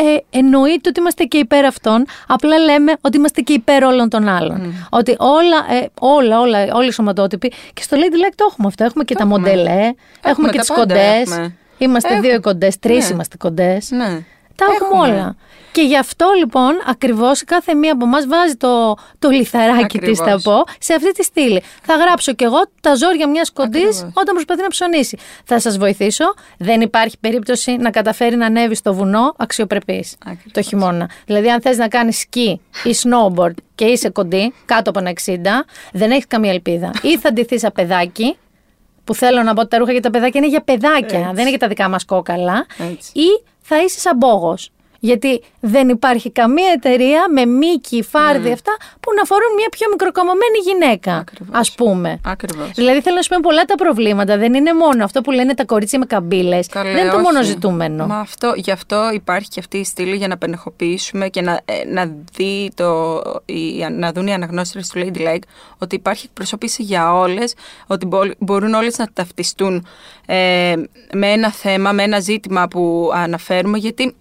Ε, 0.00 0.16
εννοείται 0.38 0.88
ότι 0.88 1.00
είμαστε 1.00 1.24
και 1.24 1.38
υπέρ 1.38 1.64
αυτών, 1.64 2.04
απλά 2.26 2.58
λέμε 2.58 2.92
ότι 3.00 3.16
είμαστε 3.16 3.40
και 3.40 3.52
υπέρ 3.52 3.84
όλων 3.84 4.08
των 4.08 4.28
άλλων. 4.28 4.86
Ότι 4.90 5.16
όλα, 5.18 5.80
ε, 5.82 5.86
όλα, 6.00 6.40
όλα, 6.40 6.74
όλοι 6.74 6.88
οι 6.88 6.92
σωματότυποι, 6.92 7.52
και 7.72 7.82
στο 7.82 7.96
Lady 7.96 8.14
Like 8.14 8.32
το 8.34 8.46
έχουμε 8.50 8.66
αυτό, 8.68 8.84
έχουμε 8.84 9.04
και 9.04 9.14
τα 9.14 9.26
μοντελέ, 9.26 9.92
έχουμε, 10.24 10.48
και 10.50 10.56
τα 10.56 10.60
τις 10.60 10.68
πάντα 10.68 10.80
κοντές, 10.80 11.20
έχουμε. 11.30 11.56
είμαστε 11.78 12.08
Έχουμε. 12.12 12.28
δύο 12.28 12.40
κοντές, 12.40 12.78
τρεις 12.78 13.08
Ναι. 13.08 13.14
είμαστε 13.14 13.36
κοντές. 13.36 13.90
Ναι. 13.90 14.24
Τα 14.58 14.64
έχουμε 14.80 15.00
όλα. 15.12 15.36
Και 15.72 15.82
γι' 15.82 15.96
αυτό 15.98 16.26
λοιπόν 16.38 16.70
ακριβώς 16.86 17.44
κάθε 17.44 17.74
μία 17.74 17.92
από 17.92 18.04
εμάς 18.04 18.26
βάζει 18.26 18.54
το, 18.56 18.94
το 19.18 19.28
λιθαράκι 19.28 19.98
της, 19.98 20.18
θα 20.18 20.24
Ακριβώς. 20.24 20.42
πω, 20.42 20.64
σε 20.78 20.94
αυτή 20.94 21.12
τη 21.12 21.24
στήλη. 21.24 21.62
Θα 21.82 21.94
γράψω 21.96 22.32
κι 22.34 22.44
εγώ 22.44 22.58
τα 22.80 22.94
ζόρια 22.94 23.28
μιας 23.28 23.50
κοντής 23.52 23.82
Ακριβώς. 23.82 24.12
όταν 24.14 24.34
προσπαθεί 24.34 24.62
να 24.62 24.68
ψωνίσει. 24.68 25.18
Θα 25.44 25.60
σας 25.60 25.78
βοηθήσω. 25.78 26.24
Δεν 26.58 26.80
υπάρχει 26.80 27.16
περίπτωση 27.20 27.76
να 27.76 27.90
καταφέρει 27.90 28.36
να 28.36 28.46
ανέβει 28.46 28.74
στο 28.74 28.94
βουνό 28.94 29.34
αξιοπρεπής 29.36 30.16
Ακριβώς. 30.26 30.52
το 30.52 30.62
χειμώνα. 30.62 31.10
Δηλαδή, 31.26 31.50
αν 31.50 31.60
θες 31.60 31.76
να 31.76 31.88
κάνεις 31.88 32.18
σκι 32.18 32.60
ή 32.84 32.90
snowboard 33.02 33.54
και 33.74 33.84
είσαι 33.84 34.08
κοντή, 34.10 34.52
κάτω 34.64 34.90
από 34.90 34.98
ένα 34.98 35.10
60, 35.10 35.64
δεν 35.92 36.10
έχεις 36.10 36.26
καμία 36.26 36.50
ελπίδα. 36.50 36.90
ή 37.02 37.18
θα 37.18 37.32
ντυθείς 37.32 37.60
σαν 37.60 37.72
παιδάκι, 37.74 38.36
που 39.08 39.14
θέλω 39.14 39.42
να 39.42 39.54
πω 39.54 39.60
ότι 39.60 39.70
τα 39.70 39.78
ρούχα 39.78 39.92
για 39.92 40.00
τα 40.00 40.10
παιδάκια 40.10 40.40
είναι 40.40 40.48
για 40.48 40.60
παιδάκια, 40.60 41.18
δεν 41.18 41.38
είναι 41.38 41.48
για 41.48 41.58
τα 41.58 41.68
δικά 41.68 41.88
μας 41.88 42.04
κόκαλα. 42.04 42.66
Έτσι. 42.92 43.10
Ή 43.14 43.42
θα 43.60 43.82
είσαι 43.82 44.00
σαν 44.00 44.16
μπόγος. 44.16 44.70
Γιατί 44.98 45.42
δεν 45.60 45.88
υπάρχει 45.88 46.30
καμία 46.30 46.72
εταιρεία 46.74 47.26
με 47.32 47.46
μήκη, 47.46 48.02
φάρδι, 48.02 48.52
αυτά 48.52 48.76
που 49.00 49.10
να 49.16 49.24
φορούν 49.24 49.54
μια 49.56 49.68
πιο 49.70 49.86
μικροκαμωμένη 49.90 50.58
γυναίκα. 50.64 51.14
Ακριβώς. 51.16 51.70
Α 51.70 51.74
πούμε. 51.74 52.20
Ακριβώς. 52.24 52.70
Δηλαδή 52.74 53.00
θέλω 53.00 53.16
να 53.16 53.22
σου 53.22 53.28
πω 53.28 53.36
πολλά 53.42 53.64
τα 53.64 53.74
προβλήματα. 53.74 54.36
Δεν 54.38 54.54
είναι 54.54 54.72
μόνο 54.74 55.04
αυτό 55.04 55.20
που 55.20 55.30
λένε 55.30 55.54
τα 55.54 55.64
κορίτσια 55.64 55.98
με 55.98 56.06
καμπύλες. 56.06 56.66
Καλέ, 56.66 56.90
Δεν 56.92 57.00
είναι 57.00 57.10
το 57.10 57.16
όχι. 57.16 57.24
μόνο 57.24 57.42
ζητούμενο. 57.42 58.06
Μα 58.06 58.18
αυτό, 58.18 58.52
γι' 58.56 58.70
αυτό 58.70 59.10
υπάρχει 59.12 59.48
και 59.48 59.60
αυτή 59.60 59.76
η 59.78 59.84
στήλη 59.84 60.16
για 60.16 60.28
να 60.28 60.36
πενεχοποιήσουμε 60.38 61.28
και 61.28 61.40
να, 61.40 61.60
ε, 61.64 61.84
να, 61.92 62.10
δει 62.32 62.70
το, 62.74 63.22
οι, 63.44 63.86
να 63.90 64.12
δουν 64.12 64.26
οι 64.26 64.32
αναγνώστες 64.34 64.88
του 64.88 64.98
Lady 65.00 65.18
Like 65.18 65.42
ότι 65.78 65.94
υπάρχει 65.94 66.24
εκπροσώπηση 66.26 66.82
για 66.82 67.14
όλες, 67.14 67.54
ότι 67.86 68.06
μπο- 68.06 68.30
μπορούν 68.38 68.74
όλες 68.74 68.98
να 68.98 69.06
ταυτιστούν 69.12 69.86
ε, 70.26 70.74
με 71.12 71.26
ένα 71.32 71.52
θέμα, 71.52 71.92
με 71.92 72.02
ένα 72.02 72.20
ζήτημα 72.20 72.68
που 72.68 73.10
αναφέρουμε, 73.14 73.78
γιατί 73.78 74.14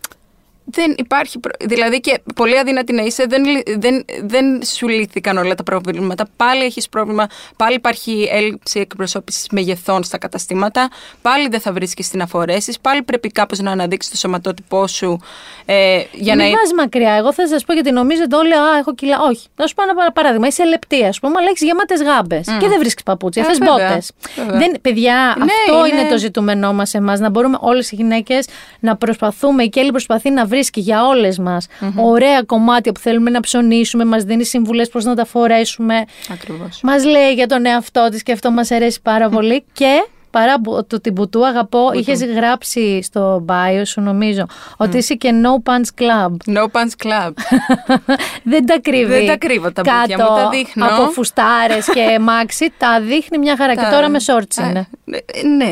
δεν 0.71 0.95
υπάρχει. 0.97 1.39
προ- 1.39 1.55
Δηλαδή 1.65 1.99
και 1.99 2.19
πολύ 2.35 2.59
αδύνατη 2.59 2.93
να 2.93 3.01
είσαι, 3.01 3.25
δεν, 3.29 3.45
λυ- 3.45 3.79
δεν, 3.79 4.05
δεν 4.23 4.63
σου 4.63 4.87
λύθηκαν 4.87 5.37
όλα 5.37 5.55
τα 5.55 5.63
προβλήματα. 5.63 6.27
Πάλι 6.35 6.63
έχεις 6.63 6.89
πρόβλημα, 6.89 7.27
πάλι 7.55 7.75
υπάρχει 7.75 8.27
έλλειψη 8.31 8.79
εκπροσώπησης 8.79 9.47
μεγεθών 9.51 10.03
στα 10.03 10.17
καταστήματα. 10.17 10.89
Πάλι 11.21 11.47
δεν 11.47 11.59
θα 11.59 11.71
βρίσκεις 11.71 12.09
την 12.09 12.21
αφορέσει. 12.21 12.77
Πάλι 12.81 13.01
πρέπει 13.03 13.29
κάπως 13.29 13.59
να 13.59 13.71
αναδείξεις 13.71 14.11
το 14.11 14.17
σωματότυπό 14.17 14.87
σου 14.87 15.19
ε, 15.65 16.01
για 16.11 16.35
Μην 16.35 16.45
να. 16.45 16.51
πας 16.57 16.71
μακριά. 16.77 17.13
Εγώ 17.13 17.33
θα 17.33 17.47
σας 17.47 17.63
πω 17.63 17.73
γιατί 17.73 17.91
νομίζετε 17.91 18.35
όλοι, 18.35 18.53
Α, 18.53 18.77
έχω 18.79 18.95
κιλά. 18.95 19.17
Όχι. 19.29 19.47
Να 19.55 19.67
σου 19.67 19.73
πω 19.75 19.83
ένα 19.83 19.93
παρα- 19.93 20.11
παράδειγμα. 20.11 20.47
Είσαι 20.47 20.65
λεπτή, 20.65 21.03
ας 21.05 21.19
πούμε, 21.19 21.33
αλλά 21.37 21.47
έχεις 21.49 21.61
γεμάτες 21.61 22.01
γάμπες. 22.01 22.45
Και 22.59 22.67
δεν 22.67 22.79
βρίσκεις 22.79 23.03
παπούτσια. 23.03 23.41
Ε, 23.41 23.45
Θε 23.45 23.51
βέβαια, 23.57 23.87
μπότες. 23.87 24.11
βέβαια. 24.35 24.57
Δεν, 24.59 24.81
παιδιά, 24.81 25.33
Ναι, 25.37 25.43
αυτό 25.43 25.85
είναι... 25.85 25.99
είναι- 25.99 26.09
το 26.09 26.17
ζητούμενό 26.17 26.73
μας 26.73 26.93
εμάς. 26.93 27.19
Να 27.19 27.29
μπορούμε 27.29 27.57
όλες 27.61 27.91
οι 27.91 27.95
γυναίκες 27.95 28.47
να 28.79 28.95
προσπαθούμε. 28.95 29.63
Η 29.63 29.69
Κέλλη 29.69 29.91
προσπαθεί 29.91 30.29
να 30.29 30.45
βρίσκει 30.57 30.79
για 30.79 31.05
όλες 31.05 31.37
μας 31.37 31.67
ωραία 31.95 32.41
κομμάτια 32.43 32.91
που 32.91 32.99
θέλουμε 32.99 33.29
να 33.29 33.39
ψωνίσουμε. 33.39 34.05
Μας 34.05 34.23
δίνει 34.23 34.43
συμβουλές 34.45 34.89
πώς 34.89 35.03
να 35.05 35.15
τα 35.15 35.25
φορέσουμε. 35.25 36.03
Ακριβώς. 36.31 36.79
Μας 36.83 37.05
λέει 37.05 37.33
για 37.33 37.47
τον 37.47 37.65
εαυτό 37.65 38.07
της 38.11 38.23
και 38.23 38.31
αυτό 38.31 38.51
μας 38.51 38.71
αρέσει 38.71 39.01
πάρα 39.01 39.29
πολύ. 39.29 39.63
Και 39.73 40.05
παρά 40.31 40.61
που- 40.61 40.85
το 40.87 41.01
την 41.01 41.13
Μπουτού 41.13 41.45
αγαπώ, 41.45 41.91
είχες 41.93 42.23
γράψει 42.25 43.01
στο 43.03 43.45
bio 43.49 43.81
σου 43.85 44.01
νομίζω 44.01 44.45
ότι 44.77 44.97
είσαι 44.97 45.13
και 45.13 45.29
no 45.43 45.71
pants 45.71 46.01
club. 46.01 46.55
No 46.57 46.63
Pants 46.63 47.05
Club. 47.07 47.31
Δεν 48.51 48.65
τα 48.65 48.79
κρύβει. 48.81 49.11
Δεν 49.13 49.27
τα 49.27 49.37
κρύβω 49.37 49.71
τα 49.71 49.81
Κάτω 49.81 49.99
μπουτια 49.99 50.17
μου, 50.17 50.35
τα 50.35 50.49
δείχνω. 50.49 50.85
Από 50.85 51.11
φουστάρες 51.11 51.85
και 51.93 52.19
μάξι, 52.21 52.73
τα 52.77 53.01
δείχνει 53.01 53.37
μια 53.37 53.55
χαρά. 53.57 53.75
Και 53.75 53.81
Τα- 53.81 53.89
τώρα 53.89 54.09
με 54.09 54.19
shorts 54.25 54.63
Α, 54.63 54.69
είναι. 54.69 54.87
ε, 55.11 55.47
Ναι, 55.47 55.65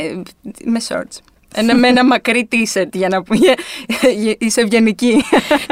με 0.64 0.80
shorts. 0.88 1.18
Ένα, 1.56 1.76
με 1.76 1.88
ένα 1.88 2.06
μακρύ 2.06 2.48
t-shirt 2.52 2.90
για 2.94 3.08
να 3.08 3.24
πούμε. 3.24 3.40
Είσαι 4.38 4.62
ευγενική. 4.62 5.24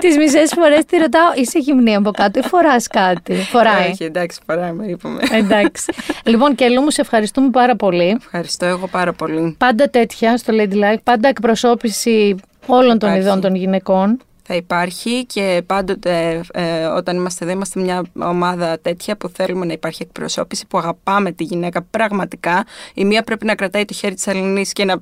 Τις 0.01 0.17
μισές 0.17 0.53
φορές 0.55 0.85
τη 0.85 0.97
ρωτάω, 0.97 1.31
είσαι 1.35 1.59
γυμνή 1.59 1.95
από 1.95 2.11
κάτω 2.11 2.39
ή 2.39 2.47
φοράς 2.47 2.87
κάτι; 2.87 3.33
Φοράει. 3.33 3.89
Όχι, 3.91 4.03
εντάξει, 4.03 4.39
φοράμε, 4.45 4.85
είπαμε. 4.85 5.21
Εντάξει. 5.31 5.93
λοιπόν, 6.25 6.55
Κελού 6.55 6.81
μου, 6.81 6.91
σε 6.91 7.01
ευχαριστούμε 7.01 7.49
πάρα 7.49 7.75
πολύ. 7.75 8.17
Ευχαριστώ 8.17 8.65
εγώ 8.65 8.87
πάρα 8.87 9.13
πολύ. 9.13 9.55
Πάντα 9.57 9.89
τέτοια 9.89 10.37
στο 10.37 10.53
Lady 10.57 10.73
Life, 10.73 10.99
πάντα 11.03 11.27
εκπροσώπηση 11.27 12.35
όλων 12.65 12.99
των 12.99 13.09
Υπάρχει. 13.09 13.19
ειδών 13.19 13.41
των 13.41 13.55
γυναικών. 13.55 14.19
Θα 14.45 14.55
υπάρχει 14.55 15.25
και 15.25 15.63
πάντοτε 15.65 16.41
ε, 16.53 16.85
όταν 16.85 17.15
είμαστε 17.15 17.45
εδώ 17.45 17.53
είμαστε 17.53 17.79
μια 17.79 18.03
ομάδα 18.19 18.79
τέτοια 18.81 19.17
που 19.17 19.29
θέλουμε 19.29 19.65
να 19.65 19.73
υπάρχει 19.73 20.01
εκπροσώπηση, 20.01 20.67
που 20.67 20.77
αγαπάμε 20.77 21.31
τη 21.31 21.43
γυναίκα 21.43 21.81
πραγματικά. 21.81 22.65
Η 22.93 23.05
μία 23.05 23.23
πρέπει 23.23 23.45
να 23.45 23.55
κρατάει 23.55 23.85
το 23.85 23.93
χέρι 23.93 24.15
της 24.15 24.27
αλληνής 24.27 24.73
και 24.73 24.85
να... 24.85 24.95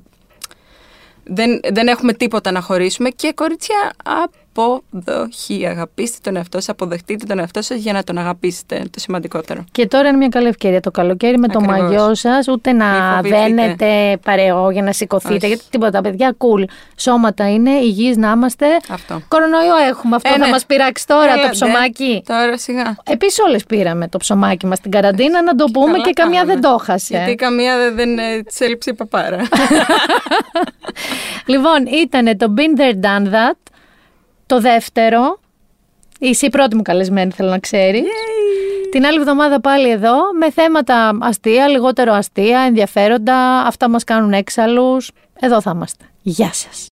Δεν, 1.24 1.60
δεν 1.72 1.88
έχουμε 1.88 2.12
τίποτα 2.12 2.50
να 2.50 2.60
χωρίσουμε. 2.60 3.08
Και 3.10 3.32
κορίτσια 3.32 3.92
αποδοχή. 4.54 5.66
Αγαπήστε 5.66 6.18
τον 6.22 6.36
εαυτό 6.36 6.56
σας, 6.58 6.68
αποδεχτείτε 6.68 7.26
τον 7.26 7.38
εαυτό 7.38 7.62
σας 7.62 7.78
για 7.78 7.92
να 7.92 8.04
τον 8.04 8.18
αγαπήσετε. 8.18 8.76
Το 8.90 9.00
σημαντικότερο. 9.00 9.64
Και 9.72 9.86
τώρα 9.86 10.08
είναι 10.08 10.16
μια 10.16 10.28
καλή 10.28 10.48
ευκαιρία 10.48 10.80
το 10.80 10.90
καλοκαίρι 10.90 11.38
με 11.38 11.48
το 11.48 11.58
Ακριβώς. 11.62 11.80
μαγιό 11.80 12.14
σας, 12.14 12.48
ούτε 12.48 12.72
να 12.72 12.86
Μη 12.86 12.98
φοβηθείτε. 13.16 13.40
δένετε 13.46 14.18
παρεό 14.24 14.70
για 14.70 14.82
να 14.82 14.92
σηκωθείτε. 14.92 15.34
Όχι. 15.34 15.46
Γιατί 15.46 15.62
τίποτα, 15.70 16.00
παιδιά, 16.00 16.36
cool. 16.38 16.64
Σώματα 16.96 17.50
είναι, 17.52 17.70
υγιείς 17.70 18.16
να 18.16 18.30
είμαστε. 18.30 18.66
Αυτό. 18.88 19.20
Κορονοϊό 19.28 19.76
έχουμε. 19.88 20.16
Αυτό 20.16 20.28
Ε, 20.28 20.32
θα 20.32 20.38
ναι. 20.38 20.48
μας 20.50 20.66
πειράξει 20.66 21.06
τώρα 21.06 21.22
Έλατε. 21.32 21.42
το 21.42 21.48
ψωμάκι. 21.50 22.22
Τώρα 22.26 22.58
σιγά. 22.58 22.96
Επίσης, 23.04 23.38
όλες 23.38 23.64
πήραμε 23.64 24.08
το 24.08 24.18
ψωμάκι 24.18 24.66
μας 24.66 24.78
στην 24.78 24.90
καραντίνα, 24.90 25.42
να 25.42 25.54
το 25.54 25.64
πούμε 25.72 25.92
Καλά 25.92 26.04
και 26.04 26.12
καμιά 26.12 26.40
κάναμε. 26.40 26.60
δεν 26.60 26.70
το 26.70 26.78
χάσε. 26.78 27.16
Γιατί 27.16 27.34
καμία 27.34 27.76
δεν, 27.78 27.94
δεν 27.94 28.18
ε, 28.18 28.42
της 28.42 28.60
έλειψε 28.60 28.90
η 28.90 28.94
παπάρα. 28.94 29.38
Λοιπόν, 31.46 31.86
ήταν 32.02 32.36
το 32.36 32.54
Been 32.56 32.80
There 32.80 32.94
Done 33.04 33.32
That. 33.34 33.56
Το 34.52 34.60
δεύτερο. 34.60 35.38
Είσαι 36.18 36.46
η 36.46 36.50
πρώτη 36.50 36.76
μου 36.76 36.82
καλεσμένη, 36.82 37.30
θέλω 37.30 37.48
να 37.50 37.58
ξέρεις. 37.58 38.02
Την 38.90 39.06
άλλη 39.06 39.18
εβδομάδα 39.18 39.60
πάλι 39.60 39.90
εδώ 39.90 40.14
με 40.38 40.50
θέματα 40.50 41.18
αστεία, 41.20 41.68
λιγότερο 41.68 42.12
αστεία, 42.12 42.60
ενδιαφέροντα. 42.60 43.36
Αυτά 43.66 43.88
μας 43.88 44.04
κάνουν 44.04 44.32
έξαλλους. 44.32 45.10
Εδώ 45.40 45.60
θα 45.60 45.72
είμαστε. 45.74 46.04
Γεια 46.22 46.52
σας. 46.52 46.90